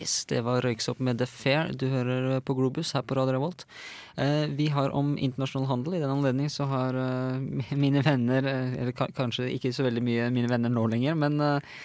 Yes, 0.00 0.24
det 0.24 0.40
var 0.46 0.62
Røyksopp 0.64 1.00
med 1.04 1.18
The 1.20 1.26
Fair. 1.28 1.74
Du 1.76 1.84
hører 1.92 2.38
på 2.40 2.54
Globus 2.56 2.94
her 2.96 3.02
på 3.04 3.18
Radio 3.18 3.34
Revolt. 3.36 3.66
Eh, 4.16 4.46
vi 4.56 4.70
har 4.72 4.94
om 4.96 5.10
internasjonal 5.20 5.68
handel. 5.68 5.98
I 5.98 6.00
den 6.00 6.14
anledning 6.14 6.48
så 6.48 6.64
har 6.70 6.96
eh, 6.96 7.74
mine 7.82 8.00
venner, 8.06 8.48
eh, 8.48 8.78
eller 8.80 8.96
ka 8.96 9.10
kanskje 9.16 9.50
ikke 9.58 9.74
så 9.76 9.84
veldig 9.84 10.04
mye 10.06 10.30
mine 10.32 10.48
venner 10.48 10.72
nå 10.72 10.86
lenger, 10.94 11.18
men 11.20 11.36
eh, 11.44 11.76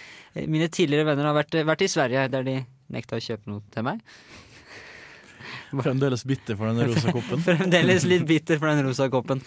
mine 0.48 0.70
tidligere 0.72 1.10
venner 1.10 1.28
har 1.28 1.36
vært, 1.42 1.60
vært 1.68 1.84
i 1.84 1.92
Sverige, 1.92 2.24
der 2.32 2.48
de 2.48 2.56
nekta 2.96 3.20
å 3.20 3.26
kjøpe 3.28 3.52
noe 3.52 3.66
til 3.76 3.88
meg. 3.90 4.00
Fremdeles 5.84 6.24
bitter 6.24 6.56
for 6.56 6.72
den 6.72 6.88
rosa 6.88 7.12
koppen. 7.12 7.44
Fremdeles 7.50 8.08
litt 8.08 8.24
bitter 8.30 8.64
for 8.64 8.72
den 8.72 8.88
rosa 8.88 9.10
koppen. 9.12 9.44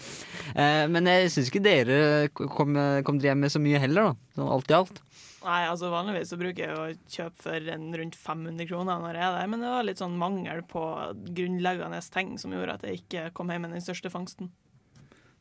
Eh, 0.53 0.85
men 0.93 1.09
jeg 1.09 1.33
syns 1.33 1.49
ikke 1.49 1.65
dere 1.65 1.99
kom, 2.37 2.77
kom 3.01 3.25
hjem 3.25 3.47
med 3.47 3.55
så 3.55 3.65
mye 3.65 3.81
heller, 3.81 4.11
da. 4.11 4.33
Sånn 4.37 4.57
alt 4.59 4.69
i 4.69 4.77
alt. 4.83 5.01
Nei, 5.39 5.59
altså 5.69 5.87
vanligvis 5.91 6.33
så 6.33 6.37
bruker 6.39 6.65
jeg 6.65 6.75
å 6.75 6.87
kjøpe 7.07 7.43
for 7.45 7.67
en 7.73 7.85
rundt 7.95 8.17
500 8.19 8.67
kroner 8.67 8.99
når 8.99 9.19
jeg 9.19 9.25
er 9.25 9.35
der, 9.37 9.51
men 9.51 9.61
det 9.63 9.69
var 9.71 9.85
litt 9.87 10.01
sånn 10.01 10.17
mangel 10.19 10.63
på 10.67 10.81
grunnleggende 11.37 12.01
ting 12.11 12.33
som 12.41 12.55
gjorde 12.55 12.75
at 12.75 12.83
jeg 12.87 13.03
ikke 13.03 13.29
kom 13.37 13.53
hjem 13.53 13.67
med 13.67 13.77
den 13.77 13.85
største 13.85 14.11
fangsten. 14.11 14.51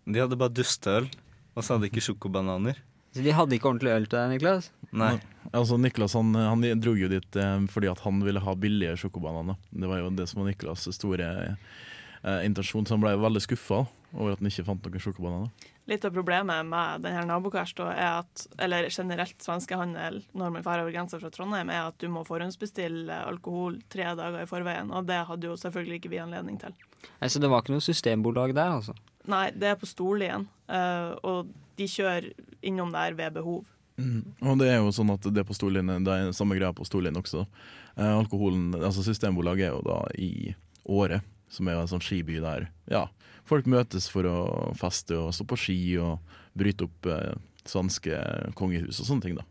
De 0.07 0.23
hadde 0.23 0.39
bare 0.39 0.55
dusteøl, 0.55 1.09
og 1.55 1.65
så 1.65 1.75
hadde 1.75 1.89
de 1.89 1.91
ikke 1.91 2.07
sjokobananer. 2.07 2.79
Så 3.17 3.25
de 3.25 3.35
hadde 3.35 3.57
ikke 3.57 3.73
ordentlig 3.73 3.95
øl 3.97 4.07
til 4.07 4.19
deg, 4.21 4.33
Niklas? 4.37 4.71
Nei. 4.95 5.17
Altså 5.51 5.79
Niklas 5.81 6.15
han, 6.15 6.31
han 6.37 6.65
dro 6.79 6.93
jo 6.97 7.09
dit 7.11 7.39
eh, 7.41 7.55
fordi 7.73 7.91
at 7.91 8.03
han 8.05 8.21
ville 8.23 8.43
ha 8.45 8.55
billige 8.55 8.99
sjokobananer. 9.03 9.59
Det 9.73 9.91
var 9.91 10.03
jo 10.03 10.13
det 10.15 10.29
som 10.31 10.43
var 10.43 10.51
Niklas' 10.51 10.93
store 10.95 11.31
eh, 11.49 12.41
intensjon, 12.47 12.87
så 12.87 12.95
han 12.95 13.03
ble 13.03 13.17
veldig 13.19 13.43
skuffa 13.43 13.83
over 14.15 14.37
at 14.37 14.43
han 14.43 14.53
ikke 14.53 14.67
fant 14.69 14.87
noen 14.87 15.03
sjokobananer. 15.03 15.73
Litt 15.89 16.05
av 16.05 16.13
problemet 16.13 16.67
med 16.69 17.01
denne 17.01 17.23
nabokæresta 17.31 17.87
er 17.95 18.19
at, 18.19 18.43
eller 18.61 18.91
generelt 18.93 19.41
svenskehandel 19.41 20.21
når 20.37 20.51
man 20.53 20.67
drar 20.67 20.83
over 20.83 20.93
grensa 20.93 21.17
fra 21.21 21.31
Trondheim, 21.33 21.71
er 21.73 21.87
at 21.87 21.97
du 22.03 22.11
må 22.13 22.27
forhåndsbestille 22.29 23.23
alkohol 23.31 23.79
tre 23.89 24.11
dager 24.19 24.45
i 24.45 24.51
forveien, 24.51 24.93
og 24.93 25.09
det 25.09 25.23
hadde 25.31 25.49
jo 25.49 25.57
selvfølgelig 25.57 26.03
ikke 26.03 26.13
vi 26.13 26.21
anledning 26.21 26.61
til. 26.61 26.77
Nei, 27.09 27.31
Så 27.33 27.41
det 27.41 27.49
var 27.49 27.65
ikke 27.65 27.79
noe 27.79 27.87
systembolag 27.87 28.53
der, 28.53 28.75
altså? 28.83 28.97
Nei, 29.29 29.47
det 29.57 29.73
er 29.73 29.81
på 29.81 29.89
Storlien, 29.89 30.45
uh, 30.69 31.17
og 31.25 31.49
de 31.81 31.89
kjører 31.89 32.31
innom 32.61 32.93
der 32.93 33.17
ved 33.17 33.41
behov. 33.41 33.65
Mm. 33.99 34.23
Og 34.45 34.61
det 34.61 34.69
er 34.71 34.79
jo 34.83 34.93
sånn 34.95 35.11
at 35.17 35.25
det 35.35 35.45
på 35.49 35.57
Storlien, 35.57 35.89
det 36.05 36.15
er 36.15 36.37
samme 36.37 36.57
greia 36.59 36.71
på 36.77 36.87
Storlien 36.87 37.17
også. 37.19 37.49
Eh, 37.97 38.13
alkoholen, 38.13 38.71
altså 38.77 39.03
Systembolaget 39.03 39.71
er 39.71 39.73
jo 39.75 39.83
da 39.83 39.99
i 40.15 40.55
Åre, 40.89 41.19
som 41.53 41.69
er 41.69 41.79
en 41.79 41.91
sånn 41.91 42.05
skiby 42.05 42.41
der 42.45 42.69
ja, 42.93 43.07
folk 43.49 43.69
møtes 43.71 44.09
for 44.13 44.29
å 44.29 44.39
feste 44.79 45.17
og 45.19 45.35
stå 45.37 45.47
på 45.49 45.59
ski 45.61 45.81
og 46.03 46.19
bryte 46.59 46.89
opp 46.89 47.09
eh, 47.11 47.35
svenske 47.69 48.17
kongehus 48.59 49.03
og 49.03 49.11
sånne 49.11 49.27
ting. 49.27 49.37
da. 49.39 49.45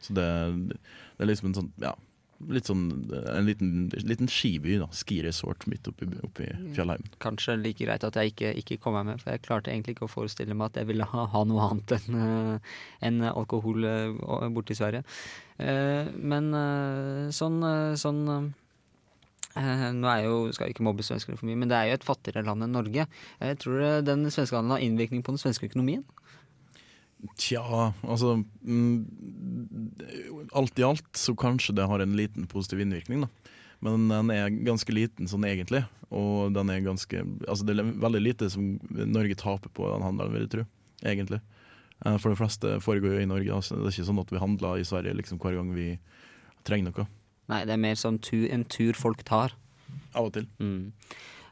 Så 0.00 0.14
det, 0.16 0.28
det 0.70 1.24
er 1.24 1.28
liksom 1.28 1.50
en 1.50 1.58
sånn, 1.58 1.72
ja, 1.82 1.92
litt 2.48 2.68
sånn 2.70 2.84
en 3.12 3.44
liten, 3.44 3.72
liten 4.06 4.30
skiby. 4.30 4.78
da, 4.80 4.88
Skiresort 4.96 5.66
midt 5.70 5.88
oppi, 5.90 6.08
oppi 6.24 6.48
fjellheimen. 6.76 7.10
Kanskje 7.22 7.58
like 7.60 7.84
greit 7.84 8.06
at 8.06 8.16
jeg 8.16 8.32
ikke, 8.32 8.54
ikke 8.62 8.80
kom 8.84 8.96
meg 8.96 9.10
med, 9.10 9.22
for 9.22 9.34
jeg 9.34 9.44
klarte 9.44 9.72
egentlig 9.72 9.96
ikke 9.96 10.08
å 10.08 10.12
forestille 10.12 10.56
meg 10.56 10.70
at 10.70 10.80
jeg 10.80 10.90
ville 10.92 11.08
ha, 11.10 11.26
ha 11.34 11.44
noe 11.48 11.68
annet 11.68 11.96
enn 11.98 12.16
uh, 12.16 12.72
en 13.06 13.20
alkohol 13.32 13.84
uh, 13.84 14.48
borte 14.54 14.74
i 14.74 14.80
Sverige. 14.80 15.04
Uh, 15.60 16.08
men 16.16 16.48
sånn, 17.36 17.60
sånn 18.00 18.22
nå 19.56 20.10
er 20.10 20.24
jo, 20.26 20.34
skal 20.54 20.68
jeg 20.68 20.76
ikke 20.76 20.86
mobbe 20.86 21.04
svenskene 21.06 21.38
for 21.38 21.48
mye, 21.48 21.58
men 21.58 21.70
det 21.70 21.78
er 21.78 21.90
jo 21.90 21.98
et 21.98 22.06
fattigere 22.06 22.46
land 22.46 22.66
enn 22.66 22.76
Norge. 22.76 23.06
Jeg 23.40 23.60
tror 23.62 24.04
den 24.06 24.26
svenske 24.30 24.56
handelen 24.56 24.76
har 24.76 24.84
innvirkning 24.86 25.24
på 25.26 25.34
den 25.34 25.42
svenske 25.42 25.66
økonomien? 25.66 26.04
Tja, 27.36 27.92
altså 28.00 28.38
mm, 28.64 30.46
Alt 30.56 30.78
i 30.80 30.84
alt 30.86 31.18
så 31.18 31.34
kanskje 31.36 31.74
det 31.76 31.88
har 31.90 32.00
en 32.00 32.16
liten 32.16 32.46
positiv 32.48 32.80
innvirkning, 32.80 33.26
da. 33.26 33.56
Men 33.84 34.08
den 34.12 34.32
er 34.32 34.52
ganske 34.64 34.92
liten 34.92 35.28
sånn 35.28 35.44
egentlig. 35.48 35.82
Og 36.12 36.52
den 36.52 36.68
er 36.72 36.82
ganske 36.84 37.22
Altså 37.48 37.64
det 37.64 37.76
er 37.76 37.92
veldig 38.02 38.20
lite 38.20 38.50
som 38.52 38.74
Norge 38.90 39.38
taper 39.40 39.72
på 39.72 39.88
den 39.88 40.04
handelen, 40.04 40.34
vil 40.36 40.44
jeg 40.44 40.52
tro. 40.54 40.64
Egentlig. 41.00 41.40
Eh, 42.04 42.16
for 42.20 42.32
det 42.32 42.40
fleste 42.40 42.74
foregår 42.84 43.16
jo 43.16 43.22
i 43.22 43.30
Norge. 43.30 43.54
Altså. 43.56 43.78
Det 43.78 43.88
er 43.88 43.96
ikke 43.96 44.10
sånn 44.10 44.22
at 44.22 44.34
vi 44.34 44.42
handler 44.42 44.80
i 44.80 44.88
Sverige 44.88 45.16
liksom 45.16 45.40
hver 45.40 45.56
gang 45.56 45.72
vi 45.76 45.88
trenger 46.68 46.90
noe. 46.90 47.08
Nei, 47.50 47.64
det 47.66 47.74
er 47.74 47.82
mer 47.82 47.98
sånn 47.98 48.20
tur, 48.22 48.46
en 48.54 48.64
tur 48.70 48.98
folk 48.98 49.24
tar. 49.26 49.54
Av 50.14 50.28
og 50.28 50.32
til. 50.36 50.46
Mm. 50.62 50.92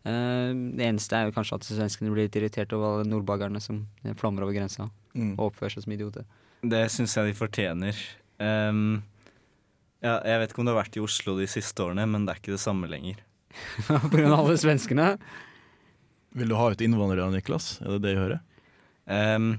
Uh, 0.06 0.50
det 0.78 0.87
eneste 0.87 1.18
er 1.18 1.28
jo 1.28 1.34
kanskje 1.37 1.58
at 1.58 1.66
svenskene 1.66 2.12
blir 2.14 2.28
litt 2.28 2.38
irritert 2.38 2.72
over 2.76 2.92
alle 3.00 3.08
nordbagerne 3.11 3.61
som 3.62 3.82
flammer 4.20 4.46
over 4.46 4.54
grensa 4.56 4.87
mm. 5.14 5.34
og 5.34 5.48
oppfører 5.50 5.74
seg 5.74 5.87
som 5.87 5.94
idioter. 5.96 6.26
Det 6.62 6.84
syns 6.90 7.14
jeg 7.18 7.30
de 7.30 7.38
fortjener. 7.38 7.98
Um, 8.38 9.00
ja, 10.02 10.20
jeg 10.22 10.42
vet 10.42 10.52
ikke 10.52 10.62
om 10.62 10.68
du 10.68 10.72
har 10.72 10.80
vært 10.84 10.98
i 10.98 11.02
Oslo 11.02 11.34
de 11.38 11.48
siste 11.50 11.82
årene, 11.82 12.06
men 12.11 12.26
det 12.26 12.34
er 12.34 12.42
ikke 12.42 12.54
det 12.54 12.62
samme 12.62 12.90
lenger. 12.90 13.20
På 13.88 14.14
grunn 14.14 14.30
av 14.30 14.44
alle 14.44 14.58
svenskene? 14.61 15.12
Vil 16.38 16.52
du 16.52 16.58
ha 16.58 16.68
ut 16.70 16.84
innvandrere, 16.84 17.30
Niklas? 17.34 17.78
Er 17.82 17.96
det 17.96 18.04
det 18.04 18.14
jeg 18.14 18.22
hører? 18.22 18.44
Um, 19.08 19.56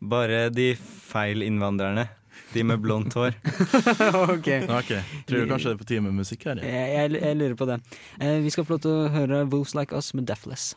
bare 0.00 0.46
de 0.54 0.72
feil 0.78 1.44
innvandrerne. 1.44 2.06
De 2.54 2.64
med 2.66 2.82
blondt 2.82 3.14
hår. 3.14 3.36
ok. 4.36 4.48
ok. 4.66 4.92
Tror 5.26 5.44
du 5.44 5.50
kanskje 5.50 5.70
det 5.70 5.74
er 5.74 5.82
på 5.82 5.88
tide 5.92 6.04
med 6.06 6.16
musikk 6.18 6.48
her? 6.50 6.62
Ja? 6.62 6.70
Jeg, 6.70 6.94
jeg, 6.96 7.22
jeg, 7.22 7.40
lurer 7.42 7.58
på 7.58 7.68
det. 7.70 7.80
Eh, 8.20 8.38
vi 8.44 8.54
skal 8.54 8.66
få 8.66 8.76
lov 8.76 8.86
til 8.86 8.96
å 8.96 9.10
høre 9.14 9.44
Wolves 9.50 9.76
Like 9.78 9.96
Us 9.96 10.14
med 10.16 10.26
Deathless. 10.30 10.72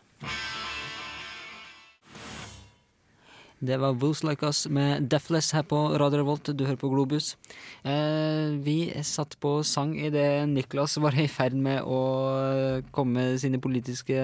Det 3.63 3.77
var 3.79 3.93
Wolves 3.95 4.23
Like 4.27 4.43
Us 4.43 4.65
med 4.67 5.05
Deathless 5.07 5.53
her 5.55 5.63
på 5.63 5.77
Radio 5.95 6.19
Revolt. 6.19 6.49
Du 6.51 6.65
hører 6.65 6.79
på 6.79 6.89
Globus. 6.91 7.37
Eh, 7.87 8.59
vi 8.59 8.91
satt 9.07 9.37
på 9.39 9.61
sang 9.63 9.93
idet 9.95 10.49
Niklas 10.51 10.97
var 10.99 11.15
i 11.15 11.29
ferd 11.31 11.55
med 11.55 11.79
å 11.87 11.99
komme 12.91 13.21
med 13.21 13.39
sine 13.39 13.61
politiske 13.63 14.19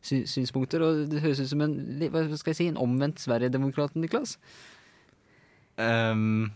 sy 0.00 0.22
synspunkter. 0.24 0.80
Og 0.80 1.02
det 1.12 1.20
høres 1.20 1.42
ut 1.44 1.52
som 1.52 1.66
en, 1.66 1.76
hva 2.08 2.24
skal 2.40 2.54
jeg 2.54 2.60
si, 2.62 2.70
en 2.72 2.80
omvendt 2.80 3.20
Sverigedemokrat, 3.20 3.98
Niklas? 4.00 4.38
Um, 5.76 6.52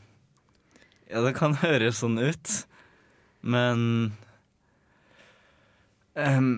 ja, 1.11 1.23
det 1.25 1.35
kan 1.39 1.57
høres 1.65 2.03
sånn 2.03 2.19
ut, 2.21 2.57
men 3.43 3.85
um, 6.15 6.51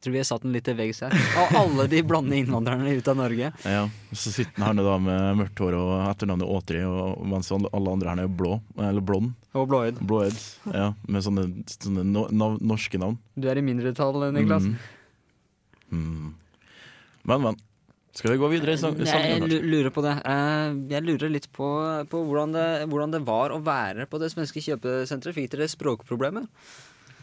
jeg 0.00 0.06
tror 0.06 0.14
vi 0.14 0.20
har 0.22 0.28
satt 0.30 0.44
den 0.46 0.54
litt 0.54 0.64
til 0.64 0.76
veggs 0.78 1.02
her. 1.04 1.12
Av 1.36 1.50
alle 1.60 1.84
de 1.92 1.98
blonde 2.08 2.32
innvandrerne 2.32 2.94
ut 2.96 3.08
av 3.12 3.18
Norge. 3.18 3.50
Ja, 3.68 3.82
Så 4.16 4.32
sitter 4.32 4.64
han 4.64 4.80
her 4.80 4.86
da 4.86 4.94
med 4.96 5.36
mørkt 5.42 5.60
hår 5.60 5.76
og 5.76 5.90
etternavnet 6.06 6.48
Åtri, 6.48 6.80
og 6.88 7.20
mens 7.28 7.52
alle 7.52 7.92
andre 7.92 8.14
her 8.14 8.22
er 8.24 8.30
blå, 8.32 8.54
eller 8.80 9.04
blond. 9.04 9.34
Og 9.52 9.68
blåøyd. 9.68 10.00
Blåøyd, 10.00 10.40
ja, 10.72 10.86
Med 11.04 11.26
sånne, 11.26 11.44
sånne 11.68 12.06
no, 12.08 12.24
no, 12.32 12.54
norske 12.64 12.96
navn. 13.02 13.18
Du 13.36 13.50
er 13.52 13.60
i 13.60 13.66
mindretall, 13.66 14.16
Niklas. 14.32 14.70
Mm. 14.70 14.78
Mm. 15.92 16.32
Men, 17.28 17.44
men. 17.44 17.60
Skal 18.12 18.32
vi 18.34 18.38
gå 18.42 18.48
videre? 18.50 18.72
i 18.74 18.76
sang- 18.80 18.96
Jeg 18.98 19.62
lurer 19.62 19.90
på 19.94 20.02
det. 20.02 20.16
Eh, 20.26 20.74
Jeg 20.90 21.02
lurer 21.06 21.30
litt 21.30 21.46
på, 21.52 21.68
på 22.10 22.24
hvordan, 22.26 22.52
det, 22.52 22.88
hvordan 22.90 23.12
det 23.14 23.20
var 23.26 23.50
å 23.54 23.60
være 23.62 24.06
på 24.10 24.18
det 24.18 24.32
svenske 24.32 24.58
kjøpesenteret. 24.60 25.34
Fikk 25.36 25.50
dere 25.54 25.68
språkproblemer? 25.70 26.46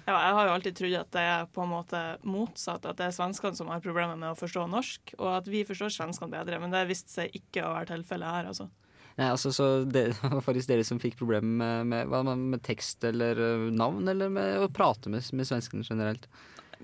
Ja, 0.08 0.16
jeg 0.24 0.34
har 0.38 0.48
jo 0.48 0.54
alltid 0.56 0.76
trodd 0.80 0.96
at 1.02 1.12
det 1.12 1.20
er 1.28 1.46
på 1.52 1.64
en 1.66 1.70
måte 1.74 2.02
motsatt, 2.24 2.86
at 2.88 2.96
det 2.96 3.10
er 3.10 3.16
svenskene 3.18 3.58
som 3.60 3.68
har 3.68 3.82
problemer 3.84 4.16
med 4.16 4.30
å 4.32 4.38
forstå 4.40 4.64
norsk, 4.72 5.12
og 5.20 5.34
at 5.42 5.50
vi 5.52 5.66
forstår 5.68 5.92
svenskene 5.92 6.32
bedre. 6.32 6.62
Men 6.64 6.72
det 6.72 6.86
viste 6.88 7.12
seg 7.12 7.36
ikke 7.36 7.66
å 7.68 7.74
være 7.76 7.90
tilfellet 7.92 8.32
her, 8.38 8.48
altså. 8.54 8.70
Nei, 9.18 9.28
altså, 9.34 9.52
så 9.52 9.68
det 9.84 10.14
var 10.24 10.40
faktisk 10.46 10.70
dere 10.72 10.86
som 10.88 11.00
fikk 11.04 11.18
problemer 11.20 11.84
med, 11.84 12.08
med, 12.08 12.38
med 12.54 12.64
tekst 12.64 13.04
eller 13.04 13.36
eh, 13.36 13.68
navn, 13.76 14.08
eller 14.08 14.30
med 14.32 14.62
å 14.64 14.70
prate 14.72 15.12
med, 15.12 15.28
med 15.36 15.50
svenskene 15.50 15.84
generelt? 15.84 16.30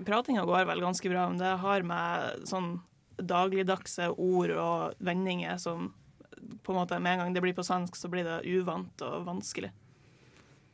Pratinga 0.04 0.44
går 0.44 0.66
vel 0.68 0.82
ganske 0.84 1.08
bra, 1.08 1.28
men 1.30 1.38
det 1.40 1.54
har 1.62 1.82
med 1.86 2.44
sånn 2.50 2.74
dagligdagse 3.18 4.10
ord 4.16 4.50
og 4.58 4.94
vendinger 5.04 5.58
som 5.62 5.92
på 6.64 6.72
en 6.74 6.78
måte 6.82 6.98
med 7.00 7.12
en 7.14 7.18
gang 7.24 7.34
det 7.34 7.42
blir 7.44 7.54
på 7.56 7.64
svensk, 7.64 7.96
så 7.96 8.08
blir 8.12 8.24
det 8.26 8.40
uvant 8.50 9.00
og 9.06 9.24
vanskelig. 9.26 9.70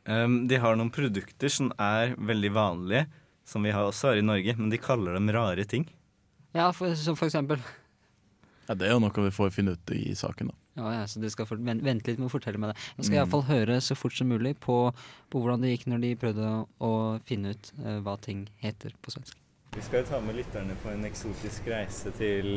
um, 0.07 0.47
De 0.47 0.57
har 0.59 0.75
noen 0.75 0.91
produkter 0.91 1.49
som 1.53 1.71
er 1.79 2.15
veldig 2.17 2.51
vanlige, 2.55 3.05
som 3.47 3.63
vi 3.63 3.71
har 3.71 3.87
også 3.87 4.11
her 4.11 4.21
i 4.21 4.25
Norge, 4.25 4.55
men 4.57 4.69
de 4.73 4.77
kaller 4.81 5.13
dem 5.17 5.29
rare 5.31 5.63
ting. 5.65 5.87
Ja, 6.53 6.71
for, 6.75 6.93
som 6.95 7.15
for 7.15 7.29
eksempel. 7.29 7.61
Ja, 8.67 8.75
Det 8.75 8.87
er 8.87 8.93
jo 8.95 8.99
noe 9.03 9.23
vi 9.25 9.31
får 9.33 9.51
finne 9.55 9.73
ut 9.77 9.91
i 9.95 10.13
saken, 10.15 10.51
da. 10.51 10.57
Ja, 10.79 10.91
ja, 11.01 11.07
så 11.07 11.19
du 11.19 11.27
skal 11.29 11.45
for, 11.49 11.59
vent, 11.59 11.83
vente 11.83 12.07
litt 12.07 12.19
med 12.21 12.29
å 12.29 12.31
fortelle 12.31 12.59
meg 12.61 12.71
det. 12.71 12.77
Jeg 12.97 13.05
skal 13.05 13.15
Mm. 13.17 13.21
iallfall 13.21 13.41
høre 13.49 13.79
så 13.83 13.95
fort 13.99 14.15
som 14.15 14.29
mulig 14.31 14.53
på, 14.63 14.77
på 15.29 15.39
hvordan 15.41 15.61
det 15.61 15.73
gikk 15.73 15.87
når 15.91 15.99
de 16.05 16.11
prøvde 16.15 16.47
å, 16.47 16.61
å 16.79 16.91
finne 17.27 17.51
ut 17.51 17.71
uh, 17.83 17.99
hva 18.05 18.15
ting 18.23 18.45
heter 18.63 18.93
på 19.03 19.11
svensk. 19.11 19.35
Vi 19.71 19.81
skal 19.81 20.01
jo 20.01 20.07
ta 20.09 20.17
med 20.19 20.35
lytterne 20.35 20.73
på 20.83 20.89
en 20.91 21.05
eksotisk 21.07 21.67
reise 21.71 22.11
til 22.17 22.47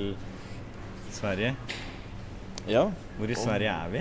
Sverige. 1.14 1.52
Ja. 2.66 2.88
Hvor 3.18 3.30
i 3.30 3.36
Sverige 3.38 3.70
er 3.70 3.92
vi? 3.92 4.00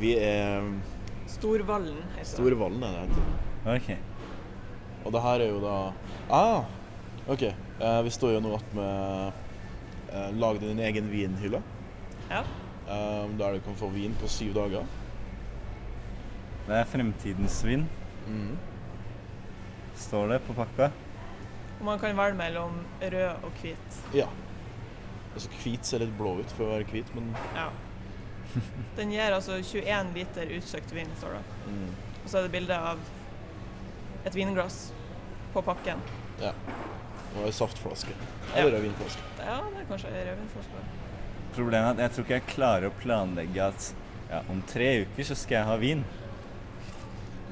Vi 0.00 0.10
er 0.20 0.66
Storvallen 1.32 2.02
heter. 2.18 2.28
Storvallen, 2.34 2.82
er 2.84 2.98
det 2.98 3.06
heter. 3.06 3.70
Ok. 3.72 5.06
Og 5.06 5.14
det 5.14 5.22
her 5.24 5.44
er 5.44 5.48
jo 5.54 5.62
da 5.62 5.76
Ah! 6.36 6.66
OK. 7.32 7.42
Eh, 7.48 8.00
vi 8.04 8.12
står 8.12 8.34
jo 8.34 8.42
nå 8.44 8.50
attmed 8.58 9.32
eh, 10.12 10.26
Lag 10.36 10.60
din 10.60 10.82
egen 10.84 11.08
vinhylle. 11.10 11.62
Ja. 12.28 12.42
Eh, 12.92 13.32
der 13.40 13.56
du 13.56 13.64
kan 13.70 13.78
få 13.80 13.88
vin 13.94 14.12
på 14.20 14.28
syv 14.28 14.52
dager. 14.58 14.84
Det 16.68 16.76
er 16.76 16.92
fremtidens 16.92 17.56
vin. 17.64 17.88
Mhm. 18.26 18.52
Står 19.96 20.28
det 20.34 20.42
på 20.44 20.52
pakka? 20.60 20.90
Og 21.82 21.86
man 21.88 21.98
kan 21.98 22.14
velge 22.14 22.38
mellom 22.38 22.76
rød 23.02 23.42
og 23.42 23.56
hvit. 23.58 23.96
Ja. 24.14 24.28
Altså 25.34 25.48
Hvit 25.62 25.88
ser 25.88 26.02
litt 26.04 26.12
blå 26.14 26.36
ut 26.38 26.52
for 26.54 26.68
å 26.68 26.76
være 26.76 26.86
hvit, 26.92 27.10
men 27.16 27.32
Ja. 27.56 27.68
Den 28.98 29.10
gir 29.10 29.32
altså 29.34 29.56
21 29.64 30.12
liter 30.14 30.50
utsøkt 30.58 30.92
vin, 30.94 31.10
står 31.18 31.38
det. 31.38 31.42
mm. 31.66 31.92
Og 32.22 32.30
så 32.30 32.38
er 32.38 32.46
det 32.46 32.52
bilde 32.54 32.76
av 32.78 32.98
et 34.28 34.34
vinglass 34.38 34.92
på 35.54 35.62
pakken. 35.66 35.98
ja. 36.40 36.52
Og 37.32 37.46
ei 37.48 37.52
saftflaske. 37.56 38.12
Eller 38.54 38.74
ja. 38.76 38.80
vinflaske. 38.84 39.22
Ja, 39.40 39.54
det 39.72 39.78
er 39.80 39.86
kanskje 39.88 40.10
ei 40.12 40.24
rødvinflaske. 40.28 40.82
Problemet 41.56 41.86
er 41.86 41.90
at 41.94 42.00
jeg 42.04 42.12
tror 42.12 42.26
ikke 42.26 42.34
jeg 42.36 42.48
klarer 42.50 42.86
å 42.90 42.96
planlegge 43.00 43.68
at 43.72 43.86
ja, 44.28 44.42
om 44.52 44.60
tre 44.68 44.90
uker 45.06 45.24
så 45.30 45.36
skal 45.40 45.56
jeg 45.56 45.68
ha 45.70 45.76
vin. 45.80 46.02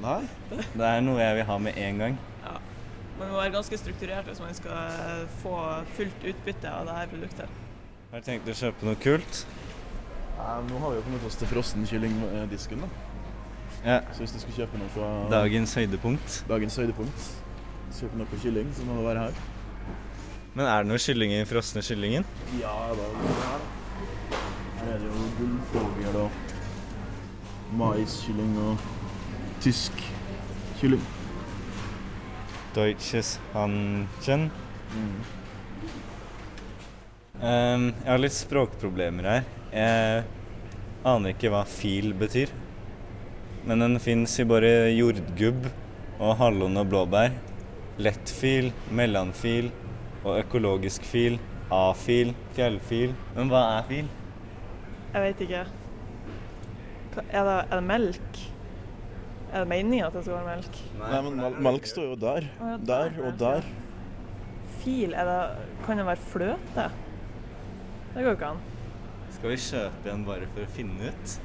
Nei. 0.03 0.19
Det 0.53 0.85
er 0.85 1.01
noe 1.01 1.17
jeg 1.21 1.39
vil 1.39 1.47
ha 1.49 1.57
med 1.65 1.81
en 1.81 1.97
gang. 2.05 2.19
Man 3.21 3.29
må 3.29 3.37
være 3.37 3.53
ganske 3.53 3.77
strukturert 3.77 4.25
hvis 4.25 4.39
man 4.41 4.55
skal 4.57 4.71
eh, 4.73 5.25
få 5.43 5.53
fullt 5.93 6.23
utbytte 6.31 6.71
av 6.73 6.87
det 6.89 6.95
her 6.97 7.11
produktet. 7.11 7.59
Har 8.11 8.23
du 8.23 8.25
tenkt 8.25 8.49
å 8.49 8.55
kjøpe 8.57 8.87
noe 8.87 8.97
kult? 8.99 9.43
Nei, 10.39 10.55
nå 10.71 10.79
har 10.81 10.95
vi 10.95 10.97
jo 10.97 11.03
kommet 11.05 11.27
oss 11.29 11.37
til 11.37 11.49
frossenkyllingdisken, 11.51 12.81
da. 12.81 12.89
Ja. 13.85 13.99
Så 14.09 14.23
hvis 14.23 14.33
du 14.33 14.39
skal 14.41 14.57
kjøpe 14.63 14.81
noe 14.81 14.89
fra 14.95 15.11
Dagens 15.29 15.75
høydepunkt. 15.77 16.39
dagens 16.49 16.79
høydepunkt, 16.81 17.29
kjøpe 17.99 18.23
noe 18.23 18.41
kylling, 18.41 18.73
så 18.77 18.87
må 18.89 18.97
det 18.97 19.05
være 19.11 19.27
her. 19.27 19.39
Men 20.57 20.65
er 20.65 20.81
det 20.81 20.91
noe 20.91 21.05
kylling 21.05 21.37
i 21.37 21.45
frosne 21.47 21.85
kyllingen? 21.85 22.25
Ja, 22.59 22.73
da 22.89 23.05
er 23.05 23.15
det 23.21 23.37
her. 23.45 23.69
Her 24.81 24.93
er 24.95 24.99
det 25.05 25.13
jo 25.13 25.29
gullfugler 25.37 26.21
og 26.25 27.77
maiskylling 27.77 28.57
og 28.65 28.89
tysk 29.61 30.05
kylling. 30.81 31.05
Deutsches 32.75 33.35
Handchen. 33.53 34.49
Mm. 34.95 35.13
Um, 37.41 37.85
jeg 38.03 38.09
har 38.11 38.21
litt 38.21 38.35
språkproblemer 38.37 39.27
her. 39.27 39.45
Jeg 39.73 40.23
aner 41.07 41.33
ikke 41.33 41.49
hva 41.51 41.63
fil 41.67 42.11
betyr. 42.17 42.51
Men 43.65 43.81
den 43.83 43.99
fins 44.01 44.37
i 44.41 44.45
bare 44.47 44.91
jordgubb 44.93 45.65
og 46.21 46.35
hallon 46.39 46.77
og 46.81 46.89
blåbær. 46.91 47.33
Lettfil, 48.01 48.71
mellomfil 48.93 49.71
og 50.23 50.37
økologisk 50.39 51.05
fil. 51.05 51.39
A-fil, 51.71 52.33
fjellfil. 52.55 53.13
Men 53.35 53.51
hva 53.51 53.65
er 53.77 53.85
fil? 53.89 54.09
Jeg 55.11 55.27
vet 55.27 55.45
ikke. 55.47 55.65
Er, 57.11 57.43
det, 57.43 57.57
er 57.67 57.75
det 57.75 57.83
melk? 57.83 58.41
Er 59.51 59.59
det 59.65 59.67
meninga 59.67 60.07
at 60.07 60.13
det 60.15 60.21
skal 60.23 60.37
være 60.39 60.47
melk? 60.55 60.77
Nei, 61.01 61.21
men 61.25 61.39
mel 61.41 61.55
melk 61.67 61.87
står 61.89 62.05
jo 62.13 62.15
der. 62.21 62.45
Der 62.87 63.17
og 63.27 63.33
der. 63.39 63.65
Fil, 64.81 65.11
er 65.13 65.27
det, 65.27 65.39
kan 65.85 65.99
det 65.99 66.05
være 66.07 66.23
fløte? 66.31 66.85
Det 68.13 68.23
går 68.23 68.29
jo 68.31 68.37
ikke 68.37 68.51
an. 68.55 68.61
Skal 69.35 69.49
vi 69.53 69.57
kjøpe 69.63 70.11
en 70.13 70.23
bare 70.27 70.47
for 70.53 70.63
å 70.63 70.71
finne 70.75 71.11
ut? 71.11 71.35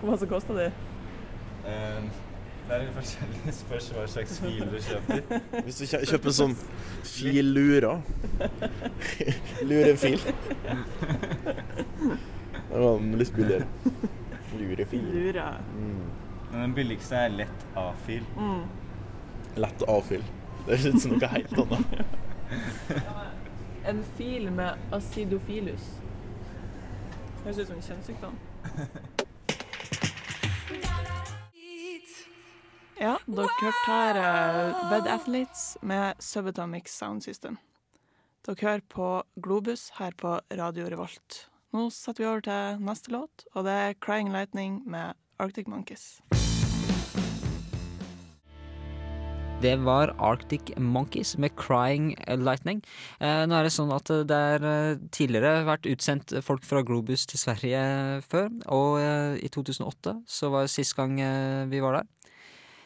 Hvor 0.00 0.10
mye 0.12 0.28
koster 0.30 0.58
de? 0.58 0.66
Um, 1.64 2.10
det 2.64 2.74
er 2.74 2.82
litt 2.82 2.94
forskjellig 2.96 3.54
spørs 3.62 3.86
hva 3.94 4.04
slags 4.10 4.34
fil 4.42 4.66
du 4.72 4.76
kjøper. 4.88 5.22
Hvis 5.68 5.78
du 5.80 5.84
kjø- 5.92 6.02
kjøper 6.10 6.34
sånn 6.40 6.54
fil 7.06 7.50
lura 7.54 7.94
Lurefil. 9.64 10.20
Det 12.74 12.80
var 12.82 12.98
litt 13.20 13.34
billigere. 13.36 13.66
Lurefil. 14.58 15.04
Lure. 15.14 15.44
Mm. 15.78 16.04
Men 16.54 16.62
den 16.62 16.74
billigste 16.74 17.16
er 17.18 17.32
lett 17.34 17.62
A-fil. 17.74 18.22
Mm. 18.38 18.60
Lett 19.58 19.80
A-fil. 19.90 20.22
Det 20.68 20.76
er 20.76 20.84
litt 20.84 21.06
noe 21.10 21.30
helt 21.32 21.56
annet. 21.64 21.96
En 23.90 23.98
fil 24.16 24.46
med 24.54 24.78
acidophilus. 24.94 25.82
Høres 27.42 27.58
ut 27.58 27.66
som 27.66 27.74
en 27.74 27.82
kjønnssykdom. 27.84 28.38
Ja, 33.02 33.16
dere 33.26 33.50
hørte 33.58 33.82
her 33.90 34.20
uh, 34.22 34.86
Bed 34.92 35.10
Athletes 35.10 35.66
med 35.82 36.22
Subatomic 36.22 36.88
Sound 36.88 37.26
System. 37.26 37.58
Dere 38.46 38.56
hører 38.62 38.86
på 38.94 39.10
Globus 39.42 39.90
her 39.98 40.14
på 40.16 40.38
Radio 40.54 40.86
Revolt. 40.86 41.42
Nå 41.74 41.90
setter 41.90 42.22
vi 42.22 42.30
over 42.30 42.46
til 42.46 42.86
neste 42.86 43.12
låt, 43.12 43.44
og 43.52 43.66
det 43.66 43.76
er 43.82 43.98
Crying 43.98 44.32
Lightning 44.32 44.80
med 44.86 45.18
Arctic 45.42 45.66
Monkeys. 45.66 46.22
Det 49.64 49.76
var 49.76 50.10
Arctic 50.18 50.74
Monkeys 50.76 51.36
med 51.38 51.56
Crying 51.56 52.10
Lightning. 52.28 52.82
Eh, 53.20 53.46
nå 53.48 53.56
er 53.56 53.64
det 53.64 53.72
sånn 53.72 53.94
at 53.96 54.10
det 54.28 54.36
er 54.36 54.66
eh, 54.68 54.98
tidligere 55.14 55.62
vært 55.64 55.88
utsendt 55.88 56.34
folk 56.44 56.66
fra 56.68 56.82
Globus 56.84 57.24
til 57.30 57.40
Sverige 57.40 57.80
før, 58.28 58.50
og 58.68 58.98
eh, 59.00 59.38
i 59.40 59.48
2008 59.48 60.18
så 60.28 60.52
var 60.52 60.68
sist 60.68 60.92
gang 60.98 61.16
eh, 61.16 61.64
vi 61.72 61.80
var 61.80 61.96
der. 62.02 62.36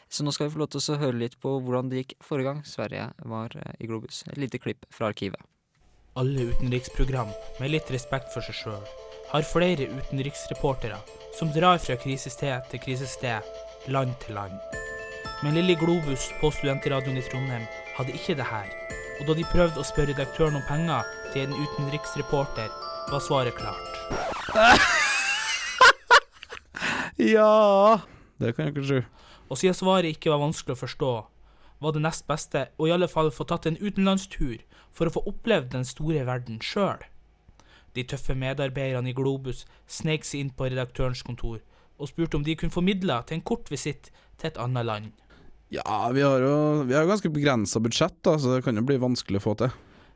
Så 0.07 0.23
nå 0.23 0.31
skal 0.31 0.47
vi 0.47 0.55
få 0.55 0.63
lov 0.63 0.71
til 0.71 0.85
å 0.95 0.99
høre 1.03 1.19
litt 1.19 1.35
på 1.43 1.57
hvordan 1.59 1.91
det 1.91 2.05
gikk 2.05 2.17
forrige 2.23 2.53
gang 2.53 2.63
Sverige 2.63 3.11
var 3.27 3.59
eh, 3.59 3.75
i 3.83 3.91
Globus. 3.91 4.23
Et 4.31 4.39
lite 4.39 4.63
klipp 4.63 4.87
fra 4.87 5.11
arkivet. 5.11 5.43
Alle 6.15 6.47
utenriksprogram, 6.53 7.35
med 7.59 7.75
litt 7.75 7.91
respekt 7.91 8.31
for 8.31 8.45
seg 8.47 8.55
sjøl, 8.55 8.91
har 9.33 9.51
flere 9.51 9.91
utenriksreportere 9.99 11.03
som 11.35 11.51
drar 11.51 11.83
fra 11.83 11.99
krisested 11.99 12.71
til 12.71 12.87
krisested, 12.87 13.57
land 13.91 14.15
til 14.23 14.39
land. 14.39 14.78
Men 15.39 15.55
lille 15.55 15.75
Globus 15.79 16.25
på 16.41 16.49
studentradioen 16.51 17.17
i 17.17 17.21
Trondheim 17.23 17.63
hadde 17.95 18.11
ikke 18.11 18.33
det 18.35 18.47
her. 18.49 18.67
Og 19.19 19.27
da 19.29 19.35
de 19.37 19.45
prøvde 19.47 19.79
å 19.79 19.87
spørre 19.87 20.11
redaktøren 20.11 20.57
om 20.59 20.65
penger 20.67 21.07
til 21.31 21.45
en 21.45 21.55
utenriksreporter, 21.55 22.67
var 23.07 23.23
svaret 23.23 23.55
klart. 23.55 23.93
Ja 27.19 27.99
Det 28.39 28.53
kan 28.55 28.65
jeg 28.67 28.73
ikke 28.73 28.87
tro. 28.87 28.99
Og 29.51 29.57
siden 29.59 29.75
svaret 29.75 30.11
ikke 30.11 30.31
var 30.31 30.39
vanskelig 30.39 30.75
å 30.75 30.79
forstå, 30.79 31.13
var 31.79 31.95
det 31.95 32.03
nest 32.03 32.27
beste 32.27 32.65
å 32.79 32.87
i 32.87 32.93
alle 32.95 33.09
fall 33.11 33.31
få 33.35 33.47
tatt 33.47 33.67
en 33.67 33.79
utenlandstur 33.79 34.61
for 34.95 35.07
å 35.07 35.15
få 35.15 35.23
opplevd 35.31 35.71
den 35.73 35.87
store 35.87 36.25
verden 36.27 36.59
sjøl. 36.63 36.99
De 37.95 38.03
tøffe 38.03 38.35
medarbeiderne 38.35 39.11
i 39.11 39.15
Globus 39.15 39.65
sneik 39.87 40.27
seg 40.27 40.43
inn 40.43 40.53
på 40.55 40.67
redaktørens 40.67 41.23
kontor 41.23 41.59
og 41.99 42.11
spurte 42.11 42.39
om 42.39 42.45
de 42.47 42.55
kunne 42.59 42.75
få 42.75 42.83
midler 42.83 43.23
til 43.27 43.39
en 43.39 43.47
kort 43.51 43.71
visitt 43.71 44.11
til 44.39 44.51
et 44.51 44.59
annet 44.61 44.87
land. 44.87 45.11
Ja, 45.69 46.09
vi 46.13 46.23
har 46.25 46.41
jo 46.41 46.83
vi 46.89 46.95
har 46.97 47.05
ganske 47.05 47.29
begrensa 47.29 47.81
budsjett, 47.83 48.17
da, 48.25 48.33
så 48.41 48.55
det 48.55 48.65
kan 48.65 48.77
jo 48.77 48.85
bli 48.85 48.97
vanskelig 49.01 49.41
å 49.41 49.45
få 49.45 49.55
til. 49.59 49.73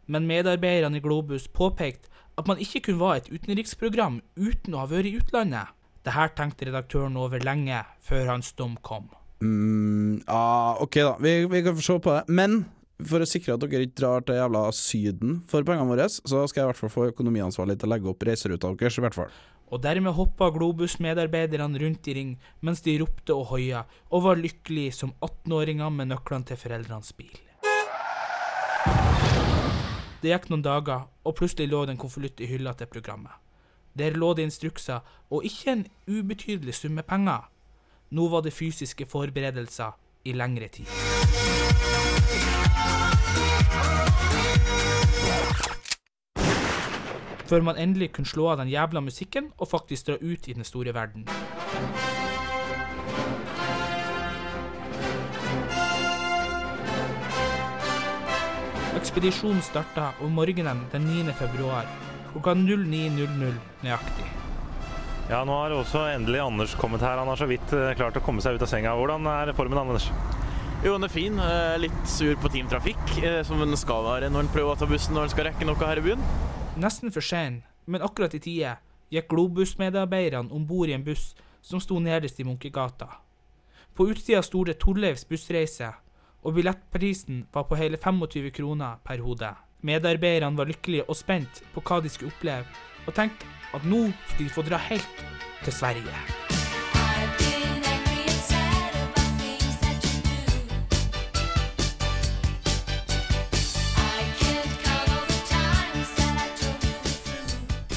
Men 0.09 0.25
medarbeiderne 0.27 0.97
i 0.99 1.03
Globus 1.03 1.45
påpekte 1.47 2.09
at 2.39 2.49
man 2.49 2.61
ikke 2.61 2.81
kunne 2.87 3.01
være 3.03 3.21
et 3.21 3.33
utenriksprogram 3.35 4.21
uten 4.35 4.73
å 4.73 4.81
ha 4.81 4.89
vært 4.89 5.11
i 5.11 5.17
utlandet. 5.19 5.73
Det 6.03 6.15
her 6.15 6.33
tenkte 6.35 6.67
redaktøren 6.67 7.15
over 7.21 7.43
lenge 7.45 7.83
før 8.03 8.33
hans 8.33 8.49
dom 8.57 8.73
kom. 8.83 9.05
Mm, 9.43 10.23
ja, 10.25 10.45
OK, 10.83 10.97
da. 11.05 11.13
Vi, 11.21 11.35
vi 11.51 11.61
kan 11.63 11.77
få 11.77 11.85
se 11.85 11.99
på 12.01 12.15
det. 12.17 12.23
Men 12.33 12.63
for 13.07 13.23
å 13.23 13.27
sikre 13.27 13.55
at 13.55 13.63
dere 13.63 13.85
ikke 13.85 13.99
drar 14.01 14.25
til 14.25 14.37
jævla 14.39 14.65
Syden 14.75 15.39
for 15.49 15.65
pengene 15.67 15.93
våre, 15.93 16.09
så 16.09 16.43
skal 16.49 16.63
jeg 16.63 16.65
i 16.65 16.71
hvert 16.71 16.81
fall 16.81 16.93
få 16.93 17.07
økonomiansvarlig 17.11 17.77
til 17.79 17.89
å 17.89 17.93
legge 17.93 18.11
opp 18.11 18.25
reiseruta 18.27 18.73
deres, 18.79 18.97
i 18.99 19.05
hvert 19.05 19.17
fall. 19.17 19.31
Og 19.73 19.81
dermed 19.81 20.13
hoppa 20.13 20.51
Globus-medarbeiderne 20.53 21.79
rundt 21.81 22.07
i 22.07 22.13
ring 22.13 22.33
mens 22.61 22.83
de 22.85 22.93
ropte 23.01 23.33
og 23.33 23.47
hoia, 23.55 23.81
og 24.13 24.21
var 24.27 24.37
lykkelige 24.37 24.91
som 24.93 25.15
18-åringer 25.17 25.89
med 25.89 26.11
nøklene 26.11 26.45
til 26.45 26.59
foreldrenes 26.61 27.09
bil. 27.17 27.33
Det 30.21 30.29
gikk 30.29 30.45
noen 30.51 30.61
dager, 30.63 31.07
og 31.25 31.35
plutselig 31.39 31.71
lå 31.71 31.81
det 31.87 31.95
en 31.95 32.03
konvolutt 32.05 32.43
i 32.45 32.51
hylla 32.53 32.75
til 32.77 32.91
programmet. 32.91 33.33
Der 33.97 34.13
lå 34.13 34.29
det 34.37 34.45
instrukser, 34.47 35.01
og 35.33 35.45
ikke 35.45 35.73
en 35.73 35.83
ubetydelig 36.07 36.77
summe 36.77 37.01
penger. 37.01 37.49
Nå 38.13 38.29
var 38.29 38.45
det 38.45 38.53
fysiske 38.53 39.09
forberedelser 39.09 39.97
i 40.29 40.37
lengre 40.37 40.69
tid. 40.69 40.87
Før 47.53 47.61
man 47.61 47.77
endelig 47.77 48.07
kunne 48.15 48.25
slå 48.25 48.47
av 48.49 48.55
den 48.63 48.69
jævla 48.71 49.01
musikken 49.05 49.51
og 49.61 49.67
faktisk 49.69 50.07
dra 50.07 50.13
ut 50.17 50.47
i 50.49 50.53
den 50.57 50.65
store 50.65 50.89
verden. 50.95 51.27
Ekspedisjonen 58.97 59.61
starta 59.61 60.07
om 60.25 60.33
morgenen 60.33 60.81
den 60.95 61.05
9. 61.05 61.35
februar 61.37 61.85
klokka 62.31 62.55
09.00 62.57 63.53
nøyaktig. 63.85 64.25
Ja, 65.29 65.43
nå 65.45 65.53
har 65.53 65.75
også 65.77 66.07
endelig 66.09 66.41
Anders 66.41 66.73
kommet 66.81 67.05
her. 67.05 67.21
Han 67.21 67.29
har 67.29 67.37
så 67.37 67.45
vidt 67.51 67.75
eh, 67.77 67.93
klart 67.99 68.17
å 68.17 68.25
komme 68.25 68.41
seg 68.41 68.57
ut 68.57 68.65
av 68.65 68.73
senga. 68.73 68.95
Hvordan 68.97 69.29
er 69.29 69.53
formen, 69.53 69.77
Anders? 69.83 70.09
Jo, 70.81 70.95
den 70.95 71.05
er 71.05 71.13
fin. 71.13 71.37
Eh, 71.37 71.77
Litt 71.85 72.01
sur 72.09 72.33
på 72.41 72.49
Team 72.49 72.73
Trafikk, 72.73 73.05
eh, 73.21 73.43
som 73.45 73.61
den 73.61 73.77
skal 73.77 74.09
være 74.09 74.33
når 74.33 74.47
en 74.47 74.51
prøver 74.57 74.73
å 74.73 74.81
ta 74.81 74.89
bussen 74.89 75.13
når 75.13 75.29
en 75.29 75.35
skal 75.37 75.51
rekke 75.51 75.69
noe 75.69 75.77
her 75.85 76.01
i 76.01 76.07
byen. 76.09 76.27
Nesten 76.75 77.11
for 77.11 77.21
sein, 77.21 77.61
men 77.85 78.01
akkurat 78.01 78.33
i 78.33 78.39
tide, 78.41 78.71
gikk 79.13 79.27
Globus-medarbeiderne 79.29 80.49
om 80.49 80.65
bord 80.65 80.89
i 80.89 80.95
en 80.95 81.03
buss 81.05 81.35
som 81.61 81.81
sto 81.81 81.99
nederst 82.01 82.39
i 82.41 82.45
Munkegata. 82.47 83.11
På 83.93 84.07
utsida 84.09 84.41
sto 84.41 84.63
det 84.65 84.79
Torleivs 84.81 85.27
bussreise, 85.29 85.91
og 86.41 86.57
billettprisen 86.57 87.45
var 87.53 87.69
på 87.69 87.77
hele 87.77 88.01
25 88.01 88.49
kroner 88.57 88.97
per 89.05 89.21
hode. 89.21 89.53
Medarbeiderne 89.85 90.57
var 90.57 90.71
lykkelige 90.71 91.05
og 91.05 91.19
spent 91.19 91.61
på 91.75 91.83
hva 91.85 92.01
de 92.01 92.09
skulle 92.09 92.33
oppleve, 92.33 92.65
og 93.05 93.13
tenkte 93.13 93.45
at 93.73 93.85
nå 93.85 94.07
skulle 94.31 94.49
de 94.49 94.55
få 94.55 94.65
dra 94.65 94.81
helt 94.89 95.27
til 95.63 95.77
Sverige. 95.77 96.42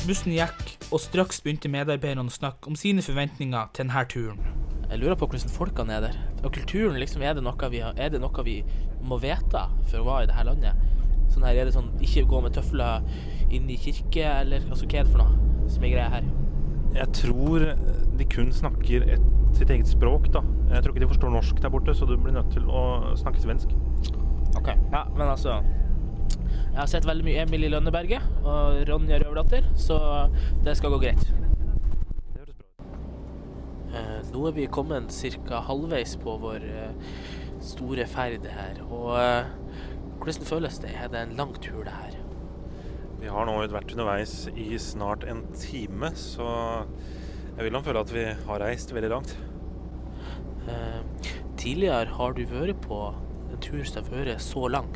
Bussen 0.06 0.30
gikk, 0.30 0.68
og 0.94 1.00
straks 1.02 1.40
begynte 1.42 1.66
medarbeiderne 1.66 2.30
å 2.30 2.34
snakke 2.34 2.70
om 2.70 2.76
sine 2.78 3.02
forventninger 3.02 3.72
til 3.74 3.88
denne 3.88 4.02
turen. 4.06 4.42
Jeg 4.86 5.00
lurer 5.02 5.16
på 5.18 5.26
hvordan 5.26 5.50
folkene 5.50 5.96
er 5.96 6.04
der. 6.04 6.18
Og 6.44 6.52
kulturen, 6.54 6.98
liksom, 7.02 7.24
er 7.26 7.34
det 7.34 7.42
noe 7.42 7.70
vi, 7.72 7.80
har, 7.82 7.96
er 7.98 8.12
det 8.14 8.20
noe 8.22 8.44
vi 8.46 8.60
må 9.02 9.18
vite 9.18 9.64
for 9.88 9.98
å 9.98 10.04
være 10.06 10.28
i 10.28 10.30
dette 10.30 10.44
landet? 10.46 10.84
Sånn 11.34 11.42
her, 11.42 11.58
Er 11.58 11.66
det 11.66 11.74
sånn 11.74 11.88
ikke 11.98 12.22
gå 12.30 12.42
med 12.44 12.54
tøfler 12.54 13.02
inn 13.50 13.66
i 13.66 13.78
kirke, 13.82 14.28
eller 14.44 14.62
altså, 14.70 14.86
hva 14.86 15.00
er 15.00 15.08
det 15.08 15.14
for 15.16 15.24
noe 15.24 15.72
som 15.74 15.88
er 15.88 15.94
greia 15.96 16.12
her? 16.12 16.28
Jeg 17.00 17.12
tror 17.24 17.66
de 18.20 18.28
kun 18.30 18.54
snakker 18.54 19.08
et, 19.16 19.26
sitt 19.58 19.74
eget 19.74 19.90
språk, 19.90 20.30
da. 20.30 20.44
Jeg 20.70 20.84
tror 20.84 20.94
ikke 20.94 21.02
de 21.02 21.10
forstår 21.16 21.34
norsk 21.34 21.64
der 21.64 21.74
borte, 21.74 21.96
så 21.98 22.06
du 22.06 22.14
blir 22.14 22.36
nødt 22.36 22.54
til 22.54 22.70
å 22.70 22.84
snakke 23.18 23.42
svensk. 23.42 23.74
Ok, 24.54 24.70
ja, 24.70 25.02
men 25.16 25.26
altså 25.26 25.58
Jeg 26.34 26.78
har 26.78 26.88
sett 26.90 27.06
veldig 27.08 27.24
mye 27.24 27.42
Emil 27.46 27.64
i 27.64 27.70
Lønneberget 27.72 28.24
og 28.44 28.82
Ronja 28.88 29.20
Røverdatter, 29.22 29.64
så 29.80 29.96
det 30.64 30.76
skal 30.76 30.92
gå 30.92 31.00
greit. 31.06 31.22
Eh, 33.96 34.18
nå 34.34 34.42
er 34.48 34.56
vi 34.56 34.66
kommet 34.68 35.14
ca. 35.46 35.62
halvveis 35.68 36.16
på 36.20 36.36
vår 36.42 36.66
eh, 36.68 37.14
store 37.64 38.04
ferd 38.10 38.44
her. 38.52 38.82
Og 38.90 39.14
eh, 39.20 39.48
hvordan 40.20 40.50
føles 40.50 40.78
det? 40.82 40.92
Er 40.92 41.08
det 41.12 41.22
en 41.22 41.36
lang 41.38 41.54
tur, 41.56 41.82
det 41.86 41.94
her? 41.94 42.18
Vi 43.22 43.32
har 43.32 43.48
nå 43.48 43.56
vært 43.72 43.94
underveis 43.94 44.44
i 44.52 44.76
snart 44.78 45.24
en 45.24 45.46
time, 45.56 46.12
så 46.18 46.46
jeg 47.56 47.64
vil 47.64 47.72
nok 47.72 47.86
føle 47.88 48.04
at 48.04 48.12
vi 48.12 48.28
har 48.50 48.60
reist 48.60 48.92
veldig 48.92 49.12
langt. 49.14 49.36
Eh, 50.68 51.30
tidligere 51.56 52.18
har 52.18 52.36
du 52.36 52.44
vært 52.50 52.84
på 52.84 53.00
en 53.14 53.60
tur 53.64 53.84
som 53.88 54.04
har 54.04 54.26
vært 54.26 54.44
så 54.44 54.68
lang. 54.68 54.92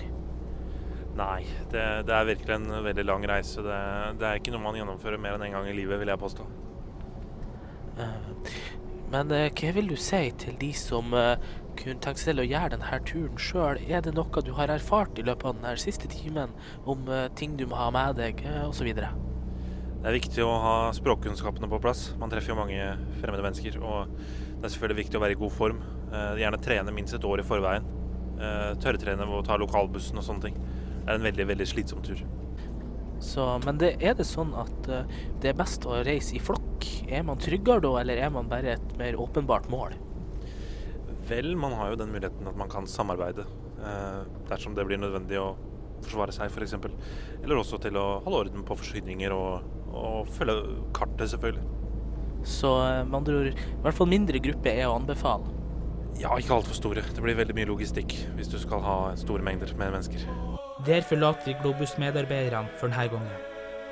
Nei, 1.21 1.45
det, 1.69 1.85
det 2.09 2.17
er 2.17 2.29
virkelig 2.31 2.55
en 2.57 2.69
veldig 2.87 3.05
lang 3.05 3.25
reise. 3.29 3.61
Det, 3.65 3.79
det 4.21 4.27
er 4.27 4.41
ikke 4.41 4.55
noe 4.55 4.65
man 4.65 4.79
gjennomfører 4.79 5.21
mer 5.21 5.37
enn 5.37 5.45
én 5.45 5.51
en 5.51 5.59
gang 5.59 5.69
i 5.69 5.77
livet, 5.77 6.01
vil 6.01 6.09
jeg 6.09 6.23
påstå. 6.23 6.47
Eh, 8.01 8.53
men 9.11 9.35
eh, 9.35 9.49
hva 9.53 9.73
vil 9.77 9.91
du 9.91 9.97
si 10.01 10.23
til 10.41 10.57
de 10.61 10.71
som 10.77 11.13
eh, 11.19 11.35
kunne 11.81 12.01
tenkt 12.01 12.23
seg 12.23 12.41
å 12.41 12.47
gjøre 12.47 12.73
denne 12.77 13.01
turen 13.09 13.41
sjøl? 13.43 13.83
Er 13.85 14.05
det 14.07 14.15
noe 14.17 14.45
du 14.47 14.55
har 14.57 14.73
erfart 14.73 15.21
i 15.21 15.27
løpet 15.27 15.51
av 15.51 15.59
denne 15.59 15.75
siste 15.83 16.09
timen 16.13 16.57
om 16.89 17.05
ting 17.37 17.59
du 17.61 17.67
må 17.69 17.77
ha 17.77 17.91
med 17.95 18.17
deg, 18.21 18.41
osv.? 18.69 18.89
Det 18.95 20.09
er 20.09 20.17
viktig 20.17 20.45
å 20.47 20.57
ha 20.65 20.75
språkkunnskapene 20.97 21.69
på 21.69 21.83
plass. 21.85 22.15
Man 22.21 22.33
treffer 22.33 22.55
jo 22.55 22.61
mange 22.63 22.95
fremmede 23.21 23.45
mennesker. 23.45 23.77
Og 23.85 24.15
det 24.17 24.65
er 24.65 24.73
selvfølgelig 24.73 25.03
viktig 25.05 25.21
å 25.21 25.25
være 25.27 25.37
i 25.37 25.41
god 25.43 25.53
form. 25.53 25.83
Gjerne 26.41 26.61
trene 26.65 26.95
minst 26.97 27.13
et 27.17 27.27
år 27.29 27.43
i 27.43 27.45
forveien. 27.45 27.85
Tørrtrene 28.81 29.27
ved 29.29 29.37
å 29.37 29.45
ta 29.45 29.59
lokalbussen 29.61 30.17
og 30.17 30.25
sånne 30.25 30.49
ting. 30.49 30.57
Det 31.01 31.09
er 31.09 31.19
en 31.19 31.27
veldig, 31.27 31.47
veldig 31.53 31.67
slitsom 31.69 32.05
tur. 32.05 32.23
Så, 33.21 33.45
men 33.67 33.81
det, 33.81 33.95
er 34.01 34.15
det 34.17 34.25
sånn 34.25 34.53
at 34.57 34.87
eh, 34.89 35.17
det 35.43 35.53
er 35.53 35.59
best 35.59 35.85
å 35.85 35.99
reise 36.07 36.37
i 36.39 36.43
flokk? 36.43 36.87
Er 37.11 37.25
man 37.27 37.41
tryggere 37.41 37.85
da, 37.85 37.93
eller 38.01 38.21
er 38.21 38.31
man 38.33 38.49
bare 38.49 38.77
et 38.79 38.95
mer 39.01 39.19
åpenbart 39.21 39.69
mål? 39.73 39.97
Vel, 41.29 41.53
man 41.61 41.77
har 41.77 41.93
jo 41.93 42.01
den 42.01 42.15
muligheten 42.15 42.49
at 42.49 42.57
man 42.59 42.71
kan 42.73 42.89
samarbeide 42.89 43.45
eh, 43.45 44.23
dersom 44.49 44.75
det 44.75 44.87
blir 44.89 45.01
nødvendig 45.03 45.37
å 45.41 45.53
forsvare 46.01 46.33
seg, 46.33 46.49
f.eks. 46.49 46.79
Eller 47.43 47.61
også 47.61 47.79
til 47.85 47.99
å 48.01 48.07
holde 48.25 48.47
orden 48.47 48.65
på 48.67 48.79
forsyninger 48.81 49.37
og, 49.37 49.69
og 49.93 50.33
følge 50.33 50.81
kartet, 50.97 51.29
selvfølgelig. 51.35 51.69
Så 52.49 52.73
eh, 52.87 53.03
med 53.05 53.21
andre 53.21 53.41
ord, 53.43 53.51
i 53.53 53.83
hvert 53.85 54.01
fall 54.01 54.09
mindre 54.11 54.41
gruppe 54.43 54.73
er 54.73 54.89
å 54.89 54.97
anbefale. 54.97 55.57
Ja, 56.21 56.33
ikke 56.37 56.57
altfor 56.57 56.77
store. 56.77 57.05
Det 57.05 57.23
blir 57.25 57.37
veldig 57.39 57.55
mye 57.57 57.69
logistikk 57.69 58.17
hvis 58.37 58.51
du 58.53 58.59
skal 58.61 58.83
ha 58.85 58.97
store 59.21 59.45
mengder 59.45 59.71
med 59.77 59.95
mennesker. 59.95 60.25
Der 60.87 61.03
forlater 61.03 61.53
Globus-medarbeiderne 61.63 62.69
for 62.77 62.89
denne 62.89 63.09
gangen. 63.09 63.41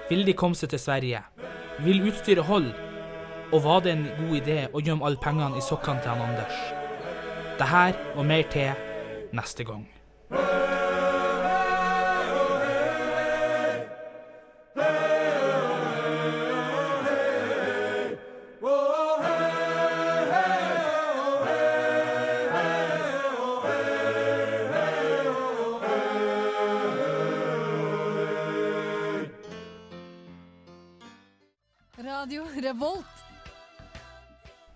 Vil 0.09 0.25
de 0.27 0.33
komme 0.33 0.57
seg 0.57 0.71
til 0.73 0.81
Sverige? 0.81 1.21
Vil 1.85 2.07
utstyret 2.09 2.45
holde? 2.49 2.73
Og 3.53 3.65
var 3.65 3.81
det 3.85 3.93
en 3.93 4.07
god 4.21 4.37
idé 4.41 4.59
å 4.73 4.81
gjemme 4.81 5.05
alle 5.05 5.21
pengene 5.21 5.61
i 5.61 5.65
sokkene 5.65 6.01
til 6.01 6.15
han 6.15 6.25
Anders? 6.31 6.59
Det 7.59 7.69
her 7.69 7.97
og 8.17 8.27
mer 8.27 8.49
til 8.53 8.73
neste 9.37 9.65
gang. 9.69 9.85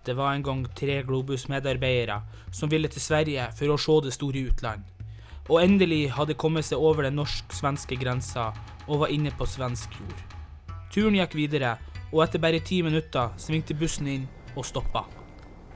Det 0.03 0.13
var 0.13 0.33
en 0.33 0.43
gang 0.43 0.65
tre 0.75 1.01
Globus-medarbeidere 1.07 2.19
som 2.51 2.71
ville 2.71 2.89
til 2.91 3.01
Sverige 3.01 3.47
for 3.55 3.71
å 3.71 3.79
se 3.79 3.95
det 4.03 4.11
store 4.15 4.41
utland. 4.49 4.83
Og 5.47 5.61
endelig 5.63 6.09
hadde 6.17 6.35
kommet 6.39 6.67
seg 6.67 6.83
over 6.83 7.07
den 7.07 7.15
norsk-svenske 7.19 7.95
grensa 7.99 8.49
og 8.87 9.05
var 9.05 9.13
inne 9.15 9.31
på 9.31 9.47
svensk 9.47 9.95
jord. 9.99 10.23
Turen 10.91 11.15
gikk 11.17 11.37
videre, 11.39 11.77
og 12.11 12.21
etter 12.25 12.41
bare 12.43 12.59
ti 12.61 12.81
minutter 12.85 13.31
svingte 13.41 13.75
bussen 13.79 14.09
inn 14.11 14.25
og 14.53 14.67
stoppa. 14.67 15.05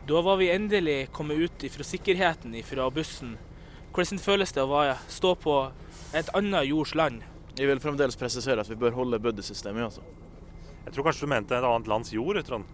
Da 0.08 0.22
var 0.24 0.38
vi 0.40 0.52
endelig 0.52 1.10
kommet 1.16 1.40
ut 1.40 1.64
fra 1.72 1.84
sikkerheten 1.84 2.54
fra 2.64 2.90
bussen. 2.92 3.38
Hvordan 3.96 4.22
føles 4.22 4.54
det 4.54 4.64
å 4.64 4.84
stå 5.10 5.34
på 5.42 5.56
et 6.16 6.30
annet 6.38 6.68
jords 6.68 6.94
land? 6.96 7.24
Jeg 7.58 7.68
vil 7.68 7.82
fremdeles 7.82 8.20
presisere 8.20 8.62
at 8.62 8.70
vi 8.70 8.78
bør 8.78 8.94
holde 8.94 9.20
buddysystemet, 9.20 9.88
altså. 9.88 10.04
Jeg 10.86 10.94
tror 10.94 11.08
kanskje 11.08 11.26
du 11.26 11.32
mente 11.32 11.58
et 11.58 11.66
annet 11.66 11.90
lands 11.90 12.14
jord, 12.14 12.38
Trond? 12.46 12.68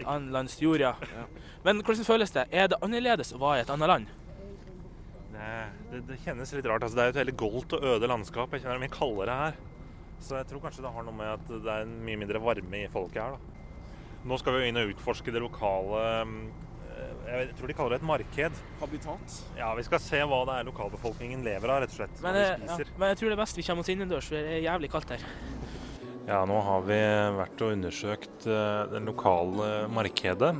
Et 0.00 0.10
annet 0.14 0.32
lands 0.34 0.56
jord, 0.60 0.80
ja. 0.82 0.94
Men 1.64 1.80
hvordan 1.82 2.04
føles 2.06 2.34
det? 2.34 2.46
Er 2.52 2.68
det 2.72 2.80
annerledes 2.84 3.32
å 3.34 3.40
være 3.42 3.62
i 3.62 3.64
et 3.64 3.70
annet 3.74 3.90
land? 3.90 4.12
Det, 5.34 5.52
det, 5.90 6.02
det 6.08 6.18
kjennes 6.24 6.52
litt 6.56 6.66
rart. 6.70 6.84
Altså, 6.86 6.96
det 6.98 7.04
er 7.04 7.08
jo 7.10 7.14
et 7.16 7.22
veldig 7.22 7.36
goldt 7.40 7.76
og 7.76 7.86
øde 7.94 8.10
landskap. 8.10 8.52
Jeg 8.54 8.64
kjenner 8.64 8.78
det 8.78 8.86
mye 8.86 8.94
kaldere 8.94 9.38
her. 9.40 9.56
Så 10.24 10.38
jeg 10.38 10.46
tror 10.48 10.62
kanskje 10.64 10.84
det 10.84 10.92
har 10.94 11.04
noe 11.04 11.16
med 11.16 11.32
at 11.34 11.48
det 11.50 11.72
er 11.72 11.84
en 11.84 11.96
mye 12.06 12.20
mindre 12.20 12.40
varme 12.40 12.84
i 12.84 12.90
folket 12.92 13.20
her. 13.22 13.34
da. 13.36 13.54
Nå 14.24 14.38
skal 14.40 14.54
vi 14.56 14.62
jo 14.62 14.68
inn 14.70 14.80
og 14.80 14.92
utforske 14.94 15.32
det 15.34 15.40
lokale 15.42 15.98
eh, 16.14 16.30
Jeg 17.28 17.50
tror 17.58 17.68
de 17.68 17.74
kaller 17.76 17.92
det 17.96 17.98
et 18.00 18.06
marked. 18.08 18.62
Habitat? 18.80 19.34
Ja, 19.58 19.74
Vi 19.76 19.84
skal 19.84 20.00
se 20.00 20.22
hva 20.24 20.38
det 20.48 20.54
er 20.60 20.68
lokalbefolkningen 20.70 21.44
lever 21.44 21.74
av, 21.74 21.82
rett 21.84 21.92
og 21.92 21.98
slett. 21.98 22.22
Men, 22.24 22.38
eh, 22.40 22.54
ja, 22.64 22.78
men 22.96 23.12
jeg 23.12 23.20
tror 23.20 23.28
det 23.32 23.36
er 23.36 23.42
best 23.42 23.60
vi 23.60 23.66
kommer 23.66 23.84
oss 23.84 23.92
innendørs, 23.92 24.30
for 24.30 24.38
det 24.38 24.56
er 24.60 24.64
jævlig 24.64 24.90
kaldt 24.94 25.12
her. 25.16 25.26
Ja, 26.24 26.38
nå 26.48 26.56
har 26.64 26.84
vi 26.86 26.96
vært 27.36 27.62
og 27.66 27.74
undersøkt 27.74 28.46
eh, 28.48 28.84
det 28.88 29.02
lokale 29.04 29.84
markedet. 29.92 30.54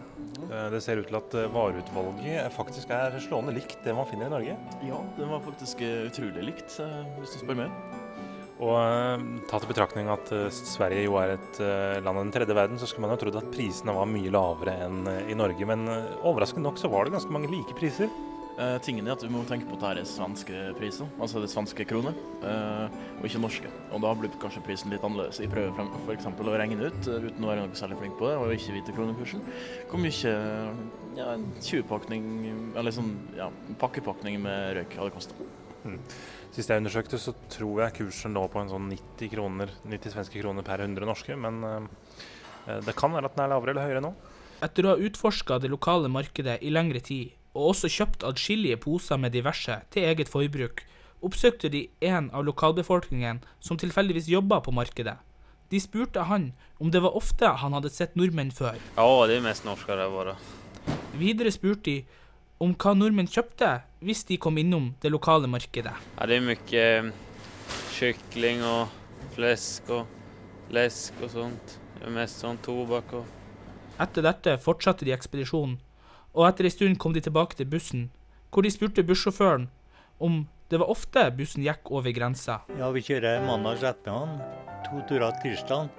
Eh, 0.51 0.67
Det 0.75 0.81
ser 0.85 1.01
ut 1.01 1.09
til 1.09 1.17
at 1.17 1.37
eh, 1.41 1.47
vareutvalget 1.55 2.53
faktisk 2.53 2.93
er 2.93 3.17
slående 3.25 3.55
likt 3.57 3.79
det 3.87 3.95
man 3.97 4.05
finner 4.11 4.29
i 4.29 4.35
Norge. 4.35 4.57
Ja, 4.85 4.99
det 5.17 5.29
var 5.31 5.41
faktisk 5.47 5.81
utrolig 5.81 6.45
likt, 6.51 6.77
hvis 7.21 7.33
du 7.33 7.41
spør 7.41 7.63
meg. 7.63 7.79
Og 8.65 9.25
tatt 9.51 9.65
i 9.65 9.71
betraktning 9.73 10.07
at 10.13 10.29
Sverige 10.55 11.09
jo 11.09 11.17
er 11.19 11.33
et 11.35 11.57
land 12.05 12.13
av 12.13 12.21
den 12.23 12.31
tredje 12.33 12.55
verden, 12.55 12.79
så 12.79 12.87
skulle 12.87 13.09
man 13.09 13.17
jo 13.17 13.25
trodd 13.25 13.41
at 13.41 13.49
prisene 13.53 13.97
var 13.97 14.07
mye 14.07 14.31
lavere 14.31 14.77
enn 14.85 15.01
i 15.27 15.35
Norge. 15.37 15.67
Men 15.67 15.83
overraskende 16.23 16.69
nok 16.69 16.79
så 16.79 16.89
var 16.93 17.09
det 17.09 17.17
ganske 17.17 17.35
mange 17.35 17.51
like 17.51 17.75
priser. 17.77 18.13
Eh, 18.55 18.77
tingen 18.87 19.09
er 19.09 19.17
at 19.17 19.23
vi 19.25 19.33
må 19.35 19.41
tenke 19.49 19.67
på 19.67 19.75
at 19.75 19.83
dette 19.83 20.03
er 20.05 20.07
svenske 20.07 20.59
priser, 20.79 21.09
altså 21.19 21.41
det 21.43 21.49
er 21.49 21.53
svenske 21.57 21.87
kroner, 21.91 22.15
uh, 22.45 22.87
og 23.19 23.27
ikke 23.27 23.41
norske. 23.43 23.73
Og 23.91 24.05
da 24.05 24.13
blir 24.15 24.31
kanskje 24.39 24.63
prisen 24.63 24.95
litt 24.95 25.03
annerledes. 25.03 25.41
Jeg 25.43 25.51
prøver 25.51 25.75
f.eks. 25.75 25.97
for 26.05 26.15
eksempel 26.15 26.53
å 26.53 26.55
regne 26.61 26.87
ut, 26.87 27.09
uh, 27.11 27.27
uten 27.27 27.43
å 27.43 27.51
være 27.51 27.65
noe 27.65 27.81
særlig 27.81 27.99
flink 27.99 28.15
på 28.21 28.31
det, 28.31 28.37
og 28.39 28.55
ikke 28.55 28.77
vite 28.77 28.95
kronekursen, 28.95 29.43
hvor 29.91 30.03
mye 30.05 30.37
ja, 31.19 31.27
en 31.33 31.51
20-pakning, 31.59 32.31
eller 32.79 32.95
sånn, 32.95 33.11
ja, 33.35 33.51
pakkepakning 33.83 34.39
med 34.47 34.79
røyk 34.79 34.99
hadde 35.03 35.17
kosta. 35.19 35.51
Mm. 35.83 35.99
Sist 36.55 36.71
jeg 36.71 36.85
undersøkte, 36.85 37.19
så 37.19 37.35
tror 37.51 37.83
jeg 37.89 37.99
kursen 37.99 38.39
lå 38.39 38.47
på 38.55 38.63
en 38.63 38.71
sånn 38.71 38.91
90 38.95 39.35
kroner, 39.35 39.79
90 39.83 40.15
svenske 40.15 40.39
kroner 40.39 40.67
per 40.67 40.87
100 40.87 41.11
norske, 41.11 41.35
men 41.35 41.59
det 42.87 42.95
kan 42.97 43.13
være 43.13 43.29
at 43.29 43.35
den 43.35 43.49
er 43.49 43.51
lavere 43.51 43.75
eller 43.75 43.91
høyere 43.91 44.05
nå. 44.07 44.15
Etter 44.65 44.87
å 44.87 44.95
ha 44.95 45.09
utforska 45.11 45.59
det 45.61 45.75
lokale 45.75 46.09
markedet 46.09 46.63
i 46.65 46.71
lengre 46.71 47.03
tid, 47.05 47.35
og 47.55 47.71
også 47.73 47.91
kjøpt 47.91 48.27
adskillige 48.27 48.79
poser 48.83 49.21
med 49.21 49.33
diverse 49.35 49.79
til 49.95 50.09
eget 50.11 50.29
forbruk, 50.29 50.83
oppsøkte 51.25 51.71
de 51.73 51.87
en 52.05 52.29
av 52.35 52.45
lokalbefolkningen 52.45 53.41
som 53.63 53.79
tilfeldigvis 53.81 54.29
jobba 54.29 54.61
på 54.61 54.75
markedet. 54.75 55.17
De 55.71 55.81
spurte 55.81 56.27
han 56.29 56.51
om 56.79 56.91
det 56.93 57.01
var 57.03 57.17
ofte 57.17 57.49
han 57.63 57.73
hadde 57.73 57.93
sett 57.93 58.19
nordmenn 58.19 58.53
før. 58.53 58.77
Ja, 58.99 59.27
det 59.27 59.39
er 59.39 59.47
mest 59.47 59.65
norska 59.65 59.97
där 59.97 60.11
bara. 60.11 60.37
Videre 61.17 61.51
spurte 61.51 61.83
de 61.91 62.05
om 62.59 62.75
hva 62.75 62.93
nordmenn 62.95 63.31
kjøpte 63.31 63.71
hvis 64.05 64.25
de 64.29 64.37
kom 64.37 64.59
innom 64.59 64.93
det 65.03 65.11
lokale 65.11 65.49
markedet. 65.49 65.95
Ja, 66.19 66.27
det 66.27 66.37
er 66.37 66.45
mye 66.45 67.13
kykling 67.95 68.63
og 68.67 68.93
flesk 69.35 69.89
og 69.95 70.71
lesk 70.75 71.23
og 71.23 71.33
sånt. 71.33 71.79
Det 71.97 72.11
er 72.11 72.15
mest 72.19 72.43
sånn 72.45 72.61
tobakk 72.63 73.17
og 73.23 73.33
Etter 73.95 74.25
dette 74.27 74.57
fortsatte 74.59 75.07
de 75.07 75.13
ekspedisjonen, 75.15 75.77
og 76.35 76.49
etter 76.49 76.67
ei 76.67 76.75
stund 76.75 76.99
kom 76.99 77.15
de 77.15 77.23
tilbake 77.25 77.57
til 77.59 77.71
bussen, 77.71 78.09
hvor 78.51 78.67
de 78.67 78.71
spurte 78.75 79.07
bussjåføren 79.07 79.69
om 80.23 80.45
det 80.71 80.81
var 80.81 80.91
ofte 80.91 81.27
bussen 81.37 81.63
gikk 81.63 81.91
over 81.93 82.15
grensa. 82.17 82.63
Ja, 82.79 82.89
vi 82.95 83.03
kjører 83.05 83.45
mandag 83.47 83.83
ettermiddag. 83.85 84.63
To 84.87 85.03
turer 85.09 85.37
tirsdag. 85.43 85.91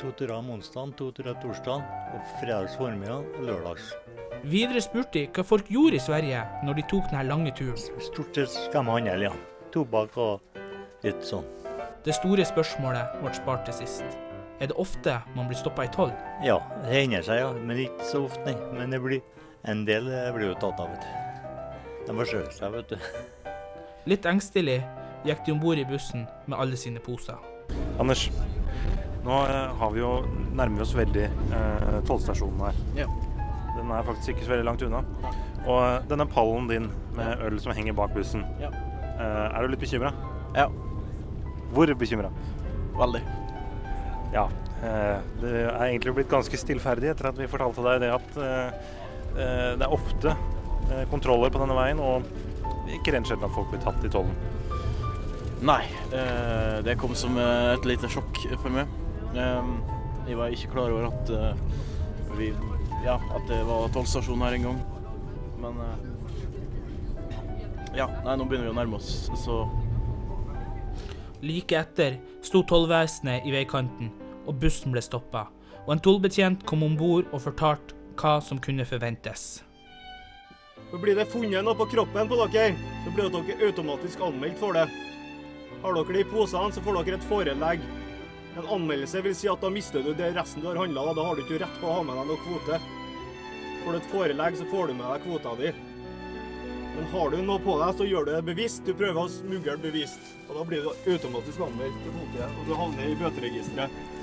To 0.00 0.10
turer 0.18 0.34
om 0.38 0.50
onsdag, 0.56 0.94
to 0.98 1.10
turer 1.14 1.36
torsdag. 1.42 1.84
Og 2.14 2.32
fredags 2.40 2.76
formiddag 2.80 3.28
og 3.38 3.46
lørdags. 3.48 3.92
Videre 4.44 4.82
spurte 4.84 5.20
de 5.20 5.26
hva 5.30 5.44
folk 5.46 5.70
gjorde 5.72 6.00
i 6.00 6.02
Sverige 6.02 6.42
når 6.66 6.80
de 6.80 6.86
tok 6.90 7.06
denne 7.12 7.26
lange 7.28 7.54
turen. 7.56 7.78
Stort 8.02 8.34
sett 8.36 8.74
handle, 8.74 9.16
ja. 9.28 9.32
Tobakk 9.72 10.18
og 10.20 10.60
litt 11.04 11.22
sånn. 11.24 11.46
Det 12.04 12.16
store 12.16 12.44
spørsmålet 12.48 13.20
ble 13.22 13.32
spart 13.36 13.68
til 13.68 13.84
sist. 13.84 14.33
Er 14.62 14.70
det 14.70 14.76
ofte 14.78 15.16
man 15.34 15.48
blir 15.50 15.58
stoppa 15.58 15.84
i 15.84 15.90
toll? 15.92 16.12
Ja, 16.46 16.60
det 16.84 16.92
hender 16.94 17.24
seg, 17.26 17.40
ja. 17.42 17.50
Men 17.58 17.80
ikke 17.82 18.06
så 18.06 18.24
ofte, 18.28 18.44
nei. 18.46 18.54
Men 18.78 18.94
det 18.94 19.00
blir, 19.02 19.22
en 19.66 19.84
del 19.88 20.06
eh, 20.12 20.30
blir 20.36 20.52
jo 20.52 20.58
tatt 20.62 20.78
av, 20.80 20.92
vet 20.94 21.02
du. 21.02 22.06
De 22.06 22.16
forsøker 22.20 22.52
seg, 22.54 22.72
vet 22.76 22.94
du. 22.94 23.50
Litt 24.10 24.26
engstelig 24.28 24.78
gikk 25.24 25.44
de 25.46 25.54
om 25.54 25.60
bord 25.62 25.80
i 25.80 25.86
bussen 25.88 26.26
med 26.46 26.58
alle 26.60 26.76
sine 26.78 27.00
poser. 27.02 27.40
Anders, 27.98 28.26
nå 29.24 29.38
eh, 29.48 29.70
har 29.80 29.94
vi 29.94 30.02
jo 30.04 30.10
nærmer 30.54 30.78
vi 30.82 30.84
oss 30.86 30.94
veldig 30.96 31.26
eh, 31.26 32.00
tollstasjonen 32.06 32.60
her. 32.68 32.82
Ja. 33.02 33.08
Den 33.74 33.90
er 33.90 34.04
faktisk 34.06 34.34
ikke 34.36 34.46
så 34.46 34.52
veldig 34.54 34.68
langt 34.68 34.84
unna. 34.86 35.00
Og 35.64 35.78
eh, 35.80 36.02
denne 36.12 36.28
pallen 36.30 36.68
din 36.70 36.90
med 37.16 37.42
øl 37.48 37.56
som 37.62 37.74
henger 37.74 37.96
bak 37.96 38.12
bussen, 38.14 38.44
Ja. 38.62 38.70
eh, 39.16 39.46
er 39.50 39.64
du 39.66 39.72
litt 39.74 39.82
bekymra? 39.82 40.12
Ja. 40.54 40.68
Hvor 41.74 41.90
bekymra? 41.98 42.30
Veldig. 42.94 43.24
Ja. 44.34 44.48
Eh, 44.82 45.18
det 45.40 45.52
er 45.62 45.86
egentlig 45.86 46.14
blitt 46.18 46.32
ganske 46.32 46.58
stillferdig 46.58 47.12
etter 47.12 47.30
at 47.30 47.38
vi 47.38 47.48
fortalte 47.50 47.84
deg 47.86 48.02
det 48.02 48.10
at 48.12 48.38
eh, 48.42 48.90
eh, 49.38 49.70
det 49.78 49.86
er 49.86 49.94
ofte 49.94 50.34
kontroller 51.08 51.48
på 51.48 51.60
denne 51.62 51.72
veien, 51.78 51.96
og 51.96 52.26
ikke 52.92 53.14
rent 53.14 53.24
sjelden 53.30 53.46
at 53.46 53.54
folk 53.54 53.70
blir 53.70 53.80
tatt 53.80 54.02
i 54.04 54.10
tollen. 54.12 54.34
Nei, 55.64 55.80
eh, 56.12 56.82
det 56.84 56.98
kom 57.00 57.14
som 57.16 57.38
et 57.40 57.86
lite 57.88 58.10
sjokk 58.12 58.42
for 58.60 58.74
meg. 58.74 58.90
Jeg 59.34 60.36
var 60.36 60.52
ikke 60.52 60.74
klar 60.74 60.92
over 60.92 61.08
at 61.08 61.32
vi 62.36 62.52
Ja, 63.04 63.16
at 63.36 63.48
det 63.48 63.58
var 63.68 63.88
tollstasjon 63.92 64.44
her 64.44 64.58
en 64.58 64.68
gang. 64.68 64.78
Men 65.62 65.80
Ja, 67.96 68.10
nei, 68.26 68.36
nå 68.36 68.44
begynner 68.44 68.68
vi 68.68 68.74
å 68.74 68.76
nærme 68.76 68.98
oss, 68.98 69.30
så 69.40 69.62
Like 71.44 71.76
etter 71.76 72.16
sto 72.44 72.62
tollvesenet 72.64 73.44
i 73.44 73.52
veikanten, 73.52 74.12
og 74.46 74.58
bussen 74.62 74.94
ble 74.94 75.02
stoppa. 75.04 75.48
Og 75.84 75.94
en 75.94 76.02
tollbetjent 76.04 76.64
kom 76.68 76.84
om 76.86 76.96
bord 76.96 77.28
og 77.32 77.42
fortalte 77.44 77.96
hva 78.20 78.38
som 78.44 78.60
kunne 78.62 78.86
forventes. 78.88 79.64
Blir 80.94 81.18
det 81.18 81.26
funnet 81.32 81.64
noe 81.66 81.74
på 81.74 81.88
kroppen 81.90 82.28
på 82.30 82.38
dere, 82.44 82.74
så 83.04 83.12
blir 83.14 83.30
dere 83.34 83.58
automatisk 83.66 84.20
anmeldt 84.22 84.60
for 84.60 84.76
det. 84.76 84.86
Har 85.82 85.96
dere 85.96 86.14
det 86.14 86.22
i 86.22 86.28
posene, 86.30 86.70
så 86.72 86.82
får 86.84 87.00
dere 87.02 87.18
et 87.18 87.26
forelegg. 87.28 87.82
En 88.54 88.68
anmeldelse 88.76 89.22
vil 89.24 89.34
si 89.34 89.50
at 89.50 89.64
da 89.64 89.70
mister 89.74 90.04
du 90.04 90.12
det 90.14 90.30
resten 90.36 90.62
du 90.62 90.68
har 90.70 90.78
handla, 90.78 91.08
da 91.16 91.24
har 91.26 91.34
du 91.34 91.42
ikke 91.42 91.58
rett 91.64 91.80
på 91.80 91.90
å 91.90 91.96
ha 91.98 92.04
med 92.06 92.20
deg 92.20 92.30
noe 92.30 92.44
kvote. 92.44 92.78
Får 93.82 93.90
du 93.90 93.98
et 93.98 94.12
forelegg, 94.12 94.60
så 94.60 94.68
får 94.70 94.86
du 94.86 94.96
med 95.00 95.10
deg 95.10 95.26
kvota 95.26 95.56
di. 95.58 95.74
Men 96.94 97.08
har 97.10 97.32
du 97.32 97.40
noe 97.42 97.58
på 97.64 97.74
deg, 97.80 97.96
så 97.98 98.06
gjør 98.06 98.28
du 98.28 98.32
det 98.36 98.42
bevisst. 98.46 98.84
Du 98.86 98.94
prøver 98.94 99.18
å 99.18 99.30
smugle 99.32 99.74
bevisst. 99.82 100.30
Og 100.46 100.60
da 100.60 100.66
blir 100.68 100.84
du 100.84 101.10
automatisk 101.10 101.64
anmeldt 101.66 102.04
til 102.04 102.14
politiet, 102.14 102.60
og 102.60 102.68
du 102.68 102.76
havner 102.78 103.08
i 103.10 103.16
bøteregisteret. 103.18 104.13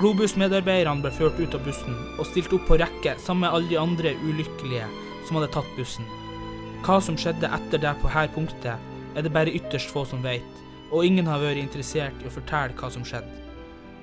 Globus-medarbeiderne 0.00 1.04
ble 1.04 1.10
ført 1.12 1.36
ut 1.36 1.54
av 1.56 1.60
bussen 1.66 1.96
og 2.16 2.24
stilt 2.24 2.54
opp 2.56 2.62
på 2.70 2.78
rekke 2.80 3.12
sammen 3.20 3.44
med 3.44 3.52
alle 3.52 3.68
de 3.68 3.76
andre 3.76 4.14
ulykkelige 4.24 4.86
som 5.28 5.36
hadde 5.36 5.50
tatt 5.52 5.74
bussen. 5.76 6.06
Hva 6.86 6.96
som 7.04 7.18
skjedde 7.20 7.50
etter 7.52 7.82
det 7.82 7.92
på 8.00 8.08
her 8.08 8.30
punktet, 8.32 8.80
er 9.12 9.26
det 9.26 9.32
bare 9.34 9.52
ytterst 9.52 9.92
få 9.92 10.06
som 10.08 10.22
vet, 10.24 10.46
og 10.88 11.04
ingen 11.04 11.28
har 11.28 11.42
vært 11.42 11.60
interessert 11.60 12.22
i 12.24 12.30
å 12.30 12.32
fortelle 12.32 12.72
hva 12.80 12.88
som 12.94 13.04
skjedde. 13.04 13.42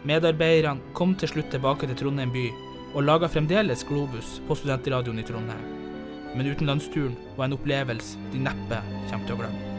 Medarbeiderne 0.06 0.94
kom 0.94 1.16
til 1.18 1.32
slutt 1.32 1.50
tilbake 1.56 1.90
til 1.90 1.98
Trondheim 1.98 2.30
by, 2.36 2.46
og 2.94 3.08
laga 3.08 3.32
fremdeles 3.34 3.82
Globus 3.90 4.36
på 4.46 4.60
studentradioen 4.60 5.24
i 5.24 5.26
Trondheim. 5.26 5.66
Men 6.36 6.52
utenlandsturen 6.54 7.18
var 7.40 7.50
en 7.50 7.58
opplevelse 7.58 8.22
de 8.36 8.44
neppe 8.46 8.84
kommer 9.10 9.26
til 9.26 9.40
å 9.40 9.42
glemme. 9.42 9.77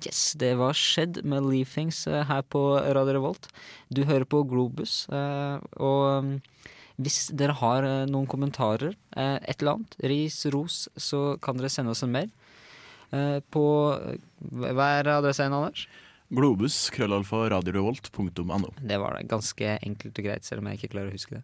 Yes, 0.00 0.32
det 0.38 0.54
var 0.56 0.76
skjedd 0.76 1.20
med 1.28 1.44
Leafings 1.44 2.06
eh, 2.08 2.22
her 2.24 2.44
på 2.48 2.60
Radio 2.80 3.18
Revolt. 3.18 3.50
Du 3.92 4.04
hører 4.08 4.24
på 4.24 4.42
Globus, 4.48 5.02
eh, 5.12 5.58
og 5.76 6.24
mm, 6.24 6.30
hvis 7.04 7.18
dere 7.36 7.56
har 7.60 7.84
eh, 7.84 8.06
noen 8.08 8.28
kommentarer, 8.30 8.94
et 9.16 9.56
eller 9.58 9.74
annet, 9.74 9.96
ris, 10.12 10.38
ros, 10.54 10.86
så 10.96 11.34
kan 11.42 11.60
dere 11.60 11.72
sende 11.72 11.92
oss 11.92 12.04
en 12.06 12.14
mail 12.14 12.30
på 13.50 13.62
Hva 14.54 14.84
er 15.00 15.08
adressen, 15.16 15.50
Anders? 15.50 15.88
Globus, 16.30 16.76
krøllalfa, 16.94 17.48
radiorevolt.no. 17.50 18.70
Det 18.78 18.98
var 19.02 19.16
det. 19.16 19.24
Ganske 19.32 19.72
enkelt 19.82 20.20
og 20.22 20.28
greit, 20.28 20.46
selv 20.46 20.62
om 20.62 20.68
jeg 20.70 20.78
ikke 20.78 20.92
klarer 20.92 21.10
å 21.10 21.16
huske 21.16 21.40
det. 21.40 21.42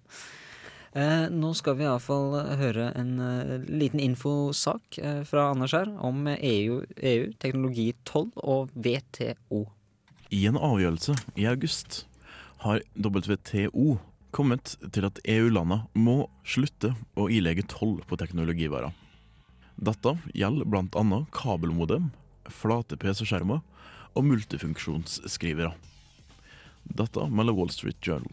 Eh, 0.96 1.26
nå 1.28 1.50
skal 1.52 1.76
vi 1.76 1.84
iallfall 1.84 2.38
høre 2.56 2.86
en 2.96 3.18
eh, 3.20 3.66
liten 3.68 4.00
infosak 4.00 4.96
eh, 4.96 5.20
fra 5.28 5.50
Anders 5.52 5.74
her 5.76 5.90
om 6.00 6.22
EU, 6.32 6.78
EU, 6.96 7.26
teknologi 7.42 7.90
12 8.08 8.30
og 8.40 8.70
WTO. 8.72 9.66
I 10.32 10.46
en 10.48 10.56
avgjørelse 10.56 11.18
i 11.36 11.44
august 11.50 12.06
har 12.64 12.80
WTO 12.96 13.98
kommet 14.32 14.72
til 14.92 15.04
at 15.08 15.20
EU-landene 15.28 15.84
må 16.00 16.30
slutte 16.48 16.94
å 17.12 17.28
ilegge 17.28 17.66
toll 17.68 17.98
på 18.08 18.16
teknologivarer. 18.20 18.96
Dette 19.76 20.16
gjelder 20.32 20.64
bl.a. 20.64 21.20
kabelmodem, 21.36 22.08
flate 22.48 22.96
PC-skjermer 22.96 23.60
og 24.16 24.28
multifunksjonsskrivere. 24.32 25.74
Dette 26.88 27.28
melder 27.28 27.60
Wall 27.60 27.72
Street 27.74 28.00
Journal. 28.00 28.32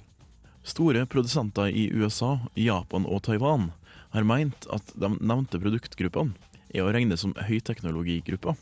Store 0.63 1.05
produsenter 1.05 1.67
i 1.67 1.89
USA, 1.91 2.37
Japan 2.55 3.03
og 3.05 3.25
Taiwan 3.27 3.71
har 4.13 4.23
meint 4.23 4.67
at 4.71 4.93
de 4.95 5.09
nevnte 5.19 5.59
produktgruppene 5.59 6.37
er 6.73 6.85
å 6.85 6.93
regne 6.95 7.17
som 7.19 7.35
høyteknologigrupper, 7.35 8.55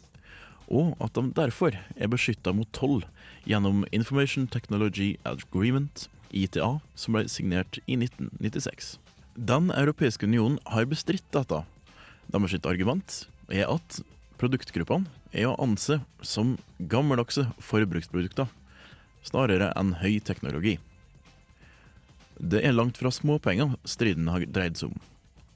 og 0.72 0.96
at 1.04 1.14
de 1.14 1.24
derfor 1.38 1.78
er 1.78 2.12
beskytta 2.12 2.56
mot 2.58 2.70
toll 2.74 3.04
gjennom 3.46 3.86
Information 3.94 4.48
Technology 4.50 5.14
Agreement, 5.30 6.08
ITA, 6.32 6.80
som 6.96 7.16
ble 7.16 7.28
signert 7.30 7.78
i 7.86 8.00
1996. 8.00 8.96
Den 9.36 9.70
europeiske 9.76 10.26
unionen 10.26 10.60
har 10.74 10.90
bestridt 10.90 11.28
dette. 11.36 11.64
Deres 12.32 12.58
argument 12.66 13.26
er 13.52 13.70
at 13.70 14.02
produktgruppene 14.42 15.12
er 15.36 15.52
å 15.52 15.58
anse 15.62 16.02
som 16.26 16.58
gammeldagse 16.80 17.46
forbruksprodukter, 17.62 18.50
snarere 19.28 19.70
enn 19.78 20.00
høy 20.02 20.18
teknologi. 20.26 20.80
Det 22.41 22.63
er 22.65 22.73
langt 22.73 22.97
fra 22.97 23.12
småpenger 23.13 23.75
striden 23.86 24.32
har 24.34 24.45
dreid 24.49 24.80
seg 24.80 24.89
om. 24.89 25.01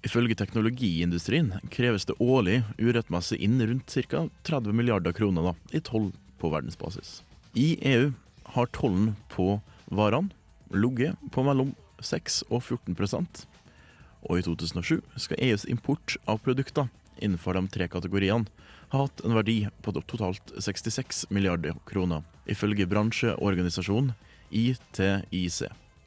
Ifølge 0.06 0.38
teknologiindustrien 0.38 1.56
kreves 1.74 2.06
det 2.06 2.18
årlig 2.22 2.60
urettmessig 2.78 3.40
inn 3.42 3.58
rundt 3.58 3.96
ca. 4.06 4.28
30 4.46 4.76
milliarder 4.78 5.16
kroner 5.18 5.50
da, 5.50 5.56
i 5.74 5.82
toll 5.82 6.12
på 6.38 6.52
verdensbasis. 6.54 7.24
I 7.58 7.74
EU 7.96 8.12
har 8.54 8.70
tollen 8.78 9.16
på 9.34 9.58
varene 9.90 10.30
ligget 10.70 11.18
på 11.34 11.42
mellom 11.48 11.74
6 12.06 12.44
og 12.52 12.62
14% 12.62 13.46
og 14.26 14.40
i 14.40 14.46
2007 14.46 15.00
skal 15.22 15.42
EUs 15.42 15.66
import 15.70 16.18
av 16.30 16.42
produkter 16.46 16.90
innenfor 17.22 17.58
de 17.58 17.66
tre 17.72 17.88
kategoriene 17.92 18.50
ha 18.92 19.06
hatt 19.06 19.24
en 19.26 19.36
verdi 19.38 19.64
på 19.86 19.94
totalt 19.96 20.54
66 20.62 21.26
milliarder 21.34 21.78
kroner, 21.90 22.24
ifølge 22.46 22.88
bransjeorganisasjonen 22.90 24.14
ITIC. 24.52 25.64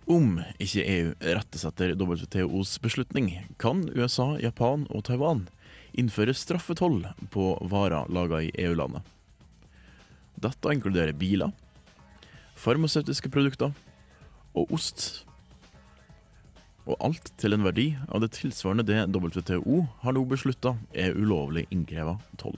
Om 0.09 0.39
ikke 0.57 0.87
EU 0.89 1.09
rettesetter 1.21 1.91
WTOs 2.01 2.79
beslutning, 2.81 3.27
kan 3.61 3.83
USA, 3.93 4.39
Japan 4.41 4.87
og 4.89 5.03
Taiwan 5.05 5.43
innføre 5.93 6.33
straffetoll 6.33 7.03
på 7.29 7.51
varer 7.69 8.09
laga 8.09 8.41
i 8.47 8.49
EU-landet. 8.65 9.05
Dette 10.41 10.73
inkluderer 10.73 11.13
biler, 11.13 11.53
farmasøytiske 12.57 13.29
produkter 13.35 13.75
og 14.57 14.73
ost. 14.73 15.27
Og 16.89 16.97
alt 17.05 17.29
til 17.37 17.53
en 17.53 17.67
verdi 17.67 17.91
av 18.09 18.23
det 18.25 18.33
tilsvarende 18.39 18.87
det 18.89 19.03
WTO 19.13 19.83
har 20.07 20.17
nå 20.17 20.23
beslutta 20.31 20.79
er 20.97 21.19
ulovlig 21.21 21.67
innkreva 21.69 22.17
toll. 22.41 22.57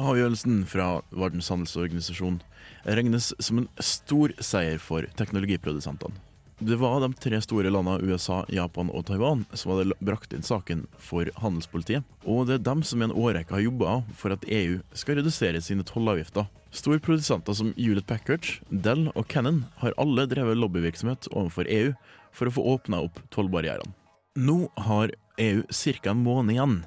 Avgjørelsen 0.00 0.62
fra 0.68 1.02
Verdens 1.12 1.52
handelsorganisasjon 1.52 2.40
regnes 2.88 3.34
som 3.36 3.60
en 3.60 3.68
stor 3.84 4.32
seier 4.40 4.80
for 4.80 5.04
teknologiprodusentene. 5.20 6.25
Det 6.58 6.76
var 6.76 7.00
de 7.00 7.12
tre 7.12 7.36
store 7.44 7.68
landene 7.68 8.00
USA, 8.08 8.38
Japan 8.48 8.88
og 8.88 9.04
Taiwan 9.10 9.42
som 9.52 9.74
hadde 9.74 9.92
brakt 10.00 10.32
inn 10.32 10.44
saken 10.46 10.86
for 10.96 11.28
handelspolitiet. 11.42 12.06
Og 12.24 12.46
det 12.48 12.54
er 12.56 12.62
dem 12.64 12.80
som 12.80 13.02
i 13.02 13.04
en 13.04 13.12
årrekke 13.12 13.52
har 13.52 13.64
jobba 13.66 13.98
for 14.16 14.32
at 14.32 14.46
EU 14.48 14.78
skal 14.96 15.18
redusere 15.20 15.60
sine 15.60 15.84
tollavgifter. 15.84 16.48
Store 16.72 17.00
produsenter 17.00 17.52
som 17.52 17.74
Hewlett 17.76 18.08
Packard, 18.08 18.48
Dell 18.70 19.10
og 19.12 19.28
Cannon 19.28 19.66
har 19.82 19.92
alle 20.00 20.24
drevet 20.30 20.56
lobbyvirksomhet 20.56 21.28
overfor 21.34 21.68
EU 21.68 21.92
for 22.32 22.48
å 22.48 22.54
få 22.56 22.64
åpna 22.72 23.02
opp 23.04 23.20
tollbarrierene. 23.36 23.92
Nå 24.40 24.70
har 24.88 25.12
EU 25.36 25.62
ca. 25.68 26.10
en 26.10 26.24
måned 26.24 26.56
igjen 26.56 26.78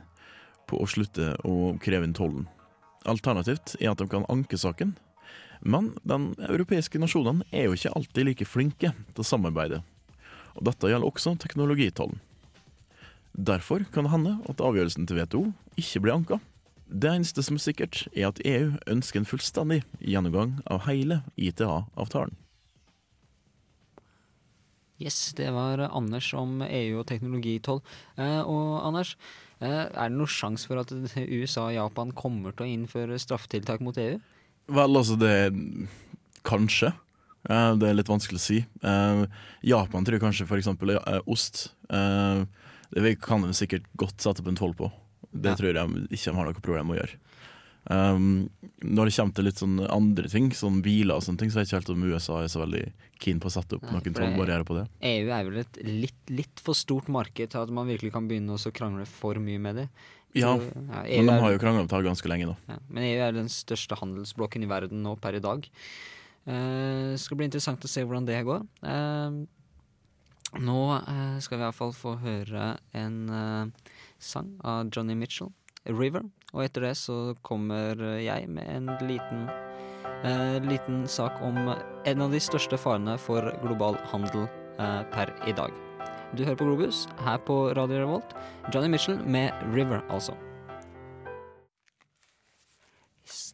på 0.69 0.81
å 0.81 0.89
slutte 0.89 1.35
å 1.45 1.75
kreve 1.81 2.09
inn 2.09 2.17
tollen. 2.17 2.49
Alternativt 3.05 3.75
er 3.79 3.93
at 3.93 4.01
de 4.01 4.09
kan 4.09 4.25
anke 4.33 4.57
saken, 4.57 4.97
men 5.59 5.91
de 6.07 6.17
europeiske 6.47 6.99
nasjonene 7.01 7.45
er 7.51 7.67
jo 7.67 7.75
ikke 7.75 7.93
alltid 7.97 8.27
like 8.27 8.47
flinke 8.47 8.93
til 8.93 9.23
å 9.23 9.27
samarbeide. 9.27 9.81
Og 10.57 10.65
dette 10.67 10.91
gjelder 10.91 11.07
også 11.07 11.35
teknologitollen. 11.39 12.19
Derfor 13.39 13.85
kan 13.93 14.07
det 14.07 14.13
hende 14.13 14.37
at 14.49 14.61
avgjørelsen 14.63 15.07
til 15.07 15.19
WTO 15.21 15.43
ikke 15.79 16.01
blir 16.03 16.15
anka. 16.17 16.39
Det 16.89 17.11
eneste 17.11 17.43
som 17.45 17.59
er 17.59 17.63
sikkert, 17.63 18.01
er 18.17 18.31
at 18.31 18.41
EU 18.43 18.73
ønsker 18.89 19.21
en 19.21 19.29
fullstendig 19.29 19.83
gjennomgang 20.01 20.57
av 20.65 20.87
hele 20.87 21.21
ITA-avtalen. 21.37 22.33
Yes, 24.99 25.31
det 25.37 25.47
var 25.55 25.79
Anders 25.85 26.33
om 26.35 26.59
EU 26.65 26.97
og 26.99 27.05
teknologitoll. 27.07 27.79
Eh, 28.17 28.41
og 28.41 28.81
Anders, 28.83 29.13
eh, 29.61 29.85
er 29.87 30.09
det 30.09 30.17
noen 30.17 30.27
sjanse 30.27 30.67
for 30.67 30.81
at 30.81 30.91
USA 30.91 31.69
og 31.69 31.77
Japan 31.77 32.11
kommer 32.11 32.51
til 32.51 32.65
å 32.65 32.73
innføre 32.73 33.21
straffetiltak 33.21 33.79
mot 33.85 33.95
EU? 33.95 34.17
Vel, 34.69 34.97
altså, 34.99 35.17
det 35.19 35.29
er 35.29 35.53
Kanskje. 36.47 36.93
Eh, 37.49 37.73
det 37.79 37.89
er 37.89 37.97
litt 37.97 38.09
vanskelig 38.11 38.39
å 38.39 38.43
si. 38.43 38.59
Eh, 38.83 39.23
Japan 39.69 40.05
tror 40.05 40.17
jeg 40.17 40.23
kanskje 40.23 40.47
f.eks. 40.47 40.61
eksempel, 40.63 40.95
ost. 41.29 41.69
Eh, 41.89 42.43
det 42.95 43.15
kan 43.21 43.45
de 43.45 43.53
sikkert 43.55 43.87
godt 43.99 44.21
sette 44.23 44.43
opp 44.43 44.51
en 44.51 44.59
toll 44.59 44.75
på. 44.77 44.91
Det 45.31 45.51
Ja. 45.51 45.55
tror 45.55 45.73
jeg 45.73 46.07
ikke 46.09 46.31
de 46.31 46.37
har 46.37 46.45
noe 46.45 46.61
problem 46.61 46.87
med 46.87 46.97
å 46.97 47.01
gjøre. 47.03 47.17
Um, 47.89 48.49
når 48.83 49.05
det 49.07 49.15
kommer 49.15 49.33
til 49.33 49.45
litt 49.47 49.55
sånn 49.61 49.79
andre 49.89 50.29
ting, 50.29 50.49
sånn 50.51 50.81
biler 50.83 51.15
og 51.15 51.23
sånne 51.23 51.39
ting, 51.39 51.49
så 51.49 51.57
er 51.57 51.63
jeg 51.63 51.69
ikke 51.69 51.79
helt 51.79 51.89
om 51.95 52.03
USA 52.11 52.41
er 52.43 52.51
så 52.51 52.61
veldig 52.61 52.91
keen 53.23 53.39
på 53.39 53.49
å 53.49 53.53
sette 53.55 53.77
opp 53.79 53.83
Nei, 53.87 53.93
noen 53.95 54.03
for 54.13 54.19
tollbarrierer 54.19 54.65
på 54.67 54.75
det. 54.77 54.83
EU 55.09 55.31
er 55.31 55.43
vel 55.47 55.57
et 55.63 55.79
litt, 55.87 56.19
litt 56.29 56.61
for 56.61 56.77
stort 56.77 57.07
marked 57.09 57.49
til 57.49 57.63
at 57.63 57.71
man 57.73 57.87
virkelig 57.87 58.11
kan 58.13 58.27
begynne 58.29 58.53
å 58.53 58.73
krangle 58.75 59.07
for 59.09 59.39
mye 59.41 59.57
med 59.63 59.75
det. 59.75 59.87
Ja, 60.37 60.57
Så, 60.57 60.61
ja, 60.61 61.21
men 61.21 61.25
de 61.25 61.33
er- 61.33 61.41
har 61.41 61.51
jo 61.51 61.57
krangla 61.57 61.81
om 61.81 61.87
det 61.87 62.05
ganske 62.05 62.29
lenge 62.29 62.45
nå. 62.45 62.55
Ja, 62.69 62.77
men 62.87 63.03
EU 63.03 63.21
er 63.27 63.31
den 63.33 63.49
største 63.49 63.97
handelsblokken 63.97 64.63
i 64.63 64.69
verden 64.69 65.01
nå 65.03 65.15
per 65.19 65.33
i 65.33 65.39
dag. 65.39 65.67
Det 66.45 67.19
skal 67.19 67.37
bli 67.37 67.45
interessant 67.45 67.83
å 67.83 67.87
se 67.89 68.03
hvordan 68.03 68.25
det 68.25 68.45
går. 68.45 68.63
Uh, 68.81 69.45
nå 70.59 70.77
uh, 70.97 71.39
skal 71.39 71.59
vi 71.59 71.63
iallfall 71.63 71.93
få 71.93 72.15
høre 72.21 72.77
en 72.93 73.73
sang 74.19 74.55
av 74.63 74.89
Johnny 74.89 75.15
Mitchell, 75.15 75.51
'River'. 75.85 76.29
Og 76.53 76.63
etter 76.63 76.81
det 76.81 76.95
så 76.97 77.35
kommer 77.41 77.95
jeg 78.19 78.49
med 78.49 78.65
en 78.67 78.87
liten, 79.05 79.49
liten 80.65 81.07
sak 81.07 81.41
om 81.41 81.55
en 82.05 82.21
av 82.21 82.31
de 82.31 82.39
største 82.39 82.77
farene 82.77 83.17
for 83.19 83.41
global 83.61 83.95
handel 84.11 84.47
per 85.13 85.33
i 85.47 85.53
dag. 85.53 85.88
Du 86.37 86.43
hører 86.45 86.59
på 86.59 86.65
Globus 86.67 87.07
her 87.25 87.39
på 87.41 87.55
Radio 87.73 88.03
Revolt. 88.03 88.35
Johnny 88.73 88.89
Mitchell 88.89 89.17
med 89.25 89.49
'River', 89.73 90.03
altså. 90.13 90.35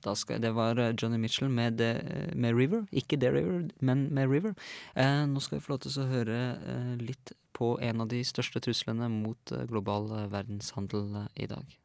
Da 0.04 0.14
skal, 0.14 0.42
det 0.42 0.52
var 0.56 0.78
eh, 0.80 0.94
Johnny 1.02 1.18
Mitchell 1.18 1.50
med, 1.50 1.72
de, 1.80 2.02
med 2.36 2.54
'River'. 2.54 2.86
Ikke 2.92 3.18
'The 3.18 3.32
River', 3.32 3.70
men 3.80 4.14
med 4.14 4.28
'River'. 4.28 4.54
Eh, 4.96 5.26
nå 5.26 5.40
skal 5.40 5.58
vi 5.58 5.64
få 5.64 5.72
lov 5.72 5.80
til 5.80 6.02
å 6.02 6.08
høre 6.08 6.40
eh, 6.68 6.96
litt 7.00 7.32
på 7.54 7.80
en 7.82 8.02
av 8.02 8.12
de 8.12 8.20
største 8.28 8.60
truslene 8.60 9.08
mot 9.10 9.52
eh, 9.52 9.64
global 9.72 10.12
eh, 10.12 10.28
verdenshandel 10.34 11.16
eh, 11.16 11.30
i 11.44 11.48
dag. 11.48 11.78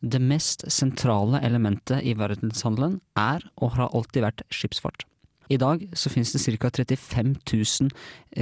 Det 0.00 0.20
mest 0.20 0.64
sentrale 0.72 1.42
elementet 1.44 2.00
i 2.00 2.16
verdenshandelen 2.16 3.02
er 3.20 3.44
og 3.56 3.76
har 3.76 3.92
alltid 3.92 4.24
vært 4.24 4.42
skipsfart. 4.48 5.04
I 5.48 5.58
dag 5.62 5.84
så 5.94 6.10
finnes 6.10 6.32
det 6.34 6.58
ca. 6.58 6.70
35 6.74 7.36
000 7.52 7.92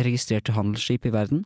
registrerte 0.06 0.54
handelsskip 0.56 1.04
i 1.04 1.12
verden, 1.12 1.44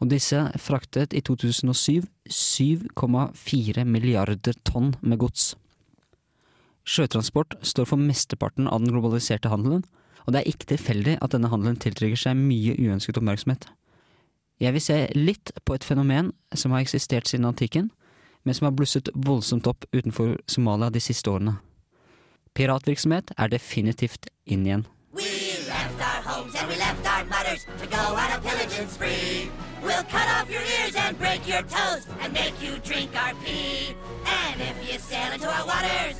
og 0.00 0.08
disse 0.08 0.40
fraktet 0.60 1.14
i 1.16 1.20
2007 1.24 2.06
7,4 2.30 3.84
milliarder 3.84 4.56
tonn 4.64 4.94
med 5.00 5.20
gods. 5.20 5.54
Sjøtransport 6.88 7.58
står 7.62 7.88
for 7.90 8.00
mesteparten 8.00 8.68
av 8.68 8.80
den 8.80 8.94
globaliserte 8.94 9.52
handelen, 9.52 9.84
og 10.24 10.32
det 10.32 10.40
er 10.40 10.50
ikke 10.50 10.70
tilfeldig 10.72 11.18
at 11.20 11.34
denne 11.34 11.50
handelen 11.52 11.78
tiltrekker 11.80 12.18
seg 12.18 12.38
mye 12.38 12.76
uønsket 12.80 13.20
oppmerksomhet. 13.20 13.68
Jeg 14.60 14.76
vil 14.76 14.84
se 14.84 14.98
litt 15.16 15.52
på 15.64 15.76
et 15.76 15.84
fenomen 15.84 16.32
som 16.56 16.72
har 16.74 16.84
eksistert 16.84 17.28
siden 17.28 17.48
antikken, 17.48 17.90
men 18.44 18.56
som 18.56 18.68
har 18.68 18.76
blusset 18.76 19.08
voldsomt 19.14 19.68
opp 19.68 19.86
utenfor 19.92 20.38
Somalia 20.48 20.90
de 20.92 21.00
siste 21.00 21.32
årene. 21.32 21.58
Piratvirksomhet 22.56 23.32
er 23.36 23.52
definitivt 23.52 24.28
inn 24.48 24.66
igjen. 24.66 24.86
Left 27.50 27.66
to 27.80 27.86
go 27.86 28.02
on 28.22 28.30
a 28.32 28.40
pillaging 28.40 28.88
spree. 28.88 29.50
We'll 29.82 30.04
cut 30.04 30.28
off 30.36 30.48
your 30.50 30.62
ears 30.62 30.94
and 30.96 31.18
break 31.18 31.46
your 31.48 31.62
toes 31.62 32.06
and 32.22 32.32
make 32.32 32.54
you 32.62 32.78
drink 32.84 33.10
our 33.22 33.34
pee. 33.44 33.94
And 34.26 34.60
if 34.60 34.76
you 34.86 34.98
sail 34.98 35.32
into 35.32 35.48
our 35.48 35.66
waters, 35.66 36.16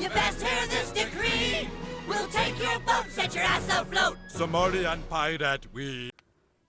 you 0.00 0.08
best 0.10 0.42
hear 0.42 0.62
this 0.74 0.90
decree. 0.92 1.68
We'll 2.08 2.28
take 2.28 2.56
your 2.62 2.78
boat, 2.88 3.06
set 3.10 3.34
your 3.34 3.44
ass 3.44 3.68
afloat. 3.68 4.16
Somalian 4.36 5.00
pirate 5.10 5.66
we. 5.74 6.10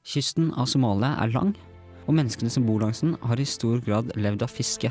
Kysten 0.03 0.53
av 0.57 0.66
Somalia 0.66 1.14
er 1.22 1.30
lang, 1.36 1.53
og 2.07 2.16
menneskene 2.18 2.49
som 2.49 2.66
bor 2.66 2.82
langs 2.82 3.03
den 3.03 3.14
har 3.22 3.39
i 3.39 3.45
stor 3.45 3.78
grad 3.86 4.10
levd 4.18 4.43
av 4.43 4.51
fiske. 4.51 4.89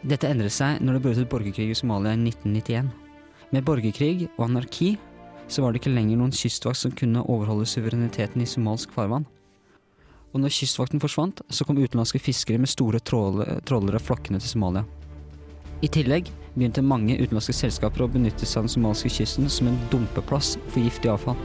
Dette 0.00 0.30
endret 0.30 0.54
seg 0.54 0.80
når 0.80 0.96
det 0.96 1.02
brøt 1.04 1.20
ut 1.20 1.28
borgerkrig 1.28 1.68
i 1.74 1.76
Somalia 1.76 2.14
i 2.16 2.22
1991. 2.22 2.88
Med 3.50 3.66
borgerkrig 3.66 4.30
og 4.38 4.46
anarki 4.46 4.94
så 5.50 5.62
var 5.62 5.72
det 5.72 5.82
ikke 5.82 5.92
lenger 5.92 6.20
noen 6.20 6.34
kystvakt 6.34 6.78
som 6.78 6.94
kunne 6.94 7.24
overholde 7.26 7.66
suvereniteten 7.66 8.42
i 8.42 8.48
somalsk 8.48 8.92
farvann. 8.94 9.26
Og 10.30 10.38
når 10.38 10.54
kystvakten 10.54 11.02
forsvant, 11.02 11.42
så 11.50 11.66
kom 11.66 11.80
utenlandske 11.80 12.20
fiskere 12.22 12.60
med 12.62 12.70
store 12.70 13.00
tråle- 13.02 13.58
trålere 13.66 13.98
flokkende 13.98 14.38
til 14.38 14.52
Somalia. 14.52 14.84
I 15.82 15.88
tillegg 15.88 16.28
begynte 16.54 16.84
mange 16.84 17.16
utenlandske 17.18 17.56
selskaper 17.56 18.04
å 18.04 18.12
benytte 18.12 18.46
seg 18.46 18.60
av 18.60 18.68
den 18.68 18.74
somalske 18.76 19.10
kysten 19.10 19.48
som 19.50 19.70
en 19.70 19.80
dumpeplass 19.90 20.54
for 20.68 20.84
giftig 20.84 21.10
avfall. 21.10 21.38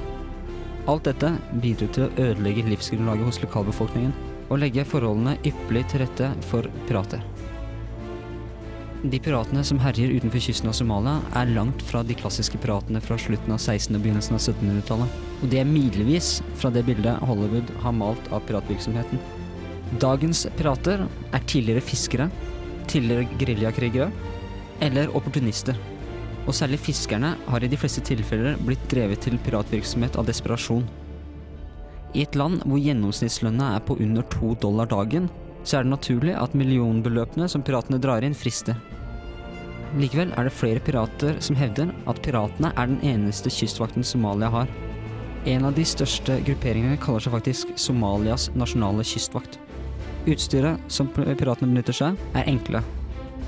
Alt 0.91 1.07
dette 1.09 1.31
bidro 1.63 1.87
til 1.89 2.05
å 2.05 2.13
ødelegge 2.27 2.67
livsgrunnlaget 2.69 3.25
hos 3.25 3.41
lokalbefolkningen 3.41 4.13
og 4.51 4.59
legge 4.61 4.85
forholdene 4.85 5.39
ypperlig 5.41 5.87
til 5.89 6.03
rette 6.03 6.29
for 6.51 6.69
pirater. 6.85 7.23
De 9.03 9.19
piratene 9.19 9.61
som 9.67 9.79
herjer 9.83 10.13
utenfor 10.15 10.41
kysten 10.41 10.69
av 10.71 10.75
Somalia, 10.77 11.19
er 11.37 11.51
langt 11.53 11.81
fra 11.85 12.01
de 12.05 12.15
klassiske 12.17 12.57
piratene 12.63 13.01
fra 13.03 13.17
slutten 13.19 13.53
av 13.53 13.59
1600- 13.59 13.99
og 13.99 14.05
begynnelsen 14.05 14.37
av 14.37 14.41
1700-tallet. 14.41 15.17
Og 15.43 15.51
de 15.51 15.59
er 15.59 15.67
milevis 15.69 16.39
fra 16.57 16.71
det 16.73 16.85
bildet 16.87 17.19
Hollywood 17.27 17.73
har 17.83 17.97
malt 17.97 18.31
av 18.33 18.45
piratvirksomheten. 18.47 19.21
Dagens 20.01 20.45
pirater 20.57 21.05
er 21.05 21.45
tidligere 21.45 21.83
fiskere, 21.83 22.29
tidligere 22.89 23.27
geriljakrigere 23.41 24.09
eller 24.85 25.13
opportunister. 25.15 25.77
Og 26.45 26.53
særlig 26.55 26.79
fiskerne 26.81 27.35
har 27.49 27.63
i 27.63 27.69
de 27.69 27.77
fleste 27.79 28.03
tilfeller 28.05 28.57
blitt 28.65 28.83
drevet 28.91 29.21
til 29.25 29.37
piratvirksomhet 29.45 30.17
av 30.17 30.27
desperasjon. 30.29 30.85
I 32.15 32.23
et 32.23 32.37
land 32.39 32.61
hvor 32.63 32.79
gjennomsnittslønna 32.79 33.73
er 33.75 33.83
på 33.83 33.97
under 33.99 34.25
to 34.31 34.53
dollar 34.61 34.87
dagen, 34.89 35.27
så 35.65 35.79
er 35.79 35.85
det 35.85 35.91
naturlig 35.91 36.35
at 36.37 36.53
millionbeløpene 36.57 37.49
som 37.51 37.63
piratene 37.65 37.99
drar 38.01 38.25
inn, 38.25 38.37
frister. 38.37 38.77
Likevel 39.99 40.33
er 40.35 40.47
det 40.47 40.55
flere 40.55 40.81
pirater 40.83 41.37
som 41.43 41.57
hevder 41.57 41.91
at 42.09 42.19
piratene 42.25 42.71
er 42.75 42.89
den 42.91 42.99
eneste 43.05 43.51
kystvakten 43.53 44.05
Somalia 44.05 44.49
har. 44.53 44.71
En 45.45 45.67
av 45.67 45.75
de 45.77 45.85
største 45.85 46.39
grupperingene 46.45 46.97
kaller 47.01 47.23
seg 47.23 47.35
faktisk 47.35 47.73
Somalias 47.79 48.49
nasjonale 48.57 49.05
kystvakt. 49.05 49.59
Utstyret 50.25 50.81
som 50.91 51.09
piratene 51.13 51.69
benytter 51.69 51.95
seg, 51.95 52.17
er 52.33 52.49
enkle. 52.49 52.81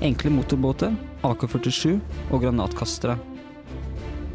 Enkle 0.04 0.30
motorbåter, 0.30 0.94
AK-47 1.26 1.98
og 2.30 2.44
granatkastere. 2.44 3.18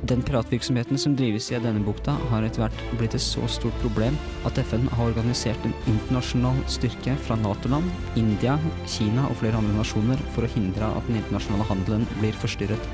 Den 0.04 0.20
piratvirksomheten 0.22 0.98
som 1.00 1.14
drives 1.16 1.46
i 1.52 1.60
denne 1.64 1.80
bukta, 1.80 2.18
har 2.28 2.44
etter 2.44 2.66
hvert 2.66 2.82
blitt 3.00 3.14
et 3.16 3.24
så 3.24 3.46
stort 3.48 3.76
problem 3.80 4.18
at 4.44 4.58
FN 4.60 4.90
har 4.98 5.14
organisert 5.14 5.64
en 5.64 5.76
internasjonal 5.88 6.58
styrke 6.68 7.14
fra 7.24 7.38
Nato-land, 7.40 7.88
India, 8.20 8.58
Kina 8.84 9.30
og 9.30 9.38
flere 9.40 9.62
andre 9.62 9.78
nasjoner 9.78 10.20
for 10.36 10.44
å 10.44 10.50
hindre 10.52 10.90
at 10.98 11.08
den 11.08 11.22
internasjonale 11.22 11.68
handelen 11.70 12.04
blir 12.18 12.36
forstyrret. 12.42 12.90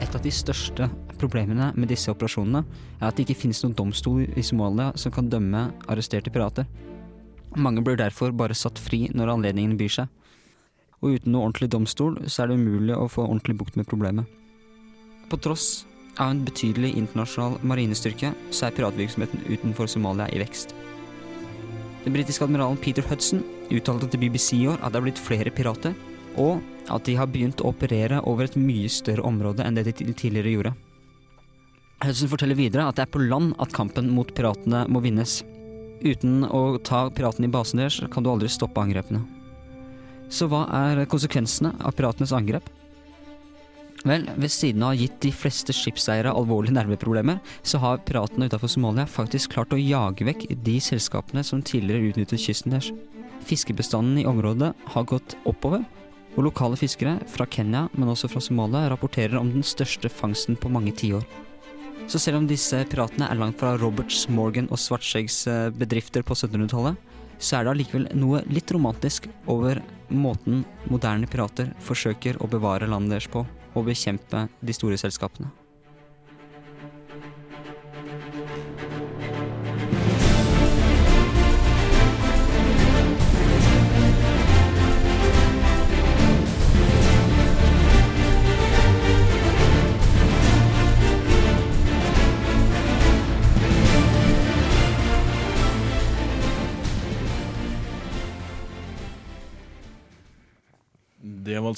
Et 0.00 0.16
av 0.16 0.24
de 0.24 0.32
største 0.32 0.88
problemene 1.20 1.74
med 1.76 1.92
disse 1.92 2.08
operasjonene 2.08 2.62
er 3.02 3.10
at 3.10 3.18
det 3.18 3.26
ikke 3.26 3.42
finnes 3.42 3.60
noen 3.66 3.76
domstol 3.76 4.22
i 4.24 4.46
Somalia 4.46 4.94
som 4.96 5.12
kan 5.12 5.28
dømme 5.28 5.66
arresterte 5.92 6.32
pirater. 6.32 6.64
Mange 7.52 7.84
blir 7.84 8.00
derfor 8.00 8.32
bare 8.32 8.56
satt 8.56 8.80
fri 8.80 9.10
når 9.12 9.34
anledningen 9.34 9.76
byr 9.76 9.92
seg. 10.00 10.08
og 11.00 11.14
uten 11.14 11.30
noe 11.30 11.44
ordentlig 11.46 11.68
domstol 11.70 12.16
så 12.26 12.42
er 12.42 12.48
det 12.48 12.56
umulig 12.58 12.96
å 12.96 13.06
få 13.06 13.22
ordentlig 13.22 13.54
bukt 13.60 13.76
med 13.76 13.86
problemet. 13.86 14.24
På 15.30 15.36
tross 15.38 15.84
av 16.18 16.32
en 16.32 16.44
betydelig 16.44 16.92
internasjonal 16.98 17.56
marinestyrke, 17.66 18.32
så 18.50 18.68
er 18.68 18.76
piratvirksomheten 18.76 19.46
utenfor 19.48 19.90
Somalia 19.90 20.28
i 20.34 20.42
vekst. 20.42 20.74
Den 22.04 22.14
britiske 22.14 22.44
admiralen 22.46 22.78
Peter 22.80 23.04
Hudson 23.08 23.42
uttalte 23.74 24.08
til 24.10 24.22
BBC 24.22 24.54
i 24.58 24.66
år 24.70 24.78
at 24.82 24.94
det 24.94 25.00
er 25.00 25.06
blitt 25.08 25.22
flere 25.22 25.52
pirater, 25.54 25.96
og 26.38 26.62
at 26.88 27.04
de 27.08 27.16
har 27.18 27.28
begynt 27.30 27.60
å 27.60 27.72
operere 27.72 28.20
over 28.28 28.46
et 28.46 28.58
mye 28.58 28.88
større 28.92 29.24
område 29.26 29.64
enn 29.66 29.76
det 29.76 29.88
de 29.90 30.12
tidligere 30.12 30.54
gjorde. 30.54 30.74
Hudson 32.04 32.30
forteller 32.30 32.58
videre 32.58 32.86
at 32.86 32.96
det 32.96 33.04
er 33.06 33.12
på 33.12 33.22
land 33.24 33.56
at 33.58 33.74
kampen 33.74 34.12
mot 34.14 34.30
piratene 34.34 34.84
må 34.88 35.02
vinnes. 35.04 35.40
Uten 35.98 36.44
å 36.46 36.78
ta 36.78 37.08
piratene 37.10 37.48
i 37.48 37.52
basen 37.52 37.82
deres 37.82 37.98
kan 38.12 38.22
du 38.22 38.30
aldri 38.30 38.50
stoppe 38.52 38.80
angrepene. 38.80 39.24
Så 40.30 40.46
hva 40.46 40.66
er 40.86 41.06
konsekvensene 41.10 41.72
av 41.82 41.96
piratenes 41.98 42.34
angrep? 42.36 42.68
Vel, 44.06 44.28
ved 44.38 44.52
siden 44.52 44.84
av 44.84 44.92
å 44.92 44.94
ha 44.94 44.98
gitt 44.98 45.16
de 45.24 45.30
fleste 45.34 45.74
skipseiere 45.74 46.30
alvorlige 46.30 46.76
nerveproblemer, 46.76 47.40
så 47.66 47.80
har 47.82 48.02
piratene 48.06 48.46
utenfor 48.46 48.70
Somalia 48.70 49.08
faktisk 49.10 49.56
klart 49.56 49.74
å 49.74 49.80
jage 49.80 50.26
vekk 50.28 50.46
de 50.64 50.76
selskapene 50.82 51.42
som 51.46 51.64
tidligere 51.66 52.12
utnyttet 52.12 52.44
kysten 52.44 52.74
deres. 52.74 52.92
Fiskebestanden 53.48 54.20
i 54.22 54.26
området 54.28 54.70
har 54.94 55.08
gått 55.08 55.34
oppover, 55.48 55.82
og 56.36 56.46
lokale 56.46 56.78
fiskere 56.78 57.16
fra 57.26 57.48
Kenya, 57.50 57.88
men 57.98 58.12
også 58.12 58.30
fra 58.30 58.42
Somalia, 58.44 58.86
rapporterer 58.92 59.40
om 59.40 59.50
den 59.50 59.66
største 59.66 60.10
fangsten 60.12 60.58
på 60.60 60.70
mange 60.70 60.94
tiår. 60.94 61.26
Så 62.08 62.20
selv 62.22 62.38
om 62.38 62.46
disse 62.48 62.78
piratene 62.88 63.26
er 63.28 63.36
langt 63.36 63.58
fra 63.60 63.74
Roberts, 63.80 64.28
Morgan 64.32 64.70
og 64.70 64.78
Svartskjeggs 64.80 65.42
eh, 65.50 65.64
bedrifter 65.74 66.22
på 66.24 66.36
1700-tallet, 66.38 66.96
så 67.38 67.58
er 67.58 67.66
det 67.66 67.74
allikevel 67.74 68.06
noe 68.18 68.40
litt 68.50 68.70
romantisk 68.74 69.26
over 69.50 69.82
måten 70.10 70.64
moderne 70.90 71.28
pirater 71.30 71.72
forsøker 71.84 72.40
å 72.42 72.50
bevare 72.50 72.88
landet 72.90 73.16
deres 73.16 73.30
på, 73.32 73.44
og 73.74 73.88
bekjempe 73.88 74.46
de 74.60 74.74
store 74.74 74.98
selskapene. 75.00 75.50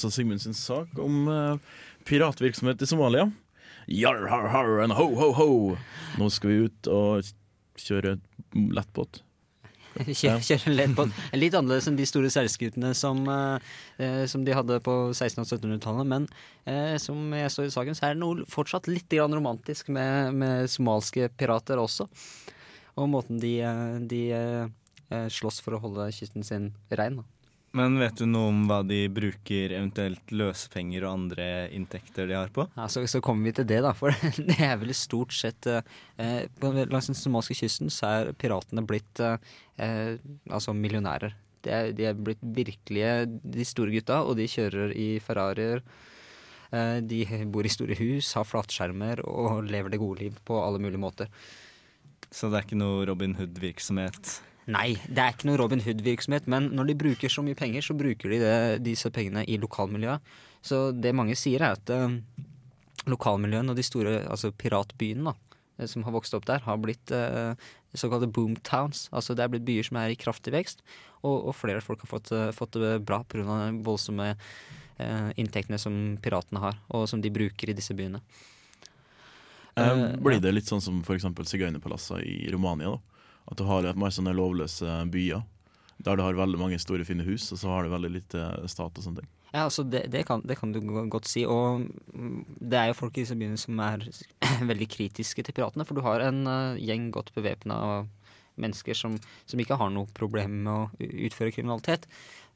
Altså 0.00 0.20
Sigmund 0.20 0.42
sin 0.42 0.56
sak 0.56 0.98
om 1.00 1.28
eh, 1.28 1.70
piratvirksomhet 2.08 2.82
i 2.82 2.88
Somalia. 2.88 3.28
Jarr, 3.90 4.28
har, 4.30 4.48
har, 4.48 4.78
and 4.84 4.94
ho, 4.94 5.08
ho, 5.18 5.32
ho. 5.36 5.50
Nå 6.20 6.30
skal 6.32 6.52
vi 6.52 6.68
ut 6.68 6.90
og 6.92 7.26
kjøre 7.80 8.18
lettbåt. 8.54 9.22
Kjøre, 10.20 10.38
kjøre 10.44 10.72
lett 10.72 10.92
båt. 10.94 11.14
Litt 11.34 11.54
annerledes 11.58 11.88
enn 11.90 11.96
de 11.98 12.06
store 12.06 12.30
seilskutene 12.32 12.92
som, 12.96 13.24
eh, 13.26 13.72
eh, 13.98 14.22
som 14.30 14.44
de 14.46 14.54
hadde 14.54 14.78
på 14.86 14.94
1600- 15.10 15.42
og 15.42 15.48
1700-tallet. 15.58 16.10
Men 16.12 16.28
eh, 16.64 16.94
som 17.02 17.34
jeg 17.34 17.50
så 17.52 17.66
i 17.66 17.72
saken, 17.74 17.98
så 17.98 18.06
er 18.06 18.14
det 18.14 18.22
noe 18.22 18.46
fortsatt 18.50 18.88
litt 18.90 19.10
grann 19.10 19.34
romantisk 19.34 19.90
med, 19.92 20.36
med 20.38 20.70
somalske 20.70 21.28
pirater 21.34 21.82
også. 21.82 22.06
Og 23.00 23.10
måten 23.10 23.42
de, 23.42 23.56
eh, 23.66 23.98
de 24.10 24.22
eh, 24.36 25.26
slåss 25.34 25.60
for 25.64 25.76
å 25.76 25.82
holde 25.82 26.10
kysten 26.14 26.46
sin 26.46 26.70
rein. 26.94 27.20
Da. 27.20 27.39
Men 27.76 28.00
vet 28.00 28.18
du 28.18 28.24
noe 28.26 28.48
om 28.50 28.64
hva 28.66 28.80
de 28.82 29.04
bruker 29.14 29.70
eventuelt 29.76 30.32
løsepenger 30.34 31.04
og 31.04 31.12
andre 31.12 31.44
inntekter 31.76 32.26
de 32.26 32.34
har 32.34 32.50
på? 32.54 32.64
Ja, 32.74 32.88
så, 32.90 33.04
så 33.06 33.20
kommer 33.22 33.46
vi 33.46 33.54
til 33.60 33.68
det, 33.70 33.78
da. 33.86 33.92
For 33.94 34.10
det 34.50 34.58
er 34.58 34.74
vel 34.80 34.90
stort 34.98 35.34
sett 35.36 35.68
eh, 35.70 36.48
på, 36.58 36.72
Langs 36.80 37.12
den 37.12 37.18
somaliske 37.18 37.60
kysten 37.62 37.92
så 37.94 38.10
er 38.10 38.32
piratene 38.34 38.82
blitt 38.86 39.22
eh, 39.22 39.38
eh, 39.78 40.18
altså 40.50 40.74
millionærer. 40.74 41.36
De 41.62 41.72
er, 41.76 41.92
de 41.94 42.08
er 42.10 42.18
blitt 42.18 42.42
virkelige 42.42 43.14
de 43.28 43.66
store 43.68 43.94
gutta, 43.94 44.22
og 44.26 44.38
de 44.40 44.50
kjører 44.50 44.96
i 44.98 45.08
Ferrarier. 45.22 45.84
Eh, 46.74 46.98
de 47.06 47.22
bor 47.54 47.66
i 47.66 47.70
store 47.70 47.94
hus, 48.02 48.34
har 48.34 48.50
flatskjermer 48.50 49.22
og 49.30 49.70
lever 49.70 49.94
det 49.94 50.02
gode 50.02 50.24
liv 50.24 50.42
på 50.42 50.58
alle 50.58 50.82
mulige 50.82 51.06
måter. 51.06 51.30
Så 52.30 52.50
det 52.50 52.58
er 52.58 52.66
ikke 52.66 52.82
noe 52.82 53.06
Robin 53.06 53.38
Hood-virksomhet? 53.38 54.40
Nei, 54.70 54.94
det 55.08 55.22
er 55.22 55.34
ikke 55.34 55.48
noe 55.48 55.58
Robin 55.60 55.80
Hood-virksomhet, 55.82 56.46
men 56.50 56.68
når 56.76 56.90
de 56.90 56.98
bruker 57.00 57.32
så 57.32 57.42
mye 57.44 57.58
penger, 57.58 57.84
så 57.84 57.96
bruker 57.96 58.32
de 58.32 58.40
det, 58.42 58.56
disse 58.84 59.10
pengene 59.14 59.44
i 59.48 59.56
lokalmiljøet. 59.60 60.34
Så 60.62 60.90
det 60.92 61.14
mange 61.16 61.36
sier, 61.38 61.64
er 61.64 61.78
at 61.78 61.92
eh, 61.94 62.18
lokalmiljøene 63.08 63.72
og 63.72 63.78
de 63.78 63.86
store 63.86 64.18
altså 64.28 64.52
piratbyene 64.52 65.32
da, 65.32 65.62
eh, 65.78 65.88
som 65.90 66.04
har 66.04 66.14
vokst 66.14 66.36
opp 66.36 66.46
der, 66.50 66.60
har 66.66 66.82
blitt 66.82 67.14
eh, 67.16 67.56
såkalte 67.96 68.28
boomtowns. 68.30 69.08
Altså 69.16 69.34
det 69.34 69.46
er 69.46 69.54
blitt 69.54 69.66
byer 69.66 69.88
som 69.88 69.98
er 70.02 70.12
i 70.12 70.20
kraftig 70.20 70.54
vekst, 70.54 70.84
og, 71.24 71.48
og 71.50 71.56
flere 71.56 71.82
folk 71.84 72.04
har 72.04 72.12
fått, 72.12 72.30
eh, 72.36 72.52
fått 72.56 72.78
det 72.78 72.98
bra 73.08 73.22
pga. 73.24 73.46
de 73.48 73.82
voldsomme 73.86 74.34
eh, 74.34 75.28
inntektene 75.40 75.80
som 75.80 76.18
piratene 76.22 76.62
har, 76.62 76.80
og 76.92 77.08
som 77.10 77.24
de 77.24 77.32
bruker 77.32 77.72
i 77.72 77.78
disse 77.80 77.96
byene. 77.96 78.20
Eh, 78.20 78.58
Eh, 79.80 80.16
blir 80.20 80.40
det 80.42 80.52
litt 80.52 80.68
sånn 80.68 80.82
som 80.82 81.00
f.eks. 81.04 81.26
sigøynerpalassene 81.52 82.22
i 82.26 82.50
Romania? 82.52 82.96
da? 82.96 83.19
At 83.48 83.58
du 83.58 83.64
har 83.68 83.88
mer 83.98 84.12
sånne 84.14 84.36
lovløse 84.36 85.00
byer 85.10 85.42
der 86.04 86.16
du 86.16 86.22
har 86.24 86.38
veldig 86.38 86.60
mange 86.60 86.78
store, 86.80 87.04
fine 87.04 87.24
hus, 87.26 87.50
og 87.52 87.60
så 87.60 87.68
har 87.68 87.84
du 87.84 87.92
veldig 87.92 88.10
lite 88.14 88.44
stat 88.72 88.96
og 88.96 89.04
sånne 89.04 89.20
ting. 89.20 89.30
Ja, 89.50 89.64
altså 89.66 89.82
det, 89.82 90.04
det, 90.12 90.22
kan, 90.28 90.42
det 90.46 90.56
kan 90.60 90.72
du 90.72 90.80
godt 91.10 91.28
si. 91.28 91.42
Og 91.48 91.82
mm, 92.14 92.38
det 92.70 92.78
er 92.78 92.90
jo 92.90 92.98
folk 93.00 93.18
i 93.18 93.24
disse 93.24 93.36
byene 93.38 93.58
som 93.60 93.80
er 93.82 94.06
veldig 94.70 94.88
kritiske 94.90 95.44
til 95.44 95.56
piratene. 95.56 95.86
For 95.86 95.98
du 95.98 96.04
har 96.06 96.24
en 96.24 96.44
uh, 96.46 96.78
gjeng 96.78 97.10
godt 97.14 97.34
bevæpna 97.36 97.80
mennesker 98.60 98.96
som, 98.96 99.16
som 99.48 99.60
ikke 99.62 99.78
har 99.80 99.90
noe 99.92 100.08
problem 100.16 100.62
med 100.64 100.72
å 100.72 101.10
utføre 101.26 101.52
kriminalitet. 101.56 102.06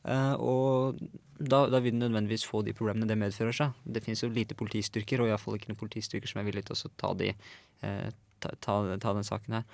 Uh, 0.07 0.37
og 0.39 1.03
da, 1.41 1.65
da 1.73 1.81
vil 1.83 1.97
du 1.97 2.05
nødvendigvis 2.05 2.47
få 2.47 2.63
de 2.65 2.77
problemene 2.77 3.11
det 3.11 3.19
medfører 3.19 3.57
seg. 3.57 3.77
Det 3.85 4.05
finnes 4.05 4.23
jo 4.23 4.33
lite 4.33 4.57
politistyrker, 4.57 5.21
og 5.21 5.33
iallfall 5.33 5.59
ikke 5.59 5.73
noen 5.73 5.83
politistyrker 5.83 6.31
som 6.31 6.41
er 6.41 6.49
villige 6.49 6.71
til 6.71 6.79
å 6.79 6.95
ta, 7.01 7.13
de, 7.19 7.35
uh, 7.85 8.09
ta, 8.41 8.55
ta, 8.63 8.81
ta 9.03 9.19
den 9.19 9.27
saken 9.27 9.59
her. 9.59 9.69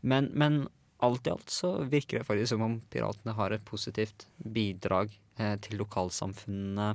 Men, 0.00 0.30
men 0.32 0.62
alt 1.04 1.26
i 1.26 1.32
alt 1.32 1.50
så 1.50 1.72
virker 1.88 2.20
det 2.20 2.28
faktisk 2.28 2.54
som 2.54 2.64
om 2.66 2.78
piratene 2.92 3.34
har 3.36 3.54
et 3.54 3.64
positivt 3.64 4.26
bidrag 4.38 5.12
eh, 5.40 5.56
til 5.64 5.80
lokalsamfunnene 5.80 6.92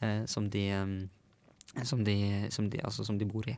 eh, 0.00 0.24
som, 0.30 0.48
de, 0.50 0.64
eh, 0.72 1.84
som, 1.84 2.04
de, 2.04 2.16
som, 2.54 2.70
de, 2.70 2.80
altså 2.84 3.04
som 3.04 3.20
de 3.20 3.28
bor 3.28 3.48
i, 3.48 3.56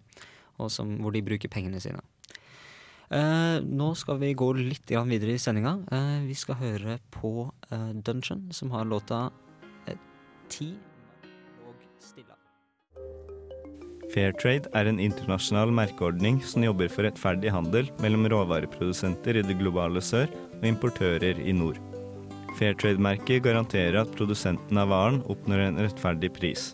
og 0.59 0.71
som, 0.73 0.99
hvor 1.03 1.15
de 1.15 1.25
bruker 1.27 1.53
pengene 1.53 1.83
sine. 1.83 2.03
Eh, 3.07 3.59
nå 3.63 3.93
skal 3.95 4.19
vi 4.19 4.33
gå 4.35 4.49
litt 4.59 4.91
videre 4.91 5.37
i 5.37 5.43
sendinga. 5.43 5.77
Eh, 5.95 6.27
vi 6.27 6.35
skal 6.35 6.59
høre 6.59 6.99
på 7.15 7.53
eh, 7.71 7.93
Dungeon, 7.95 8.49
som 8.53 8.75
har 8.75 8.85
låta 8.85 9.29
Ti 10.47 10.69
og 11.67 11.75
stilla. 11.99 12.36
Fairtrade 14.15 14.71
er 14.79 14.89
en 14.89 15.01
internasjonal 15.03 15.73
merkeordning 15.75 16.39
som 16.47 16.65
jobber 16.65 16.91
for 16.93 17.07
rettferdig 17.07 17.51
handel 17.53 17.89
mellom 18.03 18.29
råvareprodusenter 18.31 19.41
i 19.41 19.45
det 19.47 19.59
globale 19.59 20.03
sør 20.05 20.31
og 20.31 20.67
importører 20.71 21.41
i 21.43 21.55
nord. 21.57 21.81
Fairtrade-merket 22.57 23.43
garanterer 23.45 23.99
at 24.01 24.13
produsenten 24.17 24.79
av 24.81 24.93
varen 24.93 25.23
oppnår 25.29 25.67
en 25.67 25.81
rettferdig 25.83 26.31
pris. 26.39 26.71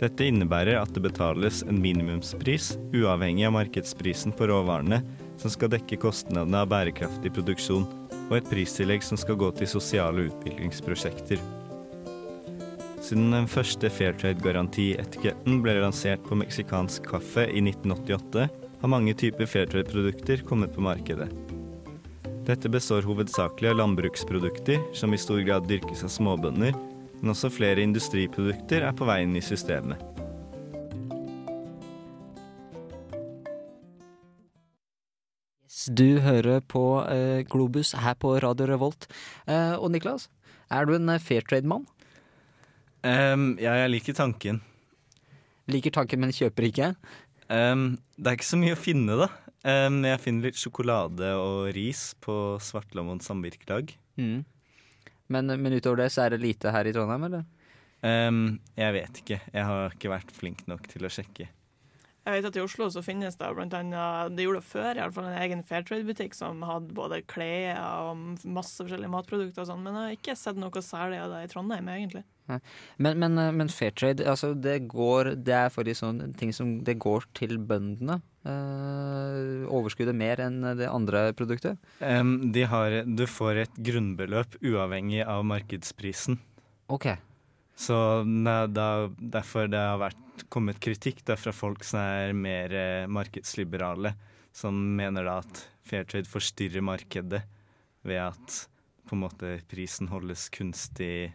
Dette 0.00 0.26
innebærer 0.26 0.80
at 0.80 0.90
det 0.96 1.04
betales 1.04 1.60
en 1.68 1.78
minimumspris, 1.82 2.72
uavhengig 2.96 3.44
av 3.46 3.54
markedsprisen 3.58 4.34
på 4.34 4.48
råvarene, 4.50 5.02
som 5.38 5.52
skal 5.52 5.70
dekke 5.74 6.00
kostnadene 6.02 6.64
av 6.64 6.70
bærekraftig 6.72 7.34
produksjon, 7.36 7.86
og 8.28 8.38
et 8.38 8.48
pristillegg 8.50 9.04
som 9.04 9.20
skal 9.20 9.38
gå 9.38 9.52
til 9.58 9.70
sosiale 9.70 10.30
utviklingsprosjekter. 10.30 11.42
Siden 13.02 13.32
den 13.34 13.48
første 13.50 13.88
Fairtrade-garantietiketten 13.90 15.56
ble 15.64 15.72
lansert 15.82 16.22
på 16.22 16.36
meksikansk 16.38 17.08
kaffe 17.10 17.48
i 17.50 17.58
1988, 17.58 18.44
har 18.78 18.90
mange 18.90 19.14
typer 19.18 19.48
Fairtrade-produkter 19.50 20.44
kommet 20.46 20.70
på 20.76 20.84
markedet. 20.86 21.26
Dette 22.46 22.70
består 22.70 23.02
hovedsakelig 23.06 23.72
av 23.72 23.80
landbruksprodukter, 23.80 24.78
som 24.94 25.14
i 25.14 25.18
stor 25.18 25.42
grad 25.42 25.66
dyrkes 25.66 26.04
av 26.06 26.12
småbønder, 26.14 26.78
men 27.18 27.32
også 27.34 27.50
flere 27.50 27.82
industriprodukter 27.82 28.86
er 28.86 28.94
på 28.94 29.06
vei 29.08 29.24
inn 29.24 29.34
i 29.38 29.42
systemet. 29.42 29.98
Du 35.90 36.20
hører 36.22 36.62
på 36.70 36.84
eh, 37.10 37.42
Globus 37.50 37.96
her 37.98 38.14
på 38.14 38.36
Radio 38.42 38.70
Revolt. 38.70 39.08
Eh, 39.50 39.74
og 39.74 39.90
Niklas, 39.90 40.28
er 40.70 40.86
du 40.86 40.94
en 40.94 41.10
fair 41.16 41.42
Fairtrade-mann? 41.42 41.82
Ehm, 43.06 43.56
ja, 43.62 43.74
jeg 43.82 43.92
liker 43.96 44.16
tanken. 44.16 44.60
Liker 45.70 45.94
tanken, 45.94 46.22
men 46.22 46.34
kjøper 46.34 46.68
ikke? 46.68 46.92
Um, 47.48 47.96
det 48.16 48.30
er 48.30 48.38
ikke 48.38 48.50
så 48.52 48.60
mye 48.60 48.76
å 48.76 48.80
finne, 48.80 49.16
da. 49.18 49.28
Um, 49.62 50.00
jeg 50.06 50.22
finner 50.22 50.48
litt 50.48 50.58
sjokolade 50.58 51.34
og 51.38 51.70
ris 51.76 52.12
på 52.22 52.58
Svartlamoen 52.62 53.22
samvirkelag. 53.22 53.92
Mm. 54.18 54.42
Men, 55.32 55.54
men 55.54 55.74
utover 55.78 56.02
det 56.02 56.12
så 56.14 56.26
er 56.26 56.34
det 56.34 56.42
lite 56.42 56.72
her 56.74 56.88
i 56.88 56.94
Trondheim, 56.94 57.28
eller? 57.30 57.44
Jeg 58.02 58.94
vet 58.96 59.18
ikke. 59.20 59.38
Jeg 59.54 59.66
har 59.68 59.94
ikke 59.94 60.10
vært 60.10 60.32
flink 60.34 60.64
nok 60.66 60.88
til 60.90 61.06
å 61.06 61.10
sjekke. 61.12 61.46
Jeg 62.22 62.36
vet 62.36 62.46
at 62.52 62.56
I 62.58 62.62
Oslo 62.62 62.86
så 62.94 63.02
finnes 63.02 63.34
det 63.38 63.48
blant 63.56 63.72
annet, 63.74 64.36
det 64.36 64.44
gjorde 64.44 64.60
det 64.60 64.70
før, 64.70 64.90
i 64.94 65.02
alle 65.02 65.14
fall 65.16 65.26
en 65.26 65.40
egen 65.42 65.64
Fairtrade-butikk 65.66 66.36
som 66.38 66.62
hadde 66.66 66.94
både 66.94 67.18
klær 67.26 67.80
og 67.82 68.44
masse 68.46 68.78
forskjellige 68.78 69.10
matprodukter 69.10 69.64
og 69.64 69.70
sånn, 69.72 69.82
men 69.82 69.98
jeg 69.98 70.04
har 70.04 70.20
ikke 70.20 70.36
sett 70.38 70.60
noe 70.60 70.84
særlig 70.86 71.18
av 71.18 71.34
det 71.34 71.40
i 71.42 71.50
Trondheim, 71.50 71.90
egentlig. 71.90 72.22
Men, 73.02 73.18
men, 73.18 73.38
eh, 73.38 73.50
men 73.54 73.70
Fairtrade, 73.70 74.24
altså 74.28 74.50
det 74.58 74.88
går 74.90 75.36
Det 75.46 75.54
er 75.54 75.68
for 75.72 75.86
de 75.86 75.94
sånne 75.96 76.32
ting 76.36 76.50
som 76.52 76.74
det 76.84 76.96
går 77.00 77.26
til 77.38 77.54
bøndene. 77.58 78.18
Eh, 78.42 79.62
overskuddet 79.70 80.18
mer 80.18 80.42
enn 80.42 80.60
det 80.78 80.90
andre 80.90 81.28
produktet. 81.38 81.78
Um, 82.02 82.52
de 82.54 82.66
har, 82.66 83.02
du 83.06 83.24
får 83.30 83.64
et 83.64 83.82
grunnbeløp 83.90 84.58
uavhengig 84.58 85.22
av 85.22 85.46
markedsprisen. 85.46 86.40
Ok. 86.92 87.12
Så 87.82 87.96
ne- 88.28 88.68
da, 88.70 89.08
derfor 89.18 89.66
det 89.70 89.80
har 89.80 89.98
vært, 89.98 90.18
kommet 90.52 90.78
kritikk 90.82 91.24
da, 91.26 91.36
fra 91.38 91.52
folk 91.54 91.82
som 91.86 92.00
er 92.00 92.32
mer 92.36 92.72
eh, 92.76 93.08
markedsliberale, 93.10 94.14
som 94.54 94.76
mener 94.96 95.26
da 95.26 95.38
at 95.42 95.64
Fairtrade 95.88 96.30
forstyrrer 96.30 96.84
markedet 96.84 97.42
ved 98.06 98.20
at 98.22 98.58
på 99.08 99.16
en 99.16 99.22
måte 99.24 99.56
prisen 99.70 100.08
holdes 100.12 100.46
kunstig 100.54 101.32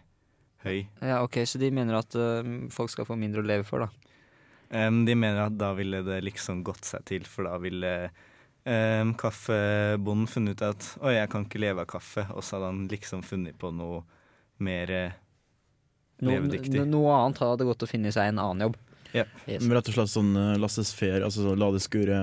høy. 0.63 0.87
Ja, 1.01 1.21
ok, 1.23 1.41
Så 1.45 1.59
de 1.61 1.69
mener 1.73 1.99
at 1.99 2.15
ø, 2.15 2.29
folk 2.73 2.89
skal 2.93 3.07
få 3.09 3.17
mindre 3.19 3.43
å 3.43 3.47
leve 3.47 3.67
for, 3.67 3.85
da. 3.85 3.91
Um, 4.87 5.03
de 5.07 5.15
mener 5.15 5.45
at 5.45 5.57
da 5.59 5.73
ville 5.77 6.01
det 6.03 6.21
liksom 6.25 6.63
gått 6.67 6.87
seg 6.87 7.05
til, 7.07 7.27
for 7.29 7.47
da 7.47 7.55
ville 7.61 7.91
um, 8.67 9.13
kaffebonden 9.19 10.27
funnet 10.31 10.57
ut 10.57 10.65
at 10.71 10.89
oi, 11.03 11.13
jeg 11.19 11.31
kan 11.31 11.45
ikke 11.47 11.61
leve 11.61 11.85
av 11.85 11.91
kaffe, 11.91 12.25
og 12.33 12.43
så 12.43 12.57
hadde 12.57 12.71
han 12.73 12.81
liksom 12.91 13.23
funnet 13.23 13.59
på 13.59 13.71
noe 13.75 14.01
mer 14.63 14.91
eh, 14.91 15.15
levedyktig. 16.19 16.79
no, 16.81 16.85
noe 16.97 17.17
annet 17.21 17.41
hadde 17.43 17.67
gått 17.67 17.83
å 17.85 17.89
finne 17.89 18.11
seg 18.15 18.31
en 18.31 18.39
annen 18.43 18.67
jobb. 18.67 18.77
Ja. 19.13 19.25
Yes. 19.47 19.63
Men 19.63 19.77
rett 19.77 19.89
og 19.89 19.97
slett 19.97 20.11
sånn 20.13 20.31
uh, 20.35 20.55
lasses 20.59 20.93
fair, 20.95 21.23
altså 21.25 21.45
så 21.45 21.57
la 21.57 21.71
det 21.73 21.81
skure 21.85 22.17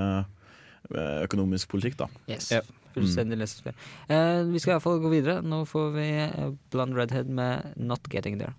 eh, 0.94 1.20
økonomisk 1.24 1.70
politikk, 1.72 1.96
da. 2.02 2.08
Yes. 2.28 2.52
Fullstendig 2.94 3.38
lesesfære. 3.40 3.74
Eh, 4.08 4.42
vi 4.52 4.60
skal 4.62 4.76
iallfall 4.76 5.00
gå 5.02 5.10
videre. 5.10 5.40
Nå 5.42 5.64
får 5.66 5.88
vi 5.96 6.08
eh, 6.26 6.52
Blond 6.70 6.94
Redhead 6.96 7.26
med 7.26 7.74
'Not 7.76 8.06
Getting 8.12 8.38
There'. 8.38 8.54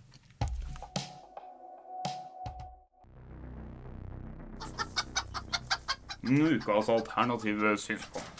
Ukas 6.25 6.89
alternative 6.89 7.77
synspunkt. 7.77 8.34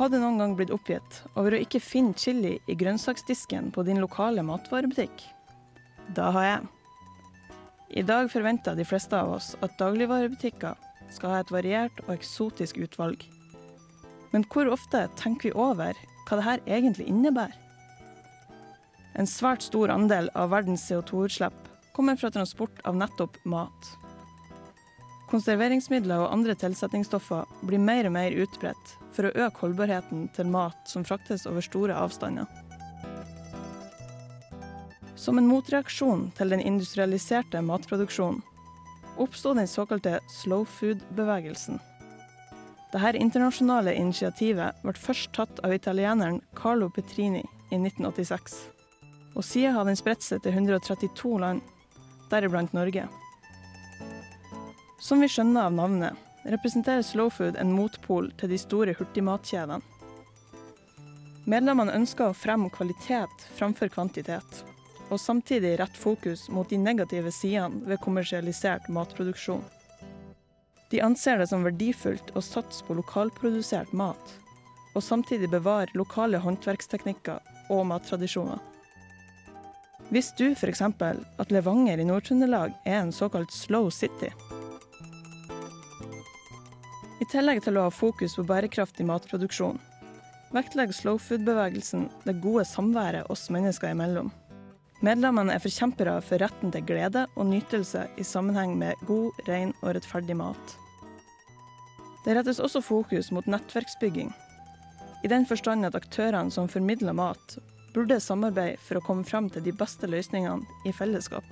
Har 0.00 0.08
du 0.08 0.14
noen 0.16 0.38
gang 0.40 0.54
blitt 0.56 0.70
oppgitt 0.72 1.16
over 1.36 1.52
å 1.52 1.58
ikke 1.60 1.76
finne 1.84 2.16
chili 2.16 2.54
i 2.64 2.74
grønnsaksdisken 2.80 3.66
på 3.74 3.82
din 3.84 3.98
lokale 4.00 4.40
matvarebutikk? 4.48 5.26
Da 6.16 6.30
har 6.32 6.46
jeg. 6.46 6.68
I 8.00 8.04
dag 8.08 8.30
forventer 8.32 8.78
de 8.78 8.86
fleste 8.88 9.18
av 9.18 9.34
oss 9.34 9.50
at 9.60 9.74
dagligvarebutikker 9.76 10.78
skal 11.12 11.34
ha 11.34 11.40
et 11.42 11.52
variert 11.52 12.00
og 12.06 12.14
eksotisk 12.14 12.78
utvalg. 12.80 13.26
Men 14.32 14.46
hvor 14.48 14.70
ofte 14.72 15.02
tenker 15.20 15.50
vi 15.50 15.52
over 15.66 16.00
hva 16.30 16.40
dette 16.40 16.72
egentlig 16.78 17.04
innebærer? 17.12 17.52
En 19.20 19.28
svært 19.28 19.66
stor 19.68 19.92
andel 19.92 20.32
av 20.32 20.54
verdens 20.54 20.86
CO2-utslipp 20.88 21.68
kommer 21.92 22.16
fra 22.16 22.32
transport 22.32 22.80
av 22.88 22.96
nettopp 22.96 23.36
mat. 23.44 23.92
Konserveringsmidler 25.28 26.24
og 26.24 26.32
andre 26.38 26.56
tilsetningsstoffer 26.56 27.44
blir 27.68 27.84
mer 27.84 28.08
og 28.08 28.16
mer 28.16 28.40
utbredt 28.46 28.96
for 29.14 29.28
å 29.28 29.34
øke 29.34 29.64
holdbarheten 29.64 30.28
til 30.36 30.50
mat 30.50 30.88
som 30.88 31.04
fraktes 31.06 31.46
over 31.50 31.64
store 31.64 31.96
avstander. 31.96 32.46
Som 35.20 35.38
en 35.38 35.48
motreaksjon 35.50 36.30
til 36.38 36.54
den 36.54 36.62
industrialiserte 36.64 37.60
matproduksjonen 37.64 38.40
oppstod 39.20 39.58
den 39.60 39.68
såkalte 39.68 40.18
slow 40.32 40.64
food-bevegelsen. 40.64 41.80
Dette 42.90 43.20
internasjonale 43.20 43.92
initiativet 43.94 44.80
ble 44.82 44.94
først 44.96 45.34
tatt 45.36 45.60
av 45.66 45.74
italieneren 45.74 46.40
Carlo 46.58 46.88
Petrini 46.90 47.42
i 47.70 47.76
1986. 47.76 48.56
Og 49.36 49.44
siden 49.46 49.76
har 49.76 49.86
den 49.86 49.98
spredt 49.98 50.24
seg 50.26 50.42
til 50.42 50.56
132 50.56 51.36
land, 51.38 51.60
deriblant 52.32 52.72
Norge. 52.74 53.04
Som 55.00 55.22
vi 55.22 55.28
skjønner 55.30 55.68
av 55.68 55.76
navnet, 55.76 56.16
representerer 56.44 57.02
slow 57.02 57.30
food 57.30 57.56
en 57.60 57.72
motpol 57.72 58.30
til 58.40 58.52
de 58.52 58.58
store 58.58 58.94
hurtigmatkjedene. 58.98 59.80
Medlemmene 61.50 61.94
ønsker 61.96 62.30
å 62.30 62.36
fremme 62.36 62.70
kvalitet 62.72 63.46
framfor 63.56 63.90
kvantitet, 63.92 64.62
og 65.10 65.18
samtidig 65.20 65.76
rette 65.80 65.98
fokus 65.98 66.46
mot 66.52 66.68
de 66.70 66.78
negative 66.78 67.32
sidene 67.34 67.82
ved 67.88 68.00
kommersialisert 68.04 68.88
matproduksjon. 68.92 69.64
De 70.90 71.00
anser 71.02 71.38
det 71.38 71.48
som 71.50 71.64
verdifullt 71.64 72.32
å 72.34 72.42
satse 72.42 72.84
på 72.86 72.96
lokalprodusert 72.98 73.92
mat, 73.96 74.36
og 74.94 75.04
samtidig 75.06 75.50
bevare 75.50 75.94
lokale 75.94 76.40
håndverksteknikker 76.42 77.38
og 77.70 77.84
mattradisjoner. 77.92 78.58
Visste 80.10 80.42
du 80.42 80.56
f.eks. 80.56 80.82
at 80.82 81.52
Levanger 81.54 82.02
i 82.02 82.06
Nord-Trøndelag 82.08 82.74
er 82.84 83.04
en 83.04 83.14
såkalt 83.14 83.54
slow 83.54 83.90
city? 83.94 84.32
I 87.20 87.26
tillegg 87.28 87.60
til 87.64 87.76
å 87.76 87.84
ha 87.84 87.92
fokus 87.92 88.38
på 88.38 88.46
bærekraftig 88.48 89.04
matproduksjon, 89.04 89.76
vektlegger 90.56 90.96
slow 90.96 91.18
food-bevegelsen 91.20 92.06
det 92.24 92.38
gode 92.40 92.64
samværet 92.64 93.28
oss 93.32 93.50
mennesker 93.52 93.92
imellom. 93.92 94.30
Medlemmene 95.04 95.52
er 95.54 95.62
forkjempere 95.62 96.18
for 96.24 96.40
retten 96.40 96.72
til 96.72 96.84
glede 96.88 97.26
og 97.36 97.48
nytelse 97.48 98.06
i 98.20 98.24
sammenheng 98.24 98.74
med 98.80 99.00
god, 99.08 99.36
ren 99.48 99.74
og 99.82 99.94
rettferdig 99.96 100.36
mat. 100.36 100.76
Det 102.24 102.36
rettes 102.36 102.60
også 102.60 102.82
fokus 102.84 103.30
mot 103.32 103.48
nettverksbygging, 103.48 104.32
i 105.20 105.28
den 105.28 105.44
forstand 105.48 105.84
at 105.84 105.96
aktørene 105.98 106.52
som 106.52 106.68
formidler 106.72 107.12
mat, 107.16 107.58
burde 107.92 108.20
samarbeide 108.22 108.80
for 108.80 108.96
å 108.96 109.04
komme 109.04 109.28
fram 109.28 109.50
til 109.52 109.64
de 109.66 109.76
beste 109.76 110.08
løsningene 110.08 110.64
i 110.88 110.92
fellesskap. 110.96 111.44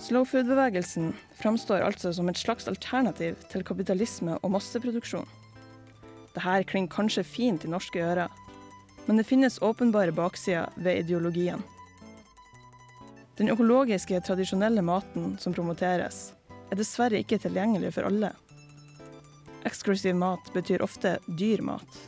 Slow 0.00 0.24
food-bevegelsen 0.24 1.12
framstår 1.36 1.82
altså 1.84 2.12
som 2.16 2.28
et 2.30 2.38
slags 2.40 2.68
alternativ 2.70 3.36
til 3.52 3.64
kapitalisme 3.68 4.38
og 4.40 4.54
masseproduksjon. 4.54 5.26
Dette 6.32 6.62
klinger 6.70 6.92
kanskje 6.94 7.24
fint 7.26 7.66
i 7.66 7.70
norske 7.70 8.00
ører, 8.00 8.32
men 9.04 9.20
det 9.20 9.26
finnes 9.28 9.60
åpenbare 9.60 10.14
baksider 10.16 10.72
ved 10.76 11.02
ideologien. 11.02 11.60
Den 13.36 13.52
økologiske, 13.52 14.22
tradisjonelle 14.24 14.80
maten 14.84 15.34
som 15.40 15.52
promoteres, 15.56 16.30
er 16.70 16.80
dessverre 16.80 17.20
ikke 17.20 17.40
tilgjengelig 17.42 17.92
for 17.98 18.08
alle. 18.08 18.32
Eksklusiv 19.68 20.16
mat 20.16 20.48
betyr 20.56 20.84
ofte 20.84 21.18
dyr 21.28 21.60
mat. 21.66 22.00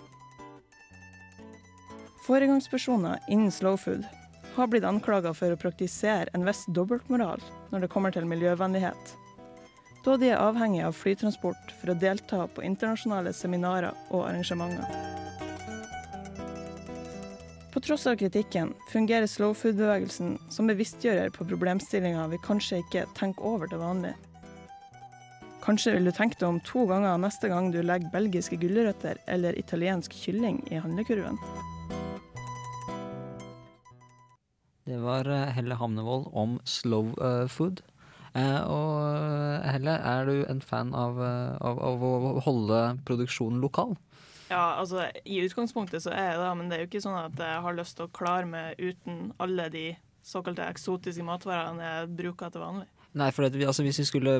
Foregangspersoner 2.24 3.20
innen 3.28 3.52
slow 3.52 3.76
food 3.76 4.08
har 4.54 4.68
blitt 4.70 4.84
anklaga 4.84 5.32
for 5.34 5.52
å 5.52 5.58
praktisere 5.60 6.32
en 6.36 6.46
viss 6.46 6.64
dobbeltmoral 6.68 7.42
når 7.72 7.84
det 7.84 7.90
kommer 7.92 8.14
til 8.14 8.28
miljøvennlighet, 8.28 9.16
da 10.04 10.16
de 10.18 10.32
er 10.32 10.42
avhengig 10.42 10.82
av 10.82 10.96
flytransport 10.98 11.74
for 11.78 11.92
å 11.92 11.98
delta 11.98 12.46
på 12.50 12.64
internasjonale 12.66 13.32
seminarer 13.36 13.94
og 14.10 14.26
arrangementer. 14.26 15.12
På 17.72 17.80
tross 17.80 18.04
av 18.06 18.18
kritikken 18.20 18.74
fungerer 18.92 19.30
slow 19.30 19.54
food-bevegelsen 19.56 20.34
som 20.52 20.68
bevisstgjører 20.68 21.32
på 21.32 21.46
problemstillinger 21.48 22.28
vi 22.34 22.42
kanskje 22.44 22.82
ikke 22.82 23.06
tenker 23.16 23.46
over 23.48 23.70
til 23.70 23.80
vanlig. 23.80 24.12
Kanskje 25.62 25.94
vil 25.94 26.10
du 26.10 26.12
tenke 26.12 26.36
deg 26.40 26.48
om 26.50 26.60
to 26.66 26.84
ganger 26.90 27.20
neste 27.22 27.48
gang 27.48 27.70
du 27.72 27.78
legger 27.86 28.10
belgiske 28.12 28.58
gulrøtter 28.60 29.22
eller 29.30 29.56
italiensk 29.58 30.12
kylling 30.12 30.58
i 30.74 30.82
handlekurven. 30.82 31.38
Det 34.92 35.00
var 35.00 35.28
eh, 35.30 35.48
Helle 35.56 35.78
Hamnevold 35.80 36.28
om 36.36 36.58
slow 36.68 37.14
eh, 37.16 37.46
food. 37.48 37.80
Eh, 38.36 38.60
og 38.68 39.64
Helle, 39.64 39.96
er 39.96 40.28
du 40.28 40.44
en 40.48 40.60
fan 40.64 40.92
av, 40.96 41.20
av, 41.20 41.80
av 41.80 42.04
å 42.04 42.40
holde 42.44 42.80
produksjonen 43.08 43.60
lokal? 43.64 43.94
Ja, 44.52 44.76
altså 44.76 45.06
I 45.24 45.40
utgangspunktet 45.46 46.04
så 46.04 46.12
er 46.12 46.32
jeg 46.32 46.40
det, 46.42 46.48
men 46.58 46.68
det 46.68 46.76
er 46.76 46.82
jo 46.84 46.90
ikke 46.90 47.04
sånn 47.04 47.16
at 47.22 47.40
jeg 47.40 47.60
har 47.64 47.76
lyst 47.76 47.96
til 47.96 48.08
å 48.08 48.12
klare 48.12 48.48
meg 48.48 48.80
uten 48.80 49.30
alle 49.40 49.68
de 49.72 49.86
såkalte 50.26 50.66
eksotiske 50.68 51.24
matvarene 51.24 51.86
jeg 51.86 52.10
bruker 52.18 52.52
til 52.52 52.64
vanlig. 52.64 52.88
Nei, 53.16 53.28
for 53.32 53.44
det, 53.44 53.64
altså, 53.68 53.84
Hvis 53.84 54.00
vi 54.00 54.08
skulle 54.08 54.34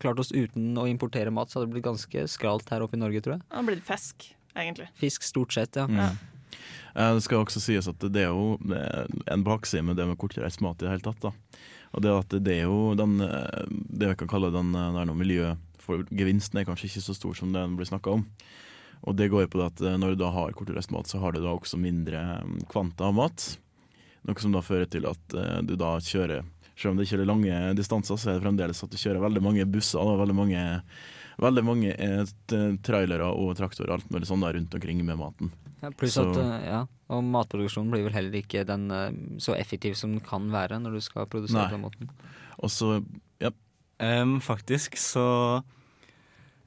klart 0.00 0.20
oss 0.20 0.32
uten 0.32 0.76
å 0.80 0.86
importere 0.88 1.32
mat, 1.32 1.50
så 1.50 1.58
hadde 1.58 1.70
det 1.70 1.78
blitt 1.78 1.88
ganske 1.88 2.26
skralt 2.32 2.68
her 2.72 2.84
oppe 2.84 2.96
i 2.96 3.00
Norge, 3.00 3.20
tror 3.24 3.36
jeg. 3.38 3.46
Det 3.48 3.58
hadde 3.58 3.72
blitt 3.72 3.88
fisk, 3.88 4.28
egentlig. 4.56 4.88
Fisk 5.00 5.24
stort 5.28 5.56
sett, 5.56 5.76
ja. 5.76 5.88
Mm. 5.88 6.00
Eh, 6.04 6.39
Det 6.94 7.24
skal 7.24 7.44
også 7.44 7.62
sies 7.62 7.88
at 7.90 8.06
det 8.12 8.24
er 8.24 8.32
jo 8.32 8.56
eh, 8.74 9.04
en 9.30 9.44
bakside 9.46 9.84
med 9.86 9.98
det 10.00 10.08
med 10.08 10.18
kortreist 10.20 10.62
mat 10.64 10.80
i 10.80 10.86
det 10.86 10.94
hele 10.94 11.06
tatt. 11.06 11.20
da. 11.22 11.60
Og 11.94 12.04
det 12.04 12.14
at 12.14 12.38
det 12.46 12.56
er 12.60 12.68
jo 12.70 12.94
den, 12.98 13.20
eh, 13.24 13.66
det 13.70 14.12
vi 14.12 14.18
kan 14.22 14.30
kalle 14.30 14.52
den 14.54 14.74
eh, 14.74 14.92
der 14.98 15.10
nå 15.10 15.16
for 15.80 16.04
gevinsten 16.14 16.60
er 16.60 16.66
kanskje 16.68 16.90
ikke 16.90 17.02
så 17.02 17.16
stor 17.16 17.34
som 17.38 17.54
den 17.54 17.76
blir 17.78 17.88
snakka 17.88 18.18
om. 18.18 18.26
Og 19.08 19.16
det 19.16 19.30
går 19.32 19.48
på 19.52 19.62
at 19.64 19.80
eh, 19.80 19.98
når 19.98 20.14
du 20.14 20.22
da 20.22 20.30
har 20.34 20.54
kortreist 20.56 20.92
mat, 20.94 21.08
så 21.08 21.20
har 21.22 21.32
du 21.32 21.40
da 21.42 21.54
også 21.54 21.80
mindre 21.80 22.40
kvanta 22.70 23.08
av 23.08 23.16
mat. 23.16 23.46
Noe 24.28 24.42
som 24.42 24.52
da 24.52 24.62
fører 24.64 24.88
til 24.90 25.08
at 25.08 25.36
eh, 25.36 25.60
du 25.64 25.76
da 25.80 25.96
kjører 25.98 26.44
Selv 26.80 26.94
om 26.94 26.96
det 26.96 27.04
ikke 27.06 27.18
er 27.20 27.28
lange 27.28 27.56
distanser, 27.76 28.16
så 28.16 28.30
er 28.30 28.38
det 28.38 28.44
fremdeles 28.46 28.78
at 28.80 28.92
du 28.92 28.96
kjører 28.96 29.20
veldig 29.20 29.42
mange 29.44 29.66
busser 29.68 30.00
og 30.00 30.22
veldig 30.22 30.36
mange, 30.38 30.60
veldig 31.40 31.64
mange 31.66 31.94
eh, 31.94 32.22
trailere 32.84 33.28
og 33.32 33.54
traktorer 33.58 33.92
og 33.92 33.98
alt 33.98 34.12
mulig 34.12 34.28
sånn 34.28 34.44
der 34.44 34.56
rundt 34.58 34.76
omkring 34.76 35.02
med 35.06 35.18
maten. 35.20 35.52
Ja, 35.80 35.90
pluss 35.90 36.14
Så- 36.14 36.28
at, 36.28 36.36
eh, 36.36 36.66
ja, 36.68 36.86
og 37.08 37.24
matproduksjonen 37.24 37.90
blir 37.90 38.04
vel 38.04 38.12
heller 38.12 38.42
ikke 38.42 38.66
den 38.66 38.90
eh, 38.90 39.10
så 39.38 39.56
effektiv 39.56 39.96
som 39.96 40.12
den 40.12 40.20
kan 40.20 40.50
være 40.50 40.80
når 40.80 40.92
du 40.92 41.00
skal 41.00 41.26
produsere 41.26 41.68
på 41.68 41.76
den 41.78 41.84
måten. 41.86 42.10
Og 42.58 42.70
så, 42.70 43.04
ja. 43.40 43.50
Um, 44.00 44.40
faktisk 44.40 44.96
så 44.96 45.60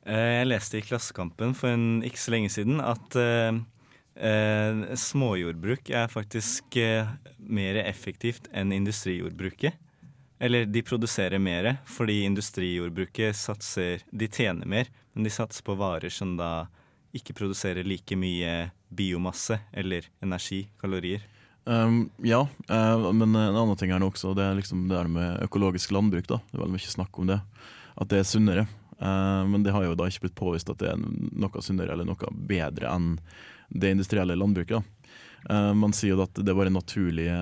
uh, 0.06 0.34
Jeg 0.38 0.46
leste 0.46 0.78
i 0.78 0.82
Klassekampen 0.86 1.56
for 1.56 1.74
en, 1.74 2.04
ikke 2.04 2.22
så 2.22 2.30
lenge 2.30 2.50
siden 2.54 2.80
at 2.80 3.16
uh, 3.18 3.58
uh, 4.22 4.94
småjordbruk 4.94 5.90
er 5.90 6.12
faktisk 6.14 6.78
mer 7.40 7.76
effektivt 7.86 8.48
enn 8.54 8.72
industrijordbruket. 8.72 9.74
Eller 10.44 10.66
de 10.68 10.82
produserer 10.84 11.40
mer, 11.40 11.78
fordi 11.88 12.24
industrijordbruket 12.28 13.36
satser 13.36 14.02
De 14.12 14.28
tjener 14.28 14.68
mer, 14.68 14.90
men 15.14 15.24
de 15.24 15.32
satser 15.32 15.64
på 15.64 15.78
varer 15.80 16.12
som 16.12 16.34
da 16.36 16.66
ikke 17.16 17.36
produserer 17.38 17.88
like 17.88 18.18
mye 18.20 18.72
biomasse 18.92 19.60
eller 19.72 20.10
energi, 20.20 20.66
kalorier. 20.82 21.24
Um, 21.64 22.10
ja, 22.18 22.42
uh, 22.68 23.12
men 23.14 23.36
en 23.36 23.56
annen 23.56 23.80
ting 23.80 23.94
her 23.94 24.02
nå 24.04 24.10
også, 24.12 24.34
det 24.36 24.44
er 24.44 24.58
liksom 24.58 24.88
det 24.90 24.98
der 24.98 25.08
med 25.08 25.46
økologisk 25.46 25.94
landbruk. 25.96 26.28
da. 26.28 26.42
Det 26.50 26.58
er 26.58 26.64
veldig 26.66 26.76
mye 26.76 26.96
snakk 26.98 27.20
om 27.24 27.30
det. 27.30 27.40
At 27.96 28.12
det 28.12 28.20
er 28.20 28.28
sunnere. 28.28 28.66
Uh, 29.00 29.48
men 29.48 29.64
det 29.64 29.72
har 29.72 29.86
jo 29.88 29.96
da 29.96 30.10
ikke 30.10 30.26
blitt 30.28 30.40
påvist 30.40 30.74
at 30.74 30.82
det 30.84 30.92
er 30.92 31.00
noe 31.00 31.64
sunnere 31.64 31.96
eller 31.96 32.08
noe 32.08 32.34
bedre 32.52 32.92
enn 32.92 33.14
det 33.70 33.94
industrielle 33.96 34.36
landbruket. 34.36 34.84
da. 34.84 35.08
Uh, 35.48 35.72
man 35.76 35.96
sier 35.96 36.18
jo 36.18 36.26
at 36.28 36.36
det 36.36 36.56
bare 36.56 36.74
naturlige, 36.74 37.40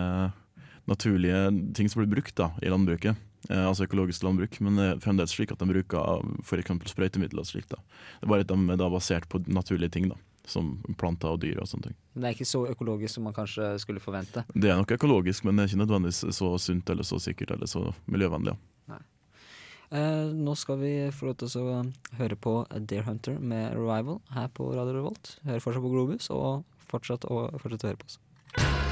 naturlige 0.92 1.44
ting 1.78 1.90
som 1.90 2.04
blir 2.04 2.12
brukt 2.12 2.36
da, 2.38 2.52
i 2.62 2.72
landbruket. 2.72 3.20
Eh, 3.50 3.68
altså 3.68 3.88
økologisk 3.88 4.24
landbruk, 4.26 4.60
men 4.62 4.78
det 4.78 4.88
er 4.88 5.00
fremdeles 5.02 5.34
slik 5.34 5.54
at 5.54 5.62
de 5.62 5.70
bruker 5.70 6.26
f.eks. 6.46 6.92
sprøytemidler 6.94 7.42
og 7.42 7.50
slik 7.50 7.70
da. 7.72 7.80
Det 8.20 8.28
er 8.28 8.34
bare 8.34 8.46
at 8.46 8.52
de 8.52 8.76
er 8.78 8.94
basert 8.94 9.30
på 9.32 9.42
naturlige 9.48 9.94
ting, 9.96 10.10
da, 10.12 10.20
som 10.50 10.76
planter 11.02 11.34
og 11.34 11.42
dyr 11.42 11.62
og 11.64 11.70
sånne 11.70 11.90
ting. 11.90 11.98
Men 12.14 12.24
det 12.26 12.30
er 12.30 12.38
ikke 12.38 12.52
så 12.52 12.66
økologisk 12.70 13.18
som 13.18 13.26
man 13.26 13.38
kanskje 13.38 13.72
skulle 13.82 14.04
forvente. 14.04 14.46
Det 14.54 14.70
er 14.70 14.78
nok 14.78 14.94
økologisk, 14.98 15.48
men 15.48 15.58
det 15.58 15.66
er 15.66 15.74
ikke 15.74 15.84
nødvendigvis 15.86 16.38
så 16.38 16.52
sunt 16.62 16.94
eller 16.94 17.08
så 17.08 17.22
sikkert 17.24 17.56
eller 17.58 17.72
så 17.72 17.88
miljøvennlig. 18.06 18.56
Ja. 18.92 19.02
Eh, 19.92 20.30
nå 20.38 20.56
skal 20.56 20.80
vi 20.84 20.94
få 21.12 21.32
lov 21.32 21.42
til 21.42 21.66
å 21.66 21.82
høre 22.22 22.38
på 22.40 22.60
Deer 22.78 23.10
Hunter 23.10 23.42
med 23.42 23.74
Revival 23.76 24.22
her 24.38 24.54
på 24.54 24.70
Radio 24.76 25.02
Revolt. 25.02 25.36
Hør 25.50 25.66
fortsatt 25.66 25.88
på 25.88 25.94
Globus, 25.98 26.32
og 26.32 26.64
fortsatt 26.94 27.28
og 27.32 27.58
fortsatt 27.64 27.88
å 27.88 27.94
høre 27.94 28.04
på 28.06 28.12
oss. 28.12 28.91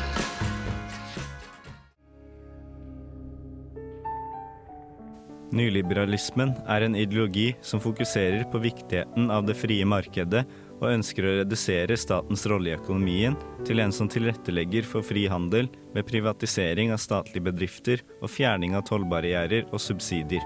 Nyliberalismen 5.50 6.52
er 6.70 6.84
en 6.86 6.96
ideologi 6.98 7.56
som 7.66 7.82
fokuserer 7.82 8.44
på 8.52 8.62
viktigheten 8.62 9.32
av 9.34 9.48
det 9.48 9.56
frie 9.58 9.86
markedet 9.88 10.44
og 10.78 10.92
ønsker 10.92 11.26
å 11.26 11.34
redusere 11.40 11.98
statens 11.98 12.46
rolle 12.52 12.72
i 12.72 12.76
økonomien 12.78 13.36
til 13.68 13.82
en 13.82 13.94
som 13.96 14.08
tilrettelegger 14.12 14.86
for 14.86 15.06
fri 15.06 15.26
handel 15.32 15.68
ved 15.96 16.06
privatisering 16.08 16.94
av 16.94 17.02
statlige 17.02 17.48
bedrifter 17.50 18.06
og 18.22 18.30
fjerning 18.30 18.78
av 18.78 18.86
tollbarrierer 18.92 19.66
og 19.74 19.82
subsidier. 19.82 20.46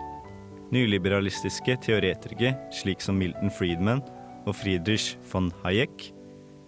Nyliberalistiske 0.73 1.75
teoretikere, 1.83 2.55
slik 2.73 3.03
som 3.03 3.19
Milton 3.19 3.51
Friedman 3.53 4.01
og 4.47 4.55
Friedrich 4.57 5.17
von 5.29 5.51
Hayek, 5.65 6.13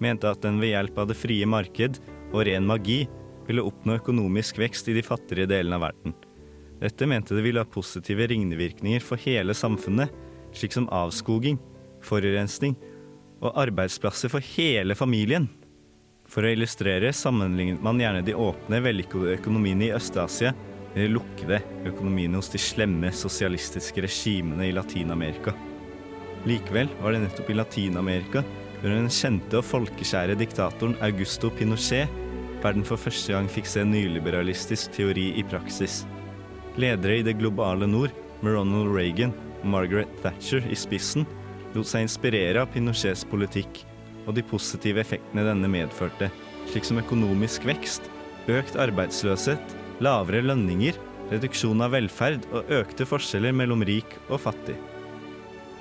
mente 0.04 0.28
at 0.28 0.44
den 0.44 0.60
ved 0.60 0.76
hjelp 0.76 1.00
av 1.00 1.10
det 1.10 1.18
frie 1.18 1.48
marked 1.48 2.02
og 2.34 2.44
ren 2.46 2.68
magi 2.68 3.06
ville 3.48 3.64
oppnå 3.64 3.96
økonomisk 4.02 4.60
vekst 4.60 4.92
i 4.92 5.00
de 5.00 5.06
fattigere 5.06 5.48
delene 5.50 5.80
av 5.80 5.88
verden. 5.88 6.16
Dette 6.82 7.07
mente 7.07 7.36
det 7.36 7.43
ville 7.45 7.61
ha 7.63 7.67
positive 7.67 8.28
ringvirkninger 8.28 9.03
for 9.03 9.21
hele 9.21 9.55
samfunnet, 9.55 10.11
slik 10.55 10.76
som 10.76 10.89
avskoging, 10.93 11.59
forurensning 12.03 12.76
og 13.43 13.55
arbeidsplasser 13.65 14.32
for 14.32 14.43
hele 14.55 14.95
familien. 14.97 15.47
For 16.28 16.45
å 16.45 16.51
illustrere 16.55 17.13
sammenlignet 17.13 17.84
man 17.86 17.99
gjerne 18.01 18.23
de 18.26 18.36
åpne, 18.38 18.82
vellykkede 18.82 19.38
økonomiene 19.38 19.89
i 19.89 19.93
Øst-Asia 19.95 20.55
med 20.95 21.03
de 21.03 21.11
lukkede 21.13 21.61
økonomiene 21.86 22.39
hos 22.39 22.49
de 22.53 22.61
slemme 22.61 23.11
sosialistiske 23.13 24.03
regimene 24.05 24.69
i 24.69 24.76
Latin-Amerika. 24.76 25.53
Likevel 26.45 26.89
var 27.01 27.13
det 27.13 27.23
nettopp 27.26 27.49
i 27.51 27.57
Latin-Amerika, 27.57 28.43
under 28.82 28.99
den 28.99 29.13
kjente 29.13 29.59
og 29.59 29.65
folkeskjære 29.65 30.36
diktatoren 30.38 30.97
Augusto 31.05 31.49
Pinochet, 31.53 32.11
verden 32.63 32.86
for 32.86 33.01
første 33.01 33.34
gang 33.34 33.47
fikk 33.51 33.69
se 33.69 33.86
nyliberalistisk 33.86 34.93
teori 34.95 35.32
i 35.39 35.45
praksis. 35.45 36.03
Ledere 36.76 37.17
i 37.17 37.23
det 37.23 37.38
globale 37.39 37.88
nord, 37.88 38.11
med 38.41 38.53
Ronald 38.53 38.91
Reagan 38.91 39.32
og 39.61 39.67
Margaret 39.71 40.11
Thatcher 40.21 40.65
i 40.67 40.76
spissen, 40.76 41.23
lot 41.76 41.88
seg 41.88 42.05
inspirere 42.05 42.63
av 42.63 42.71
Pinochets 42.73 43.23
politikk 43.28 43.84
og 44.26 44.36
de 44.36 44.43
positive 44.45 44.99
effektene 45.03 45.45
denne 45.45 45.69
medførte, 45.71 46.30
slik 46.71 46.88
som 46.88 46.99
økonomisk 46.99 47.65
vekst, 47.67 48.09
økt 48.51 48.76
arbeidsløshet, 48.82 49.76
lavere 50.03 50.43
lønninger, 50.43 50.97
reduksjon 51.32 51.82
av 51.82 51.95
velferd 51.95 52.43
og 52.51 52.69
økte 52.82 53.07
forskjeller 53.07 53.55
mellom 53.55 53.86
rik 53.88 54.17
og 54.28 54.41
fattig. 54.43 54.76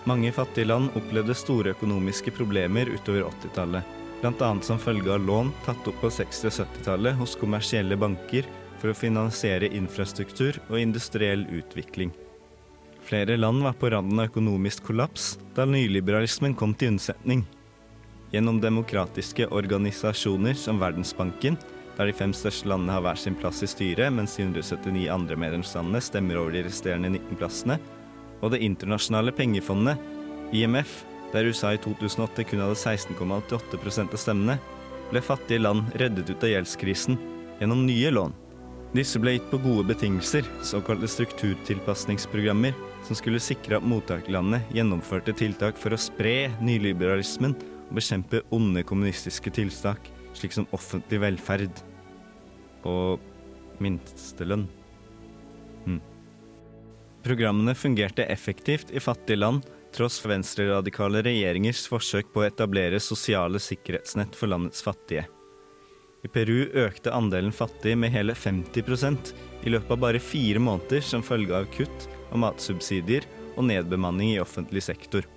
Mange 0.08 0.30
fattige 0.36 0.68
land 0.68 0.92
opplevde 0.98 1.34
store 1.36 1.72
økonomiske 1.74 2.34
problemer 2.36 2.90
utover 2.92 3.26
80-tallet, 3.30 3.94
bl.a. 4.20 4.50
som 4.64 4.80
følge 4.80 5.10
av 5.14 5.24
lån 5.24 5.50
tatt 5.64 5.88
opp 5.88 5.98
på 6.04 6.12
60- 6.12 6.50
og 6.50 6.58
70-tallet 6.60 7.18
hos 7.18 7.34
kommersielle 7.40 7.98
banker 7.98 8.46
for 8.84 8.92
å 8.92 8.98
finansiere 9.00 9.70
infrastruktur 9.72 10.58
og 10.68 10.76
industriell 10.76 11.46
utvikling. 11.56 12.10
Flere 13.08 13.38
land 13.38 13.62
var 13.64 13.78
på 13.80 13.88
randen 13.88 14.20
av 14.20 14.28
økonomisk 14.28 14.84
kollaps 14.90 15.38
da 15.56 15.64
nyliberalismen 15.64 16.52
kom 16.52 16.74
til 16.76 16.92
unnsetning. 16.92 17.46
Gjennom 18.34 18.58
demokratiske 18.60 19.48
organisasjoner 19.48 20.58
som 20.60 20.82
Verdensbanken, 20.82 21.56
der 21.96 22.10
de 22.10 22.16
fem 22.18 22.36
største 22.36 22.68
landene 22.68 22.98
har 22.98 23.06
hver 23.06 23.22
sin 23.22 23.38
plass 23.40 23.62
i 23.64 23.70
styret, 23.70 24.12
mens 24.12 24.36
de 24.36 24.44
179 24.44 25.08
andre 25.14 25.40
medlemslandene 25.40 26.04
stemmer 26.04 26.42
over 26.42 26.52
de 26.52 26.66
resterende 26.68 27.14
19 27.14 27.40
plassene, 27.40 27.80
og 28.44 28.52
Det 28.52 28.60
internasjonale 28.60 29.32
pengefondet, 29.32 29.96
IMF, 30.52 31.04
der 31.32 31.48
USA 31.48 31.72
i 31.72 31.80
2008 31.80 32.44
kun 32.50 32.60
hadde 32.60 32.76
16,88 32.76 34.04
av 34.04 34.20
stemmene, 34.20 34.60
ble 35.08 35.24
fattige 35.24 35.64
land 35.64 35.88
reddet 35.96 36.28
ut 36.28 36.44
av 36.44 36.52
gjeldskrisen 36.52 37.16
gjennom 37.60 37.86
nye 37.86 38.12
lån. 38.12 38.43
Disse 38.94 39.18
ble 39.18 39.32
gitt 39.34 39.46
på 39.50 39.58
gode 39.58 39.88
betingelser, 39.88 40.46
såkalte 40.62 41.08
strukturtilpasningsprogrammer, 41.10 42.76
som 43.02 43.18
skulle 43.18 43.40
sikre 43.42 43.80
at 43.80 43.86
mottakerlandene 43.90 44.60
gjennomførte 44.70 45.34
tiltak 45.34 45.80
for 45.82 45.96
å 45.96 45.98
spre 45.98 46.52
nyliberalismen 46.62 47.56
og 47.88 47.98
bekjempe 47.98 48.44
onde 48.54 48.84
kommunistiske 48.86 49.50
tiltak, 49.58 49.98
slik 50.38 50.54
som 50.54 50.70
offentlig 50.70 51.24
velferd 51.26 51.82
og 52.86 53.18
minstelønn. 53.82 54.68
Hm. 55.88 56.00
Programmene 57.26 57.74
fungerte 57.74 58.30
effektivt 58.30 58.94
i 58.94 59.02
fattige 59.02 59.42
land, 59.42 59.66
tross 59.94 60.22
venstreradikale 60.22 61.26
regjeringers 61.26 61.82
forsøk 61.90 62.30
på 62.30 62.44
å 62.44 62.46
etablere 62.46 63.02
sosiale 63.02 63.58
sikkerhetsnett 63.58 64.38
for 64.38 64.54
landets 64.54 64.86
fattige. 64.86 65.26
I 66.24 66.30
Peru 66.32 66.70
økte 66.72 67.12
andelen 67.12 67.52
fattige 67.52 67.98
med 68.00 68.14
hele 68.14 68.32
50% 68.32 69.34
i 69.64 69.72
løpet 69.72 69.92
av 69.92 70.00
bare 70.06 70.22
fire 70.22 70.62
måneder 70.62 71.04
som 71.04 71.24
følge 71.24 71.56
av 71.56 71.68
kutt 71.74 72.08
og 72.30 72.40
matsubsidier 72.46 73.26
og 73.54 73.66
nedbemanning 73.68 74.32
i 74.32 74.40
offentlig 74.42 74.82
sektor. 74.86 75.28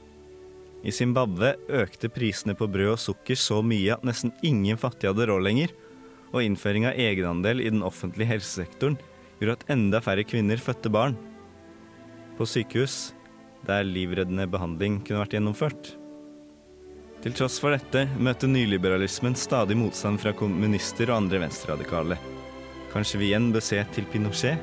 I 0.88 0.94
Zimbabwe 0.94 1.56
økte 1.82 2.10
prisene 2.14 2.56
på 2.56 2.70
brød 2.72 2.94
og 2.94 3.02
sukker 3.02 3.40
så 3.40 3.60
mye 3.66 3.98
at 3.98 4.06
nesten 4.08 4.32
ingen 4.46 4.80
fattige 4.80 5.12
hadde 5.12 5.28
råd 5.28 5.44
lenger, 5.44 5.74
og 6.32 6.44
innføring 6.44 6.88
av 6.88 7.00
egenandel 7.00 7.64
i 7.64 7.70
den 7.72 7.84
offentlige 7.88 8.30
helsesektoren 8.32 8.98
gjorde 9.40 9.58
at 9.58 9.70
enda 9.74 10.02
færre 10.04 10.26
kvinner 10.28 10.62
fødte 10.62 10.92
barn. 10.94 11.16
På 12.38 12.46
sykehus, 12.48 13.12
der 13.68 13.88
livreddende 13.88 14.48
behandling 14.50 15.02
kunne 15.04 15.24
vært 15.24 15.36
gjennomført. 15.36 15.96
Til 17.18 17.34
tross 17.34 17.58
for 17.58 17.74
dette 17.74 18.04
møter 18.22 18.50
nyliberalismen 18.52 19.34
stadig 19.34 19.74
motstand 19.80 20.22
fra 20.22 20.36
kommunister 20.38 21.10
og 21.10 21.24
andre 21.24 21.40
venstreradikale. 21.42 22.18
Kanskje 22.92 23.22
vi 23.22 23.32
igjen 23.32 23.48
bør 23.56 23.64
se 23.66 23.80
til 23.96 24.06
Pinochet? 24.12 24.62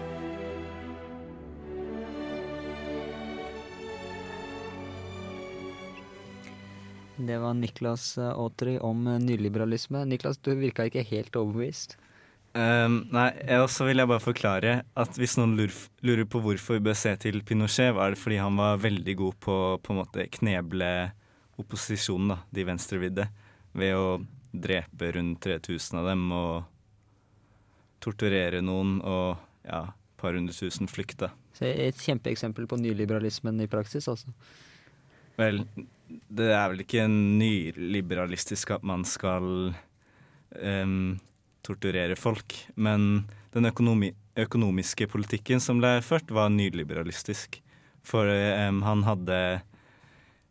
Det 7.15 7.41
var 7.43 7.55
Niklas 7.59 8.07
eh, 8.19 8.31
Aatri 8.31 8.77
om 8.83 9.03
eh, 9.07 9.21
nyliberalisme. 9.23 10.05
Niklas, 10.07 10.39
du 10.39 10.53
virka 10.59 10.87
ikke 10.87 11.05
helt 11.11 11.35
overbevist. 11.39 11.97
Um, 12.55 13.01
nei, 13.11 13.33
og 13.59 13.67
så 13.73 13.89
vil 13.89 13.99
jeg 13.99 14.11
bare 14.11 14.23
forklare 14.23 14.75
at 14.95 15.17
hvis 15.19 15.35
noen 15.41 15.57
lurer, 15.59 16.27
på 16.31 16.43
hvorfor 16.43 16.79
vi 16.79 16.87
bør 16.87 16.99
se 16.99 17.17
til 17.19 17.41
Pinochet, 17.43 17.91
var 17.97 18.15
det 18.15 18.23
fordi 18.23 18.39
han 18.39 18.59
var 18.63 18.79
veldig 18.83 19.17
god 19.19 19.39
på 19.43 19.97
måte 19.99 20.29
kneble 20.39 20.91
opposisjonen, 21.61 22.35
da, 22.35 22.39
de 22.51 22.67
venstrevidde, 22.67 23.29
ved 23.75 23.97
å 23.99 24.09
drepe 24.55 25.11
rundt 25.17 25.43
3000 25.45 25.99
av 26.01 26.09
dem 26.13 26.29
og 26.35 26.55
torturere 28.05 28.61
noen 28.63 28.99
og 29.01 29.41
ja, 29.65 29.87
et 29.89 30.21
par 30.21 30.37
hundre 30.37 30.55
tusen 30.55 30.91
flykte. 30.91 31.31
Så 31.55 31.67
et 31.71 31.99
kjempeeksempel 32.03 32.69
på 32.71 32.79
nyliberalismen 32.83 33.63
i 33.63 33.71
praksis, 33.71 34.09
altså. 34.11 34.33
Vel, 35.39 35.63
det 36.07 36.51
er 36.55 36.69
vel 36.71 36.85
ikke 36.85 37.07
nyliberalistisk 37.11 38.77
at 38.77 38.85
man 38.87 39.03
skal 39.09 39.75
um, 39.75 41.17
torturere 41.67 42.19
folk, 42.19 42.55
men 42.75 43.25
den 43.55 43.71
økonomi 43.71 44.13
økonomiske 44.35 45.07
politikken 45.13 45.61
som 45.63 45.79
ble 45.79 46.01
ført, 46.03 46.31
var 46.35 46.51
nyliberalistisk. 46.51 47.61
For 48.05 48.27
um, 48.27 48.81
han 48.83 49.05
hadde 49.07 49.39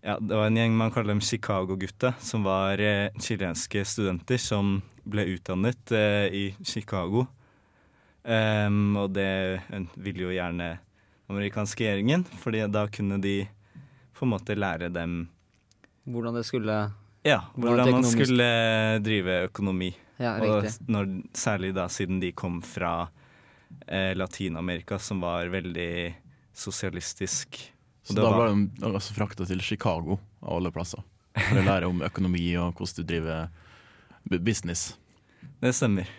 ja, 0.03 0.17
Det 0.19 0.35
var 0.35 0.49
en 0.49 0.57
gjeng 0.57 0.75
man 0.77 0.91
kaller 0.91 1.13
dem 1.13 1.21
Chicago-gutta, 1.21 2.13
som 2.19 2.43
var 2.43 2.81
eh, 2.83 3.09
chilenske 3.19 3.85
studenter 3.87 4.37
som 4.41 4.81
ble 5.03 5.23
utdannet 5.35 5.91
eh, 5.95 6.27
i 6.27 6.43
Chicago. 6.63 7.25
Um, 8.23 8.95
og 8.95 9.11
det 9.15 9.63
ville 9.99 10.23
jo 10.23 10.31
gjerne 10.31 10.77
amerikanske 11.31 11.83
regjeringen, 11.83 12.23
fordi 12.39 12.61
da 12.71 12.85
kunne 12.91 13.17
de 13.23 13.41
på 14.15 14.23
en 14.23 14.31
måte 14.31 14.55
lære 14.55 14.87
dem 14.93 15.25
Hvordan 16.07 16.35
det 16.35 16.45
skulle 16.47 16.77
ja, 17.23 17.41
Hvordan 17.55 17.79
hvordan, 17.79 17.91
man 17.95 18.07
skulle 18.07 18.47
drive 19.03 19.35
økonomi. 19.47 19.93
Ja, 20.19 20.35
og 20.43 20.67
når, 20.91 21.11
særlig 21.35 21.71
da 21.75 21.87
siden 21.91 22.19
de 22.19 22.33
kom 22.35 22.61
fra 22.63 23.07
eh, 23.87 24.11
Latin-Amerika, 24.15 24.99
som 24.99 25.23
var 25.23 25.47
veldig 25.51 26.13
sosialistisk. 26.53 27.72
Så 28.03 28.15
da 28.17 28.31
ble 28.35 28.47
de 28.51 28.89
altså 28.89 29.15
frakta 29.15 29.45
til 29.47 29.61
Chicago 29.63 30.17
av 30.43 30.57
alle 30.57 30.71
plasser. 30.75 31.03
For 31.37 31.61
å 31.61 31.63
lære 31.65 31.87
om 31.89 32.03
økonomi 32.05 32.49
og 32.61 32.75
hvordan 32.77 32.99
du 32.99 33.07
driver 33.09 33.47
business. 34.43 34.93
Det 35.63 35.71
stemmer. 35.75 36.09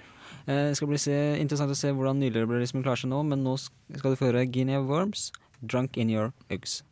Eh, 0.47 0.71
Det 0.71 0.77
skal 0.77 0.89
bli 0.89 0.99
se, 0.99 1.19
interessant 1.41 1.71
å 1.71 1.77
se 1.79 1.93
hvordan 1.93 2.19
nyliberalismen 2.21 2.83
klarer 2.85 3.05
seg 3.05 3.13
nå, 3.13 3.23
men 3.29 3.45
nå 3.45 3.57
skal 3.61 4.11
du 4.13 4.17
få 4.17 4.31
høre 4.33 4.47
Guinea 4.47 4.81
Worms, 4.81 5.31
'Drunk 5.63 5.97
in 5.97 6.11
Your 6.11 6.33
Eggs'. 6.51 6.83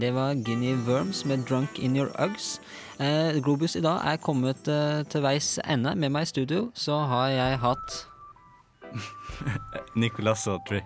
Det 0.00 0.10
var 0.14 0.34
Guinea 0.34 0.76
Worms 0.86 1.24
med 1.24 1.38
'Drunk 1.46 1.78
in 1.78 1.96
Your 1.96 2.08
Uggs'. 2.18 2.60
Eh, 3.00 3.40
Globus 3.42 3.76
i 3.76 3.80
dag 3.80 4.00
er 4.06 4.16
kommet 4.16 4.68
eh, 4.68 5.02
til 5.10 5.22
veis 5.22 5.58
ende. 5.64 5.94
Med 5.96 6.10
meg 6.10 6.22
i 6.22 6.30
studio 6.30 6.70
så 6.74 7.00
har 7.06 7.28
jeg 7.28 7.58
hatt 7.58 8.06
Nicolas 10.02 10.44
Sautry. 10.44 10.82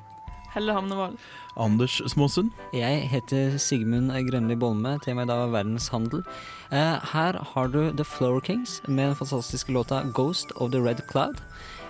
Helle 0.53 0.75
Hamnevold. 0.77 1.17
Anders 1.57 2.03
Småsund. 2.13 2.51
Jeg 2.77 3.09
heter 3.09 3.57
Sigmund 3.59 4.13
Grønli 4.29 4.57
Bolme, 4.59 4.99
tema 5.05 5.25
i 5.25 5.29
dag 5.29 5.47
er 5.47 5.55
verdenshandel. 5.55 6.25
Eh, 6.73 6.99
her 7.13 7.39
har 7.55 7.73
du 7.73 7.91
The 7.97 8.05
Flower 8.05 8.41
Kings 8.41 8.83
med 8.89 9.07
den 9.07 9.17
fantastiske 9.17 9.73
låta 9.73 10.03
'Ghost 10.13 10.53
of 10.57 10.71
the 10.71 10.81
Red 10.81 11.01
Cloud'. 11.09 11.41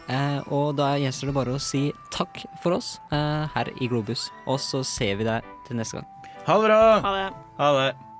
Eh, 0.09 0.53
og 0.53 0.77
da 0.77 0.95
gjenstår 0.99 1.31
det 1.31 1.35
bare 1.35 1.55
å 1.55 1.63
si 1.63 1.93
takk 2.11 2.45
for 2.63 2.79
oss 2.79 3.01
eh, 3.11 3.49
her 3.55 3.71
i 3.81 3.89
Globus. 3.91 4.31
Og 4.47 4.61
så 4.61 4.85
ser 4.85 5.17
vi 5.17 5.25
deg 5.25 5.43
til 5.67 5.79
neste 5.79 5.99
gang. 5.99 6.07
Ha 6.47 6.59
det 6.59 6.67
bra! 6.71 6.81
Ha 7.03 7.13
det. 7.19 7.29
Ha 7.59 7.75
det. 7.79 8.12